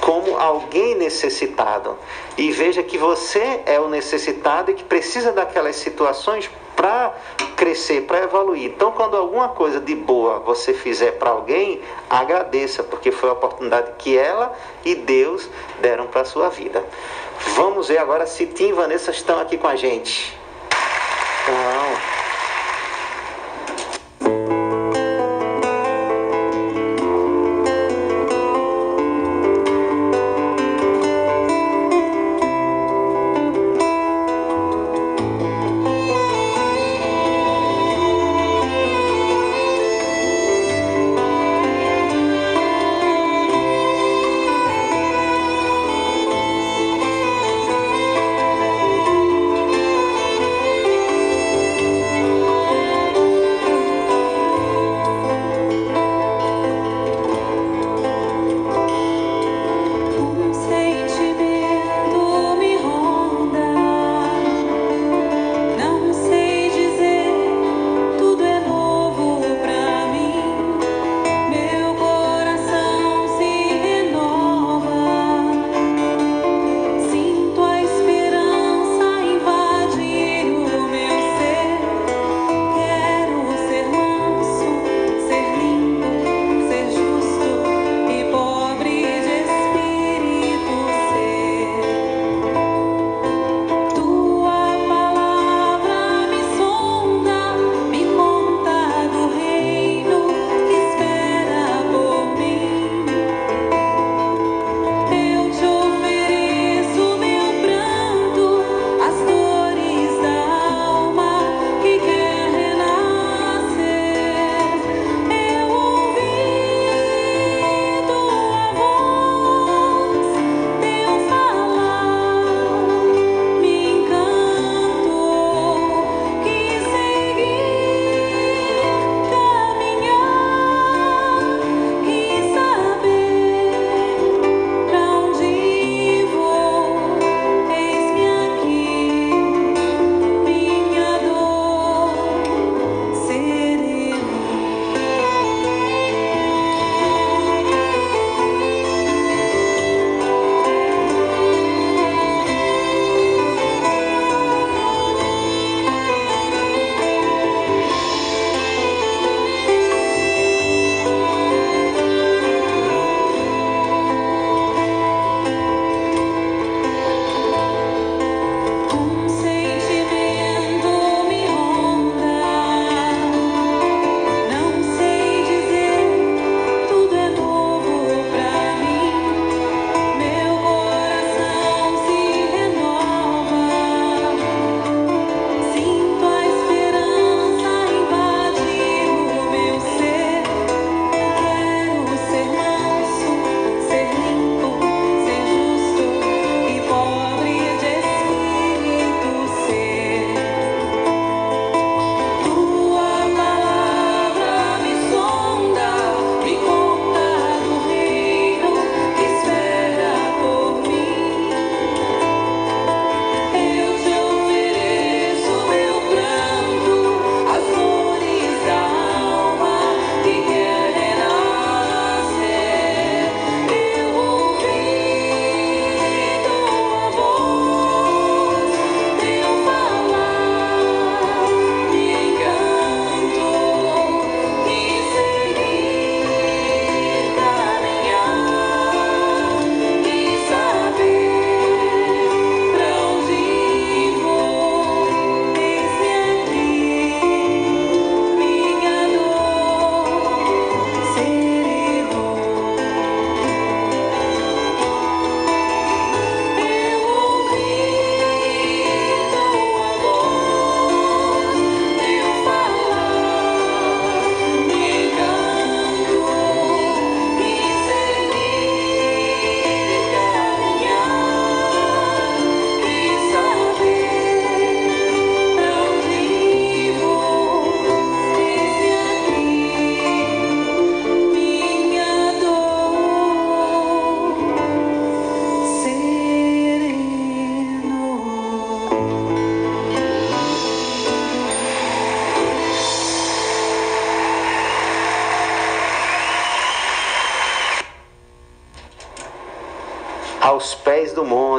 como 0.01 0.37
alguém 0.37 0.95
necessitado 0.95 1.97
e 2.37 2.51
veja 2.51 2.83
que 2.83 2.97
você 2.97 3.61
é 3.65 3.79
o 3.79 3.89
necessitado 3.89 4.71
e 4.71 4.73
que 4.73 4.83
precisa 4.83 5.31
daquelas 5.31 5.75
situações 5.75 6.49
para 6.77 7.11
crescer, 7.55 8.03
para 8.03 8.19
evoluir. 8.19 8.65
Então, 8.65 8.91
quando 8.91 9.17
alguma 9.17 9.49
coisa 9.49 9.79
de 9.79 9.95
boa 9.95 10.39
você 10.39 10.75
fizer 10.75 11.13
para 11.13 11.31
alguém, 11.31 11.81
agradeça, 12.07 12.83
porque 12.83 13.11
foi 13.11 13.29
a 13.29 13.33
oportunidade 13.33 13.93
que 13.97 14.15
ela 14.15 14.53
e 14.85 14.93
Deus 14.93 15.49
deram 15.81 16.05
para 16.05 16.21
a 16.21 16.25
sua 16.25 16.49
vida. 16.49 16.85
Vamos 17.55 17.87
ver 17.87 17.97
agora 17.97 18.25
se 18.25 18.45
Tim 18.47 18.69
e 18.69 18.73
Vanessa 18.73 19.11
estão 19.11 19.39
aqui 19.39 19.57
com 19.57 19.67
a 19.67 19.75
gente. 19.75 20.37
Então, 21.43 22.16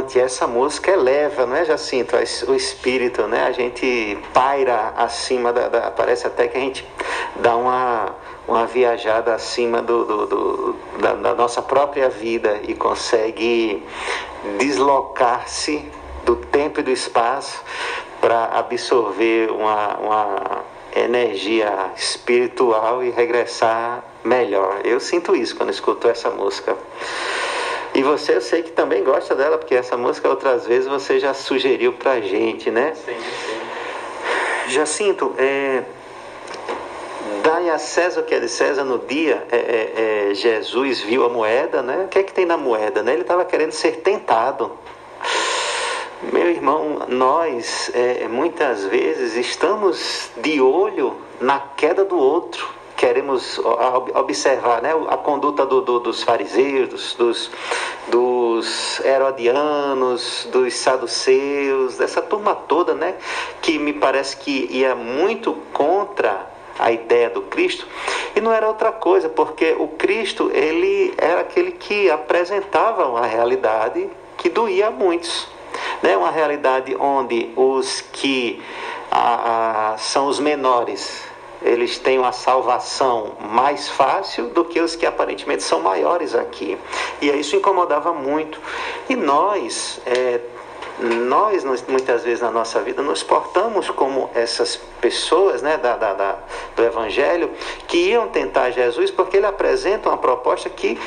monte. 0.08 0.18
Essa 0.18 0.46
música 0.46 0.90
eleva, 0.90 1.44
não 1.44 1.54
é, 1.54 1.64
Jacinto? 1.64 2.16
O 2.48 2.54
espírito, 2.54 3.26
né? 3.26 3.44
A 3.44 3.52
gente 3.52 4.18
paira 4.32 4.94
acima 4.96 5.52
da, 5.52 5.68
da 5.68 5.90
parece 5.90 6.26
até 6.26 6.48
que 6.48 6.56
a 6.56 6.60
gente 6.60 6.84
dá 7.36 7.54
uma, 7.54 8.14
uma 8.46 8.66
viajada 8.66 9.34
acima 9.34 9.82
do, 9.82 10.04
do, 10.04 10.26
do 10.26 10.76
da, 11.00 11.14
da 11.14 11.34
nossa 11.34 11.60
própria 11.60 12.08
vida 12.08 12.60
e 12.66 12.74
consegue 12.74 13.82
deslocar-se 14.58 15.84
do 16.24 16.36
tempo 16.36 16.80
e 16.80 16.82
do 16.82 16.90
espaço 16.90 17.62
para 18.20 18.46
absorver 18.46 19.50
uma, 19.50 19.96
uma 19.98 20.64
energia 20.96 21.92
espiritual 21.96 23.04
e 23.04 23.10
regressar 23.10 24.02
melhor. 24.24 24.80
Eu 24.84 24.98
sinto 24.98 25.36
isso 25.36 25.54
quando 25.54 25.70
escuto 25.70 26.08
essa 26.08 26.30
música. 26.30 26.76
E 27.98 28.02
você, 28.04 28.36
eu 28.36 28.40
sei 28.40 28.62
que 28.62 28.70
também 28.70 29.02
gosta 29.02 29.34
dela, 29.34 29.58
porque 29.58 29.74
essa 29.74 29.96
música 29.96 30.28
outras 30.28 30.64
vezes 30.64 30.86
você 30.86 31.18
já 31.18 31.34
sugeriu 31.34 31.92
pra 31.94 32.20
gente, 32.20 32.70
né? 32.70 32.94
Sim, 32.94 33.16
sim. 33.18 34.70
Jacinto, 34.72 35.34
é, 35.36 35.82
dai 37.42 37.68
a 37.68 37.76
César 37.76 38.20
o 38.20 38.22
que 38.22 38.36
é 38.36 38.38
de 38.38 38.48
César 38.48 38.84
no 38.84 39.00
dia, 39.00 39.44
é, 39.50 39.56
é, 39.56 40.28
é, 40.30 40.34
Jesus 40.34 41.00
viu 41.00 41.24
a 41.24 41.28
moeda, 41.28 41.82
né? 41.82 42.04
O 42.04 42.08
que 42.08 42.20
é 42.20 42.22
que 42.22 42.32
tem 42.32 42.46
na 42.46 42.56
moeda, 42.56 43.02
né? 43.02 43.14
Ele 43.14 43.22
estava 43.22 43.44
querendo 43.44 43.72
ser 43.72 43.96
tentado. 43.96 44.78
Meu 46.32 46.48
irmão, 46.48 47.00
nós 47.08 47.90
é, 47.94 48.28
muitas 48.28 48.84
vezes 48.84 49.34
estamos 49.34 50.30
de 50.36 50.60
olho 50.60 51.16
na 51.40 51.58
queda 51.58 52.04
do 52.04 52.16
outro. 52.16 52.77
Queremos 52.98 53.58
observar 54.14 54.82
né, 54.82 54.90
a 55.08 55.16
conduta 55.16 55.64
do, 55.64 55.80
do, 55.80 56.00
dos 56.00 56.22
fariseus, 56.22 57.14
dos, 57.14 57.50
dos 58.08 59.00
herodianos, 59.04 60.48
dos 60.52 60.74
saduceus, 60.74 61.96
dessa 61.96 62.20
turma 62.20 62.54
toda, 62.54 62.94
né, 62.94 63.14
que 63.62 63.78
me 63.78 63.92
parece 63.92 64.36
que 64.36 64.66
ia 64.70 64.94
muito 64.94 65.54
contra 65.72 66.44
a 66.76 66.92
ideia 66.92 67.30
do 67.30 67.42
Cristo 67.42 67.86
e 68.36 68.40
não 68.40 68.52
era 68.52 68.68
outra 68.68 68.92
coisa 68.92 69.28
porque 69.28 69.76
o 69.78 69.88
Cristo 69.88 70.50
ele 70.52 71.14
era 71.16 71.40
aquele 71.40 71.72
que 71.72 72.10
apresentava 72.10 73.06
uma 73.06 73.26
realidade 73.26 74.10
que 74.36 74.48
doía 74.48 74.88
a 74.88 74.90
muitos 74.90 75.48
né? 76.02 76.16
Uma 76.16 76.30
realidade 76.30 76.96
onde 76.98 77.50
os 77.56 78.00
que 78.00 78.62
ah, 79.10 79.94
são 79.98 80.26
os 80.26 80.38
menores, 80.38 81.27
eles 81.62 81.98
têm 81.98 82.18
uma 82.18 82.32
salvação 82.32 83.32
mais 83.40 83.88
fácil 83.88 84.48
do 84.50 84.64
que 84.64 84.80
os 84.80 84.94
que 84.94 85.06
aparentemente 85.06 85.62
são 85.62 85.80
maiores 85.80 86.34
aqui. 86.34 86.78
E 87.20 87.28
isso 87.30 87.56
incomodava 87.56 88.12
muito. 88.12 88.60
E 89.08 89.16
nós, 89.16 90.00
é, 90.06 90.40
nós, 91.00 91.64
muitas 91.88 92.24
vezes 92.24 92.40
na 92.40 92.50
nossa 92.50 92.80
vida, 92.80 93.02
nos 93.02 93.22
portamos 93.22 93.90
como 93.90 94.30
essas 94.34 94.76
pessoas 95.00 95.62
né, 95.62 95.76
da, 95.76 95.96
da, 95.96 96.14
da, 96.14 96.38
do 96.76 96.82
Evangelho 96.82 97.50
que 97.86 97.96
iam 98.10 98.28
tentar 98.28 98.70
Jesus 98.70 99.10
porque 99.10 99.36
ele 99.36 99.46
apresenta 99.46 100.08
uma 100.08 100.18
proposta 100.18 100.68
que, 100.68 100.98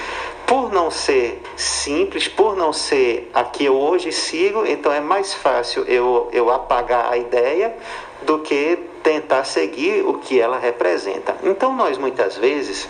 por 0.45 0.71
não 0.71 0.91
ser 0.91 1.41
simples, 1.55 2.27
por 2.27 2.55
não 2.55 2.73
ser 2.73 3.29
a 3.33 3.43
que 3.43 3.65
eu 3.65 3.75
hoje 3.77 4.11
sigo, 4.11 4.65
então 4.65 4.91
é 4.91 4.99
mais 4.99 5.33
fácil 5.33 5.83
eu, 5.83 6.29
eu 6.33 6.49
apagar 6.49 7.11
a 7.11 7.17
ideia 7.17 7.75
do 8.21 8.39
que 8.39 8.77
tentar 9.03 9.43
seguir 9.43 10.05
o 10.05 10.15
que 10.15 10.39
ela 10.39 10.59
representa. 10.59 11.35
Então, 11.43 11.75
nós 11.75 11.97
muitas 11.97 12.37
vezes 12.37 12.87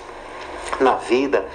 na 0.80 0.96
vida, 0.96 1.48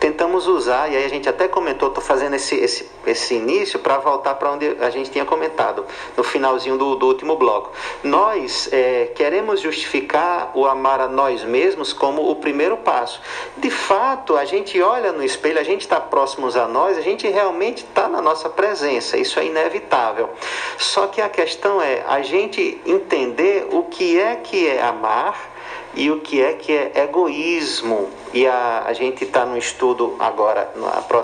tentamos 0.00 0.46
usar, 0.46 0.90
e 0.90 0.96
aí 0.96 1.04
a 1.04 1.08
gente 1.08 1.28
até 1.28 1.46
comentou, 1.46 1.88
estou 1.88 2.02
fazendo 2.02 2.34
esse, 2.34 2.54
esse, 2.56 2.90
esse 3.06 3.34
início 3.34 3.78
para 3.78 3.98
voltar 3.98 4.34
para 4.34 4.50
onde 4.50 4.76
a 4.80 4.90
gente 4.90 5.10
tinha 5.10 5.24
comentado, 5.24 5.84
no 6.16 6.24
finalzinho 6.24 6.76
do, 6.76 6.96
do 6.96 7.06
último 7.06 7.36
bloco. 7.36 7.70
Nós 8.02 8.68
é, 8.72 9.10
queremos 9.14 9.60
justificar 9.60 10.52
o 10.54 10.66
amar 10.66 11.00
a 11.00 11.08
nós 11.08 11.44
mesmos 11.44 11.92
como 11.92 12.30
o 12.30 12.36
primeiro 12.36 12.76
passo. 12.78 13.20
De 13.56 13.70
fato, 13.70 14.36
a 14.36 14.44
gente 14.44 14.80
olha 14.80 15.12
no 15.12 15.22
espelho, 15.22 15.58
a 15.58 15.64
gente 15.64 15.82
está 15.82 16.00
próximos 16.00 16.56
a 16.56 16.66
nós, 16.66 16.96
a 16.98 17.00
gente 17.00 17.28
realmente 17.28 17.84
está 17.84 18.08
na 18.08 18.20
nossa 18.20 18.48
presença, 18.48 19.16
isso 19.16 19.38
é 19.38 19.46
inevitável. 19.46 20.30
Só 20.78 21.06
que 21.06 21.20
a 21.20 21.28
questão 21.28 21.80
é 21.80 22.04
a 22.06 22.22
gente 22.22 22.80
entender 22.86 23.68
o 23.70 23.84
que 23.84 24.18
é 24.18 24.36
que 24.36 24.66
é 24.66 24.82
amar 24.82 25.52
e 25.94 26.10
o 26.10 26.20
que 26.20 26.42
é 26.42 26.54
que 26.54 26.72
é 26.72 26.92
egoísmo. 27.02 28.21
E 28.32 28.46
a, 28.46 28.84
a 28.86 28.92
gente 28.92 29.24
está 29.24 29.44
no 29.44 29.58
estudo 29.58 30.16
agora, 30.18 30.72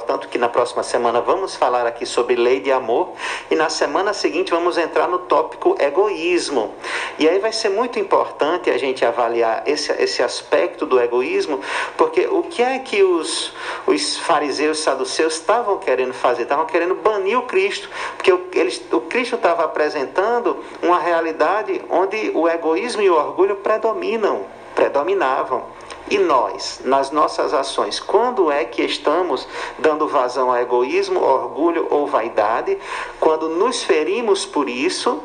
tanto 0.06 0.28
que 0.28 0.36
na 0.36 0.48
próxima 0.48 0.82
semana 0.82 1.20
vamos 1.20 1.56
falar 1.56 1.86
aqui 1.86 2.04
sobre 2.04 2.36
lei 2.36 2.60
de 2.60 2.70
amor, 2.70 3.12
e 3.50 3.54
na 3.54 3.70
semana 3.70 4.12
seguinte 4.12 4.50
vamos 4.50 4.76
entrar 4.76 5.08
no 5.08 5.20
tópico 5.20 5.76
egoísmo. 5.80 6.74
E 7.18 7.28
aí 7.28 7.38
vai 7.38 7.52
ser 7.52 7.70
muito 7.70 7.98
importante 7.98 8.70
a 8.70 8.76
gente 8.76 9.04
avaliar 9.04 9.62
esse, 9.66 9.90
esse 9.92 10.22
aspecto 10.22 10.84
do 10.84 11.00
egoísmo, 11.00 11.60
porque 11.96 12.26
o 12.26 12.42
que 12.42 12.62
é 12.62 12.78
que 12.78 13.02
os, 13.02 13.54
os 13.86 14.18
fariseus 14.18 14.80
saduceus 14.80 15.34
estavam 15.34 15.78
querendo 15.78 16.12
fazer? 16.12 16.42
Estavam 16.42 16.66
querendo 16.66 16.94
banir 16.94 17.38
o 17.38 17.42
Cristo, 17.42 17.88
porque 18.16 18.32
o, 18.32 18.48
eles, 18.52 18.82
o 18.92 19.00
Cristo 19.00 19.36
estava 19.36 19.64
apresentando 19.64 20.62
uma 20.82 20.98
realidade 20.98 21.80
onde 21.88 22.30
o 22.34 22.46
egoísmo 22.46 23.00
e 23.00 23.08
o 23.08 23.14
orgulho 23.14 23.56
predominam 23.56 24.58
predominavam. 24.78 25.64
E 26.10 26.18
nós, 26.18 26.80
nas 26.84 27.10
nossas 27.10 27.52
ações, 27.52 28.00
quando 28.00 28.50
é 28.50 28.64
que 28.64 28.82
estamos 28.82 29.46
dando 29.78 30.08
vazão 30.08 30.50
a 30.50 30.62
egoísmo, 30.62 31.20
orgulho 31.20 31.86
ou 31.90 32.06
vaidade? 32.06 32.78
Quando 33.20 33.48
nos 33.48 33.82
ferimos 33.82 34.46
por 34.46 34.68
isso 34.68 35.22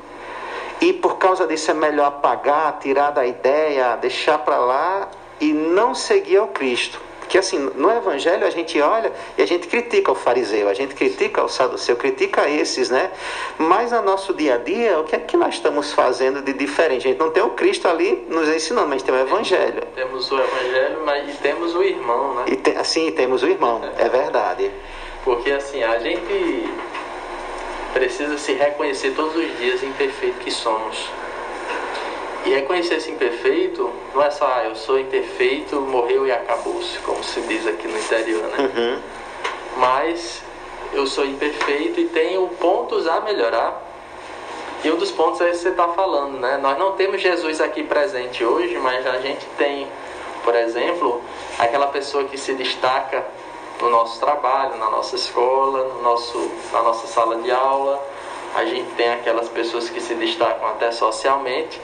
e 0.81 0.91
por 0.91 1.17
causa 1.17 1.47
disso 1.47 1.71
é 1.71 1.73
melhor 1.73 2.07
apagar, 2.07 2.79
tirar 2.79 3.11
da 3.11 3.25
ideia, 3.25 3.95
deixar 3.95 4.39
para 4.39 4.57
lá 4.57 5.07
e 5.39 5.53
não 5.53 5.95
seguir 5.95 6.37
ao 6.37 6.47
Cristo. 6.49 6.99
Que 7.33 7.39
assim, 7.39 7.57
no 7.57 7.89
Evangelho 7.89 8.45
a 8.45 8.49
gente 8.51 8.79
olha 8.79 9.11
e 9.35 9.41
a 9.41 9.47
gente 9.47 9.67
critica 9.67 10.11
o 10.11 10.13
fariseu, 10.13 10.69
a 10.69 10.73
gente 10.75 10.93
critica 10.93 11.43
o 11.43 11.49
saduceu, 11.49 11.95
critica 11.95 12.47
esses, 12.47 12.91
né? 12.91 13.09
Mas 13.57 13.91
no 13.91 14.03
nosso 14.03 14.35
dia 14.35 14.53
a 14.53 14.57
dia, 14.59 14.99
o 14.99 15.03
que 15.03 15.15
é 15.15 15.17
que 15.17 15.35
nós 15.35 15.55
estamos 15.55 15.91
fazendo 15.93 16.43
de 16.43 16.53
diferente? 16.53 17.07
A 17.07 17.09
gente 17.09 17.19
não 17.19 17.31
tem 17.31 17.41
o 17.41 17.49
Cristo 17.49 17.87
ali 17.87 18.23
nos 18.29 18.47
ensinando, 18.47 18.87
mas 18.87 19.01
tem 19.01 19.15
o 19.15 19.17
Evangelho. 19.17 19.81
Temos 19.95 20.31
o 20.31 20.39
Evangelho, 20.39 21.01
mas 21.03 21.33
e 21.33 21.37
temos 21.39 21.73
o 21.73 21.81
irmão, 21.81 22.35
né? 22.35 22.45
E 22.49 22.55
tem, 22.55 22.77
assim, 22.77 23.11
temos 23.13 23.41
o 23.41 23.47
irmão, 23.47 23.81
é 23.97 24.07
verdade. 24.07 24.69
Porque 25.23 25.49
assim, 25.53 25.83
a 25.83 25.97
gente 25.97 26.69
precisa 27.93 28.37
se 28.37 28.53
reconhecer 28.53 29.15
todos 29.15 29.35
os 29.35 29.57
dias 29.57 29.81
imperfeito 29.81 30.37
que 30.37 30.51
somos. 30.51 31.09
E 32.45 32.49
reconhecer-se 32.49 33.09
imperfeito 33.09 33.89
não 34.13 34.21
é 34.21 34.29
só, 34.29 34.45
ah, 34.45 34.65
eu 34.65 34.75
sou 34.75 34.99
imperfeito, 34.99 35.79
morreu 35.79 36.27
e 36.27 36.31
acabou-se, 36.31 36.97
como 36.99 37.23
se 37.23 37.39
diz 37.41 37.65
aqui 37.65 37.87
no 37.87 37.97
interior, 37.97 38.43
né? 38.49 38.69
Uhum. 38.75 39.01
Mas 39.77 40.41
eu 40.91 41.07
sou 41.07 41.25
imperfeito 41.25 41.99
e 42.01 42.05
tenho 42.05 42.47
pontos 42.59 43.07
a 43.07 43.21
melhorar. 43.21 43.81
E 44.83 44.91
um 44.91 44.97
dos 44.97 45.11
pontos 45.11 45.39
é 45.39 45.49
esse 45.49 45.59
que 45.59 45.63
você 45.63 45.69
está 45.69 45.87
falando, 45.89 46.37
né? 46.39 46.59
Nós 46.61 46.77
não 46.77 46.91
temos 46.93 47.21
Jesus 47.21 47.61
aqui 47.61 47.83
presente 47.83 48.43
hoje, 48.43 48.77
mas 48.77 49.07
a 49.07 49.19
gente 49.19 49.45
tem, 49.57 49.87
por 50.43 50.53
exemplo, 50.53 51.21
aquela 51.57 51.87
pessoa 51.87 52.25
que 52.25 52.37
se 52.37 52.53
destaca 52.53 53.25
no 53.81 53.89
nosso 53.89 54.19
trabalho, 54.19 54.75
na 54.75 54.89
nossa 54.89 55.15
escola, 55.15 55.93
no 55.93 56.01
nosso, 56.01 56.51
na 56.73 56.81
nossa 56.81 57.07
sala 57.07 57.37
de 57.37 57.49
aula. 57.51 58.05
A 58.53 58.65
gente 58.65 58.93
tem 58.95 59.13
aquelas 59.13 59.47
pessoas 59.47 59.89
que 59.89 60.01
se 60.01 60.13
destacam 60.15 60.67
até 60.67 60.91
socialmente 60.91 61.79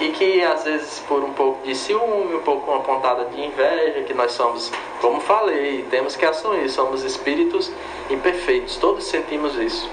e 0.00 0.08
que 0.10 0.42
às 0.42 0.64
vezes 0.64 1.00
por 1.06 1.22
um 1.22 1.32
pouco 1.32 1.64
de 1.64 1.74
ciúme, 1.74 2.34
um 2.34 2.40
pouco 2.40 2.70
uma 2.70 2.80
pontada 2.80 3.26
de 3.26 3.40
inveja, 3.40 4.02
que 4.02 4.14
nós 4.14 4.32
somos, 4.32 4.72
como 5.00 5.20
falei, 5.20 5.86
temos 5.90 6.16
que 6.16 6.24
assumir, 6.24 6.68
somos 6.68 7.04
espíritos 7.04 7.70
imperfeitos, 8.10 8.76
todos 8.76 9.04
sentimos 9.04 9.56
isso. 9.56 9.88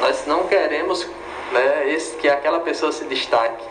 Nós 0.00 0.26
não 0.26 0.48
queremos 0.48 1.06
né, 1.52 1.88
esse, 1.92 2.16
que 2.16 2.28
aquela 2.28 2.60
pessoa 2.60 2.90
se 2.90 3.04
destaque. 3.04 3.64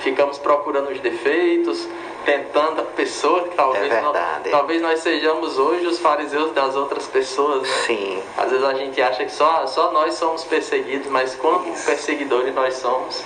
Ficamos 0.00 0.38
procurando 0.38 0.90
os 0.90 1.00
defeitos, 1.00 1.86
tentando 2.24 2.80
a 2.80 2.84
pessoa 2.84 3.44
que 3.44 3.54
talvez, 3.54 3.90
é 3.90 4.00
não, 4.00 4.12
talvez 4.50 4.82
nós 4.82 5.00
sejamos 5.00 5.58
hoje 5.58 5.86
os 5.86 5.98
fariseus 5.98 6.52
das 6.52 6.76
outras 6.76 7.06
pessoas. 7.06 7.62
Né? 7.62 7.74
Sim. 7.86 8.22
Às 8.36 8.50
vezes 8.50 8.64
a 8.64 8.74
gente 8.74 9.00
acha 9.00 9.24
que 9.24 9.32
só, 9.32 9.66
só 9.66 9.90
nós 9.92 10.14
somos 10.14 10.44
perseguidos, 10.44 11.08
mas 11.08 11.34
quanto 11.34 11.64
perseguidores 11.84 12.54
nós 12.54 12.74
somos. 12.74 13.24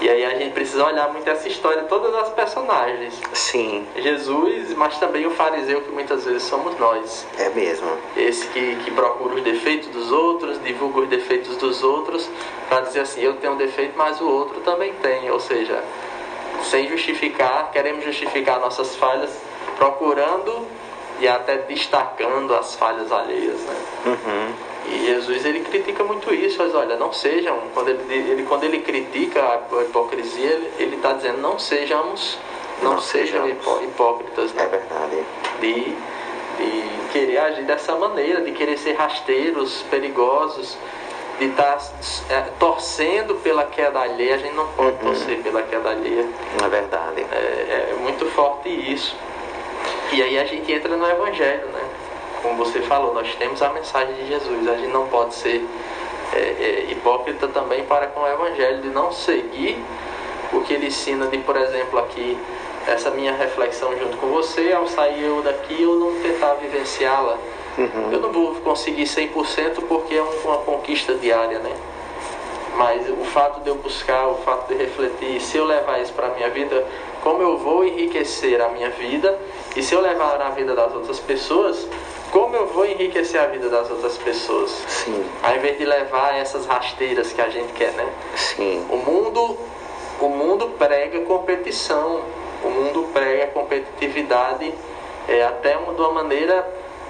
E 0.00 0.08
aí 0.08 0.24
a 0.24 0.30
gente 0.30 0.52
precisa 0.52 0.86
olhar 0.86 1.12
muito 1.12 1.28
essa 1.28 1.46
história, 1.46 1.82
todas 1.82 2.14
as 2.14 2.30
personagens. 2.30 3.20
Sim. 3.34 3.86
Jesus, 3.96 4.72
mas 4.74 4.98
também 4.98 5.26
o 5.26 5.30
fariseu 5.30 5.82
que 5.82 5.90
muitas 5.90 6.24
vezes 6.24 6.42
somos 6.44 6.78
nós. 6.78 7.26
É 7.38 7.50
mesmo. 7.50 7.90
Esse 8.16 8.46
que, 8.48 8.76
que 8.76 8.90
procura 8.90 9.34
os 9.34 9.42
defeitos 9.42 9.88
dos 9.88 10.10
outros, 10.10 10.62
divulga 10.62 11.00
os 11.00 11.08
defeitos 11.08 11.56
dos 11.56 11.82
outros, 11.82 12.30
para 12.68 12.80
dizer 12.80 13.00
assim, 13.00 13.20
eu 13.20 13.34
tenho 13.34 13.52
um 13.52 13.56
defeito, 13.56 13.92
mas 13.96 14.20
o 14.20 14.28
outro 14.28 14.60
também 14.60 14.94
tem. 14.94 15.30
Ou 15.30 15.38
seja, 15.38 15.84
sem 16.62 16.88
justificar, 16.88 17.70
queremos 17.70 18.02
justificar 18.02 18.58
nossas 18.58 18.96
falhas, 18.96 19.30
procurando 19.76 20.66
e 21.20 21.28
até 21.28 21.58
destacando 21.58 22.54
as 22.54 22.74
falhas 22.74 23.12
alheias, 23.12 23.60
né? 23.60 23.76
Uhum. 24.06 24.69
E 24.86 25.06
Jesus 25.06 25.44
ele 25.44 25.60
critica 25.60 26.02
muito 26.02 26.32
isso, 26.32 26.56
mas 26.58 26.74
olha, 26.74 26.96
não 26.96 27.12
sejam, 27.12 27.58
quando 27.74 27.88
ele, 27.90 28.02
ele 28.30 28.42
quando 28.44 28.64
ele 28.64 28.80
critica 28.80 29.40
a 29.72 29.82
hipocrisia, 29.82 30.60
ele 30.78 30.96
está 30.96 31.12
dizendo 31.12 31.38
não 31.40 31.58
sejamos, 31.58 32.38
não, 32.82 32.94
Não 32.94 33.00
sejam 33.00 33.42
sejamos. 33.42 33.50
hipó- 33.50 33.80
hipócritas, 33.82 34.50
É 34.56 34.62
né? 34.62 34.66
verdade. 34.66 35.24
de, 35.60 35.94
de 36.58 37.10
querer 37.12 37.38
agir 37.38 37.64
dessa 37.64 37.94
maneira, 37.94 38.40
de 38.40 38.52
querer 38.52 38.78
ser 38.78 38.94
rasteiros, 38.94 39.82
perigosos, 39.90 40.76
de 41.38 41.46
estar 41.46 41.78
é, 42.30 42.40
torcendo 42.58 43.34
pela 43.36 43.64
queda 43.64 44.00
alheia. 44.00 44.34
A 44.34 44.38
gente 44.38 44.54
não 44.54 44.66
pode 44.68 44.96
torcer 44.98 45.42
pela 45.42 45.62
queda 45.62 45.90
alheia. 45.90 46.26
É 46.64 46.68
verdade. 46.68 47.26
É, 47.32 47.90
é 47.92 47.96
muito 48.00 48.26
forte 48.26 48.68
isso. 48.68 49.14
E 50.12 50.22
aí 50.22 50.38
a 50.38 50.44
gente 50.44 50.70
entra 50.72 50.96
no 50.96 51.06
Evangelho, 51.06 51.66
né? 51.68 51.80
Como 52.42 52.56
você 52.56 52.80
falou, 52.80 53.12
nós 53.14 53.34
temos 53.34 53.60
a 53.62 53.68
mensagem 53.70 54.14
de 54.14 54.26
Jesus. 54.28 54.68
A 54.68 54.74
gente 54.76 54.92
não 54.92 55.06
pode 55.08 55.34
ser 55.34 55.64
é, 56.32 56.38
é, 56.38 56.86
hipócrita 56.90 57.48
também 57.48 57.84
para 57.84 58.06
com 58.08 58.20
o 58.20 58.26
Evangelho, 58.26 58.80
de 58.82 58.88
não 58.88 59.12
seguir 59.12 59.82
o 60.52 60.60
que 60.62 60.74
ele 60.74 60.86
ensina 60.86 61.26
de, 61.26 61.38
por 61.38 61.56
exemplo, 61.56 61.98
aqui, 61.98 62.38
essa 62.86 63.10
minha 63.10 63.32
reflexão 63.34 63.96
junto 63.98 64.16
com 64.16 64.28
você, 64.28 64.72
ao 64.72 64.86
sair 64.88 65.22
eu 65.22 65.42
daqui, 65.42 65.82
eu 65.82 65.96
não 65.96 66.20
tentar 66.22 66.54
vivenciá-la. 66.54 67.36
Eu 68.12 68.20
não 68.20 68.32
vou 68.32 68.54
conseguir 68.56 69.06
100% 69.06 69.82
porque 69.88 70.14
é 70.14 70.22
um- 70.22 70.40
uma 70.48 70.58
conquista 70.58 71.14
diária, 71.14 71.58
né? 71.60 71.72
Mas 72.76 73.08
o 73.08 73.24
fato 73.24 73.60
de 73.60 73.68
eu 73.68 73.74
buscar, 73.76 74.26
o 74.28 74.36
fato 74.36 74.68
de 74.68 74.74
refletir, 74.74 75.40
se 75.40 75.56
eu 75.56 75.64
levar 75.64 76.00
isso 76.00 76.12
para 76.12 76.26
a 76.28 76.30
minha 76.30 76.48
vida, 76.50 76.84
como 77.22 77.42
eu 77.42 77.58
vou 77.58 77.84
enriquecer 77.84 78.60
a 78.60 78.68
minha 78.68 78.90
vida, 78.90 79.38
e 79.76 79.82
se 79.82 79.94
eu 79.94 80.00
levar 80.00 80.38
na 80.38 80.50
vida 80.50 80.74
das 80.74 80.94
outras 80.94 81.20
pessoas, 81.20 81.86
como 82.30 82.56
eu 82.56 82.66
vou 82.66 82.86
enriquecer 82.86 83.40
a 83.40 83.46
vida 83.46 83.68
das 83.68 83.90
outras 83.90 84.16
pessoas. 84.18 84.70
Sim, 84.88 85.24
Ao 85.42 85.56
invés 85.56 85.78
de 85.78 85.84
levar 85.84 86.36
essas 86.36 86.66
rasteiras 86.66 87.32
que 87.32 87.40
a 87.40 87.48
gente 87.48 87.72
quer, 87.72 87.92
né? 87.92 88.08
sim. 88.36 88.86
O 88.88 88.96
mundo, 88.96 89.58
o 90.20 90.28
mundo 90.28 90.68
prega 90.78 91.20
competição, 91.22 92.22
o 92.64 92.70
mundo 92.70 93.08
prega 93.12 93.48
competitividade 93.48 94.72
é, 95.28 95.44
até 95.44 95.76
uma, 95.76 95.94
de 95.94 96.00
uma 96.00 96.12
maneira 96.12 96.66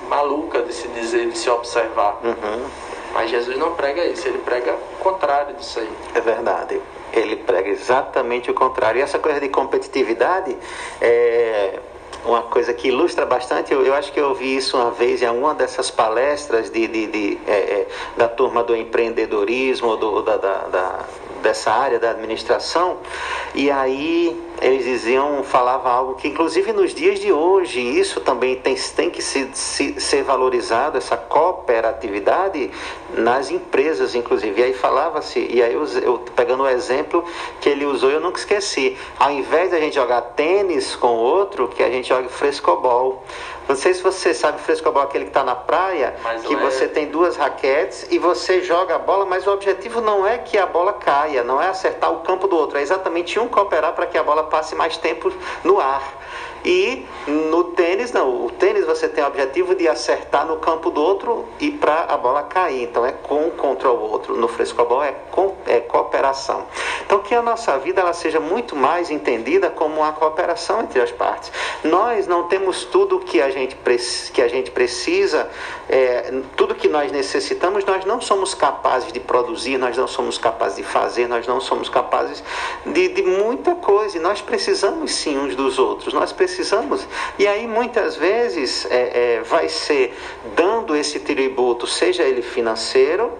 maluca 0.08 0.62
de 0.62 0.72
se 0.72 0.88
dizer, 0.88 1.28
de 1.28 1.38
se 1.38 1.48
observar. 1.50 2.18
Uhum. 2.22 2.66
Mas 3.12 3.30
Jesus 3.30 3.56
não 3.58 3.74
prega 3.74 4.04
isso, 4.04 4.26
ele 4.28 4.38
prega 4.38 4.72
o 4.72 5.02
contrário 5.02 5.54
disso 5.56 5.80
aí. 5.80 5.90
É 6.14 6.20
verdade. 6.20 6.80
Ele 7.12 7.36
prega 7.36 7.68
exatamente 7.68 8.50
o 8.50 8.54
contrário. 8.54 9.00
E 9.00 9.02
essa 9.02 9.18
coisa 9.18 9.40
de 9.40 9.48
competitividade 9.48 10.56
é 11.00 11.80
uma 12.24 12.42
coisa 12.42 12.72
que 12.74 12.88
ilustra 12.88 13.24
bastante. 13.24 13.72
Eu, 13.72 13.84
eu 13.84 13.94
acho 13.94 14.12
que 14.12 14.20
eu 14.20 14.28
ouvi 14.28 14.56
isso 14.56 14.76
uma 14.76 14.90
vez 14.90 15.22
em 15.22 15.26
alguma 15.26 15.54
dessas 15.54 15.90
palestras 15.90 16.70
de, 16.70 16.86
de- 16.86 17.06
de, 17.06 17.38
é, 17.46 17.52
é, 17.52 17.88
da 18.16 18.28
turma 18.28 18.62
do 18.62 18.76
empreendedorismo, 18.76 19.96
do, 19.96 20.22
da, 20.22 20.36
da- 20.36 20.66
da- 20.68 21.04
dessa 21.42 21.70
área 21.72 21.98
da 21.98 22.10
administração. 22.10 22.98
E 23.54 23.70
aí 23.70 24.38
eles 24.60 24.84
diziam, 24.84 25.42
falavam 25.42 25.90
algo 25.90 26.14
que, 26.16 26.28
inclusive 26.28 26.70
nos 26.72 26.94
dias 26.94 27.18
de 27.18 27.32
hoje, 27.32 27.80
isso 27.80 28.20
também 28.20 28.56
tem, 28.56 28.74
tem 28.94 29.08
que 29.08 29.22
se, 29.22 29.48
se- 29.54 29.98
ser 29.98 30.22
valorizado, 30.22 30.98
essa 30.98 31.16
cooperatividade 31.16 32.70
nas 33.14 33.50
empresas, 33.50 34.14
inclusive. 34.14 34.60
E 34.60 34.64
aí 34.64 34.74
falava-se, 34.74 35.38
e 35.50 35.62
aí 35.62 35.74
eu, 35.74 35.84
eu 36.02 36.18
pegando 36.34 36.62
o 36.62 36.68
exemplo 36.68 37.24
que 37.60 37.68
ele 37.68 37.84
usou, 37.84 38.10
eu 38.10 38.20
nunca 38.20 38.38
esqueci. 38.38 38.96
Ao 39.18 39.30
invés 39.30 39.70
da 39.70 39.78
gente 39.78 39.94
jogar 39.94 40.20
tênis 40.20 40.94
com 40.96 41.08
outro, 41.16 41.68
que 41.68 41.82
a 41.82 41.90
gente 41.90 42.08
joga 42.08 42.28
frescobol. 42.28 43.24
Não 43.68 43.76
sei 43.76 43.94
se 43.94 44.02
você 44.02 44.34
sabe, 44.34 44.60
frescobol 44.60 45.02
é 45.02 45.04
aquele 45.04 45.24
que 45.24 45.30
está 45.30 45.44
na 45.44 45.54
praia, 45.54 46.16
Mais 46.24 46.42
que 46.42 46.56
leve. 46.56 46.70
você 46.70 46.88
tem 46.88 47.06
duas 47.06 47.36
raquetes 47.36 48.06
e 48.10 48.18
você 48.18 48.62
joga 48.62 48.96
a 48.96 48.98
bola, 48.98 49.24
mas 49.24 49.46
o 49.46 49.52
objetivo 49.52 50.00
não 50.00 50.26
é 50.26 50.38
que 50.38 50.58
a 50.58 50.66
bola 50.66 50.92
caia, 50.92 51.44
não 51.44 51.62
é 51.62 51.68
acertar 51.68 52.12
o 52.12 52.20
campo 52.20 52.48
do 52.48 52.56
outro, 52.56 52.78
é 52.78 52.82
exatamente 52.82 53.38
um 53.38 53.46
cooperar 53.46 53.92
para 53.92 54.06
que 54.06 54.18
a 54.18 54.24
bola 54.24 54.44
passe 54.44 54.74
mais 54.74 54.96
tempo 54.96 55.32
no 55.62 55.78
ar. 55.78 56.02
E 56.64 57.06
no 57.26 57.64
tênis, 57.64 58.12
não, 58.12 58.46
o 58.46 58.50
tênis 58.50 58.84
você 58.84 59.08
tem 59.08 59.24
o 59.24 59.26
objetivo 59.26 59.74
de 59.74 59.88
acertar 59.88 60.46
no 60.46 60.56
campo 60.56 60.90
do 60.90 61.00
outro 61.02 61.46
e 61.58 61.70
para 61.70 62.04
a 62.04 62.16
bola 62.16 62.42
cair. 62.42 62.82
Então 62.82 63.04
é 63.06 63.12
com 63.12 63.50
contra 63.50 63.90
o 63.90 63.98
outro. 63.98 64.36
No 64.36 64.46
frescobol 64.46 65.02
é, 65.02 65.14
com, 65.30 65.54
é 65.66 65.80
cooperação. 65.80 66.66
Então 67.06 67.20
que 67.20 67.34
a 67.34 67.40
nossa 67.40 67.78
vida 67.78 68.00
ela 68.02 68.12
seja 68.12 68.40
muito 68.40 68.76
mais 68.76 69.10
entendida 69.10 69.70
como 69.70 69.96
uma 69.96 70.12
cooperação 70.12 70.82
entre 70.82 71.00
as 71.00 71.10
partes. 71.10 71.50
Nós 71.82 72.26
não 72.26 72.44
temos 72.44 72.84
tudo 72.84 73.20
que 73.20 73.40
a 73.40 73.50
gente, 73.50 73.76
que 74.32 74.42
a 74.42 74.48
gente 74.48 74.70
precisa, 74.70 75.48
é, 75.88 76.32
tudo 76.56 76.74
que 76.74 76.88
nós 76.88 77.10
necessitamos, 77.10 77.84
nós 77.84 78.04
não 78.04 78.20
somos 78.20 78.54
capazes 78.54 79.12
de 79.12 79.20
produzir, 79.20 79.78
nós 79.78 79.96
não 79.96 80.06
somos 80.06 80.36
capazes 80.36 80.76
de 80.76 80.84
fazer, 80.84 81.26
nós 81.26 81.46
não 81.46 81.60
somos 81.60 81.88
capazes 81.88 82.42
de, 82.84 83.08
de 83.08 83.22
muita 83.22 83.74
coisa. 83.76 84.18
E 84.18 84.20
nós 84.20 84.42
precisamos 84.42 85.12
sim 85.14 85.38
uns 85.38 85.56
dos 85.56 85.78
outros, 85.78 86.12
nós 86.12 86.32
precisamos. 86.32 86.49
E 87.38 87.46
aí 87.46 87.66
muitas 87.66 88.16
vezes 88.16 88.86
é, 88.90 89.36
é, 89.36 89.42
vai 89.42 89.68
ser 89.68 90.16
dando 90.54 90.96
esse 90.96 91.20
tributo, 91.20 91.86
seja 91.86 92.22
ele 92.22 92.42
financeiro, 92.42 93.32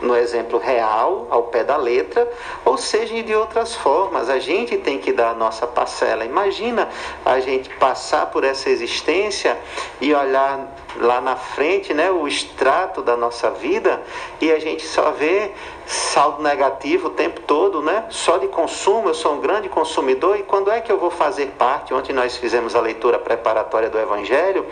no 0.00 0.16
exemplo 0.16 0.58
real, 0.58 1.26
ao 1.30 1.44
pé 1.44 1.64
da 1.64 1.76
letra, 1.76 2.30
ou 2.64 2.78
seja 2.78 3.20
de 3.22 3.34
outras 3.34 3.74
formas. 3.74 4.28
A 4.28 4.38
gente 4.38 4.76
tem 4.76 4.98
que 4.98 5.12
dar 5.12 5.30
a 5.30 5.34
nossa 5.34 5.66
parcela. 5.66 6.24
Imagina 6.24 6.88
a 7.24 7.40
gente 7.40 7.68
passar 7.76 8.26
por 8.26 8.44
essa 8.44 8.70
existência 8.70 9.58
e 10.00 10.14
olhar 10.14 10.72
lá 10.96 11.20
na 11.20 11.36
frente, 11.36 11.92
né, 11.94 12.10
o 12.10 12.26
extrato 12.26 13.02
da 13.02 13.16
nossa 13.16 13.50
vida 13.50 14.02
e 14.40 14.50
a 14.50 14.58
gente 14.58 14.86
só 14.86 15.10
vê 15.10 15.52
saldo 15.86 16.42
negativo 16.42 17.08
o 17.08 17.10
tempo 17.10 17.40
todo, 17.40 17.80
né? 17.80 18.04
Só 18.10 18.36
de 18.36 18.46
consumo, 18.46 19.08
eu 19.08 19.14
sou 19.14 19.32
um 19.32 19.40
grande 19.40 19.70
consumidor 19.70 20.38
e 20.38 20.42
quando 20.42 20.70
é 20.70 20.82
que 20.82 20.92
eu 20.92 20.98
vou 20.98 21.10
fazer 21.10 21.46
parte? 21.58 21.94
Ontem 21.94 22.12
nós 22.12 22.36
fizemos 22.36 22.76
a 22.76 22.80
leitura 22.80 23.18
preparatória 23.18 23.88
do 23.88 23.98
Evangelho, 23.98 24.66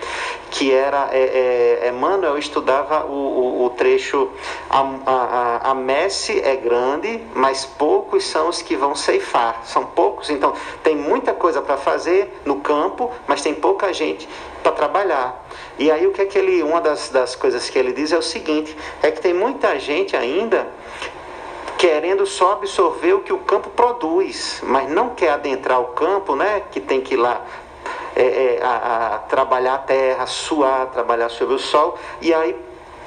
que 0.51 0.73
era 0.73 1.09
é, 1.13 1.81
é, 1.85 1.89
Emmanuel 1.89 2.37
estudava 2.37 3.07
o, 3.07 3.13
o, 3.13 3.65
o 3.65 3.71
trecho 3.71 4.31
a, 4.69 4.81
a, 5.07 5.71
a, 5.71 5.75
messe 5.75 6.39
é 6.41 6.55
grande, 6.55 7.23
mas 7.35 7.65
poucos 7.65 8.25
são 8.25 8.49
os 8.49 8.61
que 8.61 8.77
vão 8.77 8.95
ceifar. 8.95 9.63
São 9.65 9.87
poucos, 9.87 10.29
então 10.29 10.53
tem 10.83 10.95
muita 10.95 11.33
coisa 11.33 11.63
para 11.63 11.79
fazer 11.79 12.43
no 12.45 12.61
campo, 12.61 13.11
mas 13.27 13.41
tem 13.41 13.55
pouca 13.55 13.91
gente 13.93 14.29
para 14.63 14.73
trabalhar. 14.73 15.46
E 15.79 15.91
aí 15.91 16.07
o 16.07 16.13
que 16.13 16.23
é 16.23 16.25
que 16.25 16.39
ele, 16.39 16.63
uma 16.63 16.81
das, 16.81 17.11
das 17.11 17.35
coisas 17.35 17.69
que 17.69 17.79
ele 17.79 17.93
diz 17.93 18.13
é 18.13 18.19
o 18.19 18.23
seguinte, 18.23 18.77
é 19.03 19.11
que 19.11 19.21
tem 19.21 19.35
muita 19.35 19.79
gente 19.79 20.17
ainda 20.17 20.69
querendo 21.77 22.25
só 22.25 22.53
absorver 22.53 23.13
o 23.13 23.21
que 23.21 23.33
o 23.33 23.39
campo 23.39 23.69
produz, 23.71 24.61
mas 24.63 24.89
não 24.89 25.11
quer 25.11 25.31
adentrar 25.31 25.81
o 25.81 25.89
campo, 25.89 26.35
né? 26.35 26.63
Que 26.71 26.81
tem 26.81 27.03
que 27.03 27.15
ir 27.15 27.19
lá 27.19 27.45
é, 28.15 28.23
é, 28.23 28.63
a, 28.63 29.15
a 29.15 29.19
trabalhar 29.19 29.75
a 29.75 29.79
terra, 29.79 30.27
suar, 30.27 30.87
trabalhar 30.87 31.29
sobre 31.29 31.55
o 31.55 31.59
sol. 31.59 31.99
E 32.23 32.33
aí 32.33 32.57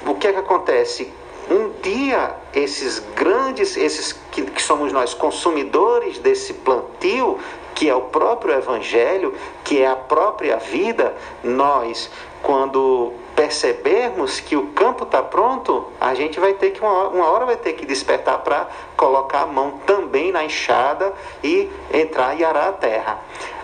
o 0.06 0.14
que 0.14 0.28
é 0.28 0.32
que 0.32 0.38
acontece? 0.38 1.12
Um 1.50 1.70
dia 1.82 2.36
esses 2.54 3.00
grandes, 3.14 3.76
esses 3.76 4.12
que, 4.30 4.42
que 4.42 4.62
somos 4.62 4.92
nós 4.92 5.14
consumidores 5.14 6.18
desse 6.18 6.54
plantio, 6.54 7.40
que 7.74 7.88
é 7.88 7.94
o 7.94 8.02
próprio 8.02 8.54
Evangelho, 8.54 9.34
que 9.64 9.80
é 9.80 9.86
a 9.86 9.96
própria 9.96 10.56
vida, 10.58 11.14
nós, 11.42 12.10
quando 12.42 13.12
percebermos 13.34 14.40
que 14.40 14.56
o 14.56 14.68
campo 14.68 15.04
está 15.04 15.22
pronto, 15.22 15.86
a 16.00 16.14
gente 16.14 16.38
vai 16.38 16.54
ter 16.54 16.70
que, 16.72 16.80
uma 16.80 16.92
hora, 16.92 17.08
uma 17.08 17.30
hora 17.30 17.46
vai 17.46 17.56
ter 17.56 17.72
que 17.72 17.86
despertar 17.86 18.38
para 18.38 18.68
colocar 18.96 19.42
a 19.42 19.46
mão 19.46 19.80
também 19.86 20.30
na 20.30 20.44
enxada 20.44 21.12
e 21.42 21.70
entrar 21.92 22.38
e 22.38 22.44
arar 22.44 22.68
a 22.68 22.72
terra. 22.72 23.18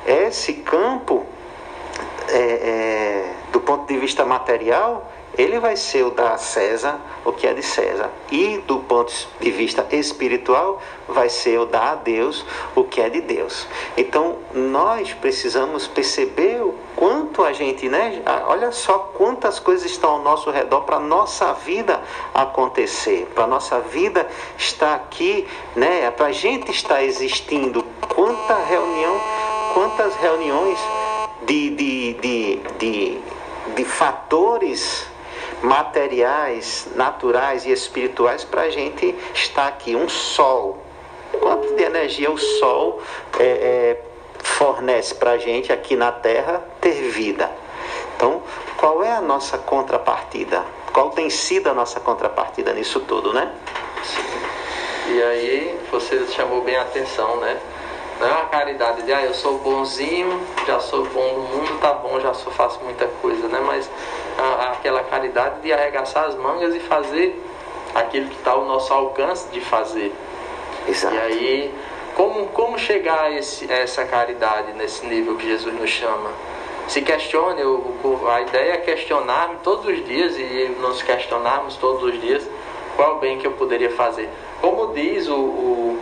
Esse 0.07 0.55
campo, 0.55 1.27
é, 2.29 2.39
é, 2.39 3.35
do 3.53 3.61
ponto 3.61 3.87
de 3.87 3.99
vista 3.99 4.25
material, 4.25 5.11
ele 5.37 5.61
vai 5.61 5.77
ser 5.77 6.05
o 6.05 6.11
da 6.11 6.39
César, 6.39 6.99
o 7.25 7.33
que 7.33 7.47
é 7.47 7.53
de 7.53 7.63
César. 7.63 8.11
E 8.31 8.59
do 8.67 8.79
ponto 8.79 9.13
de 9.39 9.51
vista 9.51 9.87
espiritual, 9.91 10.81
vai 11.07 11.29
ser 11.29 11.61
o 11.61 11.67
da 11.67 11.95
Deus, 11.95 12.45
o 12.75 12.85
que 12.85 13.01
é 13.01 13.11
de 13.11 13.21
Deus. 13.21 13.69
Então, 13.97 14.39
nós 14.55 15.13
precisamos 15.13 15.87
perceber 15.87 16.63
o 16.63 16.75
quanto 16.97 17.45
a 17.45 17.53
gente, 17.53 17.89
né? 17.89 18.23
Olha 18.47 18.73
só 18.73 18.99
quantas 19.15 19.59
coisas 19.59 19.89
estão 19.89 20.13
ao 20.13 20.23
nosso 20.23 20.51
redor 20.51 20.81
para 20.81 20.99
nossa 20.99 21.53
vida 21.53 22.01
acontecer, 22.33 23.31
para 23.35 23.47
nossa 23.47 23.79
vida 23.81 24.27
estar 24.57 24.95
aqui, 24.95 25.47
né? 25.77 26.11
Para 26.11 26.27
a 26.27 26.33
gente 26.33 26.71
estar 26.71 27.05
existindo. 27.05 27.85
Quanta 28.09 28.57
reunião, 28.65 29.21
quantas 29.75 30.17
reuniões 30.17 30.79
de, 31.43 31.71
de, 31.71 32.15
de, 32.15 32.57
de, 32.79 33.21
de 33.75 33.85
fatores 33.85 35.07
materiais, 35.63 36.89
naturais 36.95 37.67
e 37.67 37.73
espirituais 37.73 38.43
para 38.43 38.63
a 38.63 38.71
gente 38.71 39.15
estar 39.35 39.69
aqui. 39.69 39.95
Um 39.95 40.09
sol. 40.09 40.83
Quanto 41.41 41.75
de 41.75 41.83
energia 41.83 42.31
o 42.31 42.39
sol 42.39 43.03
é, 43.39 43.45
é, 43.45 44.03
fornece 44.39 45.15
para 45.15 45.33
a 45.33 45.39
gente 45.39 45.73
aqui 45.73 45.97
na 45.97 46.11
Terra 46.11 46.63
ter 46.87 47.09
vida? 47.11 47.51
Então, 48.15 48.41
qual 48.77 49.03
é 49.03 49.11
a 49.11 49.21
nossa 49.21 49.59
contrapartida? 49.59 50.63
Qual 50.93 51.11
tem 51.11 51.29
sido 51.29 51.69
a 51.69 51.75
nossa 51.75 51.99
contrapartida 51.99 52.73
nisso 52.73 53.01
tudo, 53.01 53.33
né? 53.33 53.53
E 55.09 55.21
aí 55.21 55.81
você 55.91 56.25
chamou 56.29 56.63
bem 56.63 56.77
a 56.77 56.83
atenção, 56.83 57.39
né? 57.39 57.59
Não 58.21 58.29
é 58.29 58.31
uma 58.31 58.47
caridade 58.47 59.03
de, 59.03 59.13
ah, 59.13 59.23
eu 59.23 59.35
sou 59.35 59.59
bonzinho, 59.59 60.41
já 60.65 60.79
sou 60.79 61.05
bom 61.07 61.33
no 61.35 61.41
mundo, 61.41 61.79
tá 61.81 61.93
bom, 61.93 62.21
já 62.21 62.33
sou, 62.33 62.53
faço 62.53 62.79
muita 62.85 63.07
coisa, 63.21 63.49
né? 63.49 63.61
Mas 63.67 63.91
a, 64.39 64.71
aquela 64.71 65.03
caridade 65.03 65.61
de 65.63 65.73
arregaçar 65.73 66.27
as 66.27 66.37
mangas 66.37 66.73
e 66.73 66.79
fazer 66.79 67.45
aquilo 67.97 68.29
que 68.29 68.37
está 68.37 68.53
ao 68.53 68.65
nosso 68.65 68.93
alcance 68.93 69.49
de 69.49 69.61
fazer. 69.61 70.15
Exato. 70.89 71.15
E 71.15 71.19
aí, 71.19 71.75
como, 72.15 72.47
como 72.47 72.79
chegar 72.79 73.25
a, 73.25 73.31
esse, 73.33 73.71
a 73.71 73.77
essa 73.77 74.05
caridade 74.05 74.73
nesse 74.75 75.05
nível 75.05 75.37
que 75.37 75.47
Jesus 75.49 75.75
nos 75.75 75.91
chama? 75.91 76.31
Se 76.89 77.03
questione, 77.03 77.63
a 78.33 78.41
ideia 78.43 78.73
é 78.73 78.77
questionar 78.79 79.61
todos 79.63 79.87
os 79.87 80.05
dias 80.07 80.37
e 80.39 80.77
nos 80.81 81.03
questionarmos 81.03 81.77
todos 81.77 82.03
os 82.03 82.21
dias 82.21 82.49
qual 82.95 83.19
bem 83.19 83.39
que 83.39 83.47
eu 83.47 83.53
poderia 83.53 83.91
fazer. 83.91 84.29
Como 84.61 84.95
diz 84.95 85.29
o, 85.29 85.37
o 85.37 85.99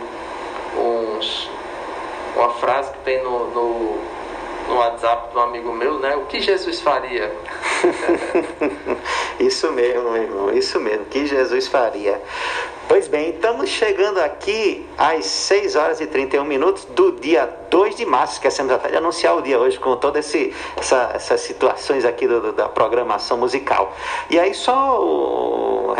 uns, 1.17 1.49
uma 2.35 2.49
frase 2.51 2.91
que 2.91 2.99
tem 2.99 3.23
no, 3.23 3.47
no, 3.49 3.97
no 4.67 4.75
WhatsApp 4.75 5.31
de 5.31 5.37
um 5.37 5.41
amigo 5.41 5.71
meu, 5.73 5.99
né? 5.99 6.15
O 6.15 6.25
que 6.25 6.39
Jesus 6.39 6.81
faria? 6.81 7.33
isso 9.39 9.71
mesmo, 9.71 10.11
meu 10.11 10.21
irmão, 10.21 10.51
isso 10.51 10.79
mesmo. 10.79 11.03
O 11.03 11.07
que 11.07 11.25
Jesus 11.25 11.67
faria? 11.67 12.21
Pois 12.87 13.07
bem, 13.07 13.31
estamos 13.31 13.71
chegando 13.71 14.19
aqui 14.19 14.85
às 14.95 15.25
6 15.25 15.75
horas 15.75 16.01
e 16.01 16.05
31 16.05 16.45
minutos 16.45 16.85
do 16.85 17.13
dia 17.13 17.49
2 17.71 17.95
de 17.95 18.05
março. 18.05 18.33
Esquecemos 18.33 18.71
até 18.71 18.89
de 18.89 18.97
anunciar 18.97 19.35
o 19.35 19.41
dia 19.41 19.59
hoje 19.59 19.79
com 19.79 19.95
todas 19.95 20.31
essa, 20.77 21.11
essas 21.15 21.41
situações 21.41 22.05
aqui 22.05 22.27
do, 22.27 22.53
da 22.53 22.69
programação 22.69 23.37
musical. 23.37 23.91
E 24.29 24.39
aí, 24.39 24.53
só 24.53 25.01
o, 25.01 25.95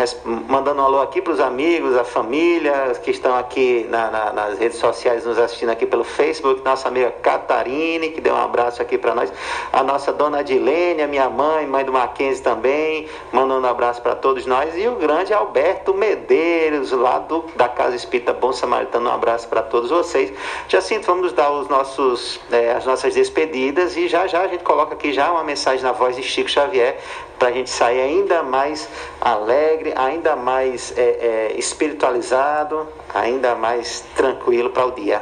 mandando 0.47 0.81
um 0.81 0.85
alô 0.85 1.01
aqui 1.01 1.21
para 1.21 1.33
os 1.33 1.39
amigos, 1.39 1.97
a 1.97 2.03
família 2.03 2.93
que 3.03 3.09
estão 3.09 3.35
aqui 3.35 3.87
na, 3.89 4.11
na, 4.11 4.33
nas 4.33 4.59
redes 4.59 4.77
sociais 4.77 5.25
nos 5.25 5.39
assistindo 5.39 5.69
aqui 5.69 5.87
pelo 5.87 6.03
Facebook. 6.03 6.61
Nossa 6.63 6.87
amiga 6.87 7.09
Catarine, 7.11 8.09
que 8.09 8.21
deu 8.21 8.35
um 8.35 8.43
abraço 8.43 8.81
aqui 8.81 8.97
para 8.97 9.15
nós. 9.15 9.31
A 9.73 9.81
nossa 9.81 10.13
dona 10.13 10.39
Adilene, 10.39 11.01
a 11.01 11.07
minha 11.07 11.29
mãe, 11.29 11.65
mãe 11.65 11.83
do 11.83 11.93
Mackenzie 11.93 12.43
também, 12.43 13.07
mandando 13.31 13.65
um 13.65 13.69
abraço 13.69 14.01
para 14.01 14.15
todos 14.15 14.45
nós. 14.45 14.77
E 14.77 14.87
o 14.87 14.95
grande 14.95 15.33
Alberto 15.33 15.93
Medeiros 15.93 16.74
lá 16.91 17.19
do, 17.19 17.45
da 17.55 17.67
Casa 17.67 17.95
Espírita 17.95 18.33
Bom 18.33 18.51
Samaritano. 18.51 19.09
Um 19.09 19.13
abraço 19.13 19.47
para 19.47 19.61
todos 19.61 19.89
vocês. 19.89 20.31
Jacinto, 20.67 21.05
vamos 21.05 21.33
dar 21.33 21.51
os 21.51 21.67
nossos, 21.67 22.39
é, 22.51 22.71
as 22.71 22.85
nossas 22.85 23.13
despedidas 23.13 23.95
e 23.95 24.07
já 24.07 24.27
já 24.27 24.41
a 24.41 24.47
gente 24.47 24.63
coloca 24.63 24.93
aqui 24.93 25.13
já 25.13 25.31
uma 25.31 25.43
mensagem 25.43 25.83
na 25.83 25.91
voz 25.91 26.15
de 26.15 26.23
Chico 26.23 26.49
Xavier 26.49 26.97
para 27.37 27.49
a 27.49 27.51
gente 27.51 27.69
sair 27.69 28.01
ainda 28.01 28.43
mais 28.43 28.87
alegre, 29.19 29.93
ainda 29.95 30.35
mais 30.35 30.93
é, 30.97 31.01
é, 31.01 31.55
espiritualizado, 31.57 32.87
ainda 33.13 33.55
mais 33.55 34.01
tranquilo 34.15 34.69
para 34.69 34.85
o 34.85 34.91
dia. 34.91 35.21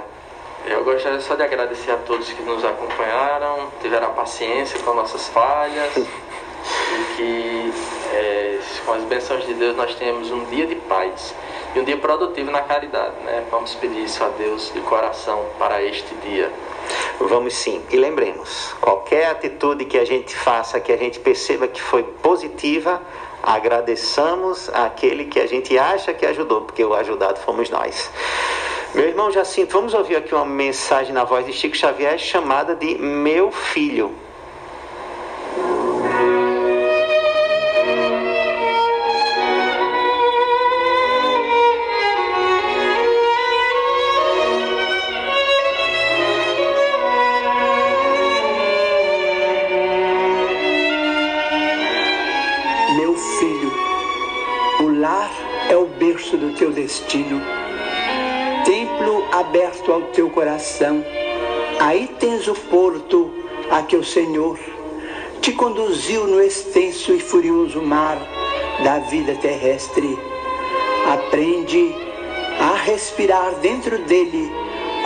Eu 0.65 0.83
gostaria 0.83 1.19
só 1.19 1.35
de 1.35 1.43
agradecer 1.43 1.91
a 1.91 1.97
todos 1.97 2.31
que 2.31 2.41
nos 2.43 2.63
acompanharam, 2.63 3.67
tiveram 3.81 4.13
paciência 4.13 4.79
com 4.79 4.93
nossas 4.93 5.27
falhas 5.27 5.91
e 5.97 7.15
que 7.17 7.92
é, 8.13 8.59
com 8.85 8.93
as 8.93 9.03
bênçãos 9.03 9.45
de 9.45 9.53
Deus 9.53 9.75
nós 9.75 9.95
tenhamos 9.95 10.29
um 10.31 10.45
dia 10.45 10.67
de 10.67 10.75
paz 10.75 11.33
e 11.75 11.79
um 11.79 11.83
dia 11.83 11.97
produtivo 11.97 12.51
na 12.51 12.61
caridade. 12.61 13.15
Né? 13.23 13.43
Vamos 13.49 13.73
pedir 13.75 14.03
isso 14.03 14.23
a 14.23 14.29
Deus 14.29 14.71
de 14.73 14.81
coração 14.81 15.45
para 15.57 15.81
este 15.81 16.13
dia. 16.15 16.51
Vamos 17.19 17.55
sim. 17.55 17.81
E 17.89 17.97
lembremos, 17.97 18.73
qualquer 18.79 19.27
atitude 19.27 19.85
que 19.85 19.97
a 19.97 20.05
gente 20.05 20.35
faça, 20.35 20.79
que 20.79 20.91
a 20.91 20.97
gente 20.97 21.19
perceba 21.19 21.67
que 21.67 21.81
foi 21.81 22.03
positiva, 22.03 23.01
agradeçamos 23.41 24.69
aquele 24.73 25.25
que 25.25 25.39
a 25.39 25.47
gente 25.47 25.77
acha 25.77 26.13
que 26.13 26.25
ajudou, 26.25 26.61
porque 26.61 26.83
o 26.83 26.93
ajudado 26.93 27.39
fomos 27.39 27.69
nós. 27.69 28.09
Meu 28.93 29.07
irmão 29.07 29.31
Jacinto, 29.31 29.73
vamos 29.73 29.93
ouvir 29.93 30.17
aqui 30.17 30.35
uma 30.35 30.45
mensagem 30.45 31.13
na 31.13 31.23
voz 31.23 31.45
de 31.45 31.53
Chico 31.53 31.75
Xavier 31.75 32.17
chamada 32.19 32.75
de 32.75 32.95
Meu 32.95 33.49
Filho. 33.49 34.13
Ao 59.93 60.01
teu 60.03 60.29
coração, 60.29 61.05
aí 61.79 62.07
tens 62.19 62.47
o 62.47 62.55
porto 62.55 63.31
a 63.69 63.83
que 63.83 63.95
o 63.95 64.03
Senhor 64.03 64.59
te 65.39 65.51
conduziu 65.51 66.25
no 66.25 66.41
extenso 66.41 67.13
e 67.13 67.19
furioso 67.19 67.81
mar 67.81 68.17
da 68.83 68.99
vida 68.99 69.35
terrestre. 69.35 70.17
Aprende 71.11 71.93
a 72.59 72.75
respirar 72.75 73.55
dentro 73.61 73.99
dele 73.99 74.51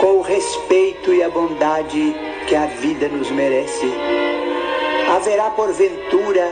com 0.00 0.18
o 0.18 0.22
respeito 0.22 1.12
e 1.12 1.22
a 1.22 1.28
bondade 1.28 2.14
que 2.46 2.54
a 2.54 2.66
vida 2.66 3.08
nos 3.08 3.30
merece. 3.30 3.92
Haverá 5.14 5.50
porventura 5.50 6.50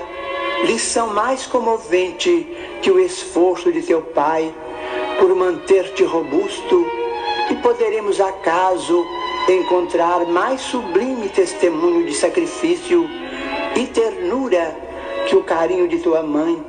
lição 0.65 1.09
mais 1.09 1.47
comovente 1.47 2.47
que 2.83 2.91
o 2.91 2.99
esforço 2.99 3.73
de 3.73 3.83
teu 3.83 4.03
Pai 4.03 4.53
por 5.19 5.35
manter-te 5.35 6.03
robusto 6.05 7.06
e 7.51 7.55
poderemos 7.57 8.21
acaso 8.21 9.07
encontrar 9.49 10.27
mais 10.27 10.61
sublime 10.61 11.29
testemunho 11.29 12.05
de 12.07 12.15
sacrifício 12.15 13.09
e 13.77 13.87
ternura 13.87 14.77
que 15.27 15.37
o 15.37 15.43
carinho 15.43 15.87
de 15.87 15.99
tua 15.99 16.23
mãe, 16.23 16.63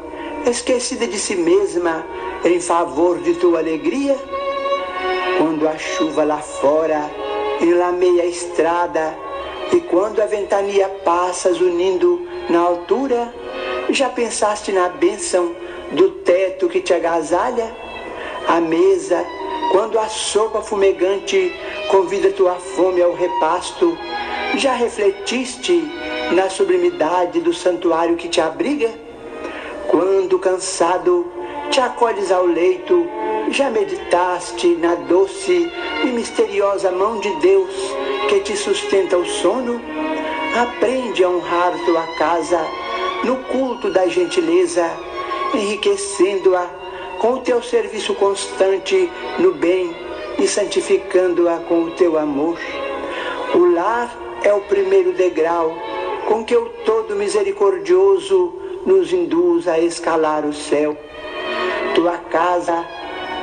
esquecida 0.45 1.07
de 1.07 1.17
si 1.17 1.35
mesma 1.35 2.05
em 2.43 2.59
favor 2.59 3.19
de 3.19 3.33
tua 3.35 3.59
alegria? 3.59 4.15
Quando 5.37 5.67
a 5.67 5.77
chuva 5.77 6.23
lá 6.23 6.37
fora 6.37 7.09
enlameia 7.61 8.23
a 8.23 8.27
estrada 8.27 9.17
e 9.71 9.79
quando 9.81 10.21
a 10.21 10.25
ventania 10.25 10.87
passas 11.03 11.59
unindo 11.59 12.27
na 12.49 12.59
altura, 12.59 13.33
já 13.89 14.09
pensaste 14.09 14.71
na 14.71 14.89
bênção 14.89 15.55
do 15.91 16.09
teto 16.11 16.67
que 16.69 16.81
te 16.81 16.93
agasalha? 16.93 17.87
a 18.47 18.61
mesa, 18.61 19.25
quando 19.71 19.99
a 19.99 20.07
sopa 20.07 20.61
fumegante 20.61 21.53
convida 21.89 22.31
tua 22.31 22.55
fome 22.55 23.01
ao 23.01 23.13
repasto, 23.13 23.97
já 24.55 24.73
refletiste 24.73 25.83
na 26.31 26.49
sublimidade 26.49 27.41
do 27.41 27.53
santuário 27.53 28.15
que 28.15 28.29
te 28.29 28.39
abriga? 28.39 28.89
Quando 29.87 30.39
cansado 30.39 31.31
te 31.69 31.79
acolhes 31.79 32.31
ao 32.31 32.45
leito, 32.45 33.07
já 33.51 33.69
meditaste 33.69 34.67
na 34.75 34.95
doce 34.95 35.71
e 36.03 36.07
misteriosa 36.07 36.91
mão 36.91 37.19
de 37.19 37.33
Deus 37.37 37.73
que 38.29 38.39
te 38.41 38.55
sustenta 38.55 39.17
o 39.17 39.25
sono? 39.25 39.81
Aprende 40.55 41.23
a 41.23 41.29
honrar 41.29 41.73
tua 41.85 42.03
casa 42.17 42.59
no 43.23 43.37
culto 43.43 43.89
da 43.89 44.07
gentileza, 44.07 44.89
enriquecendo-a 45.53 46.86
com 47.19 47.33
o 47.33 47.39
teu 47.39 47.61
serviço 47.61 48.13
constante 48.15 49.09
no 49.39 49.53
bem 49.53 49.95
e 50.37 50.47
santificando-a 50.47 51.57
com 51.67 51.83
o 51.83 51.91
teu 51.91 52.17
amor. 52.17 52.57
O 53.53 53.73
lar 53.73 54.15
é 54.43 54.53
o 54.53 54.61
primeiro 54.61 55.13
degrau 55.13 55.75
com 56.27 56.43
que 56.43 56.55
o 56.55 56.65
Todo 56.85 57.15
Misericordioso 57.15 58.53
nos 58.85 59.11
induz 59.11 59.67
a 59.67 59.79
escalar 59.79 60.45
o 60.45 60.53
céu. 60.53 60.97
Tua 61.95 62.17
casa 62.17 62.85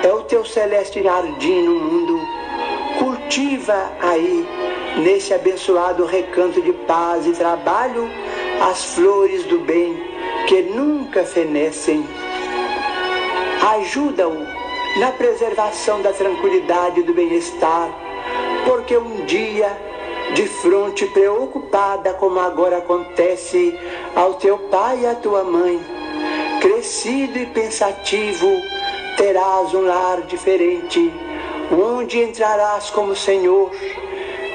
é 0.03 0.13
o 0.13 0.23
teu 0.23 0.45
celeste 0.45 1.03
jardim 1.03 1.63
no 1.63 1.75
mundo. 1.75 2.21
Cultiva 2.99 3.91
aí, 4.01 4.47
nesse 4.99 5.35
abençoado 5.35 6.05
recanto 6.05 6.61
de 6.63 6.73
paz 6.73 7.27
e 7.27 7.33
trabalho, 7.33 8.09
as 8.61 8.85
flores 8.95 9.45
do 9.45 9.59
bem 9.61 10.01
que 10.47 10.63
nunca 10.63 11.25
fenecem 11.25 12.07
ajuda-o 13.61 14.47
na 14.99 15.11
preservação 15.13 16.01
da 16.03 16.13
tranquilidade 16.13 17.01
e 17.01 17.03
do 17.03 17.13
bem-estar, 17.13 17.91
porque 18.65 18.97
um 18.97 19.25
dia, 19.25 19.77
de 20.35 20.47
fronte 20.47 21.07
preocupada, 21.07 22.15
como 22.15 22.39
agora 22.39 22.79
acontece 22.79 23.79
ao 24.15 24.35
teu 24.35 24.59
pai 24.59 25.01
e 25.03 25.07
à 25.07 25.15
tua 25.15 25.43
mãe, 25.45 25.81
crescido 26.61 27.39
e 27.39 27.47
pensativo, 27.47 28.49
terás 29.17 29.75
um 29.75 29.83
lar 29.83 30.23
diferente, 30.23 31.13
onde 31.73 32.21
entrarás 32.21 32.91
como 32.91 33.17
Senhor 33.17 33.71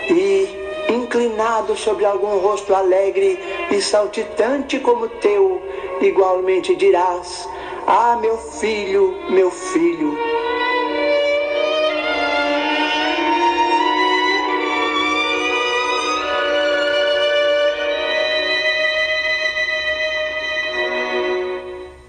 e, 0.09 0.47
inclinado 0.89 1.75
sobre 1.75 2.05
algum 2.05 2.37
rosto 2.39 2.73
alegre, 2.73 3.39
e 3.71 3.81
saltitante 3.81 4.79
como 4.79 5.07
teu, 5.07 5.61
igualmente 6.01 6.75
dirás: 6.75 7.47
Ah, 7.87 8.17
meu 8.21 8.37
filho, 8.37 9.15
meu 9.29 9.49
filho, 9.49 10.17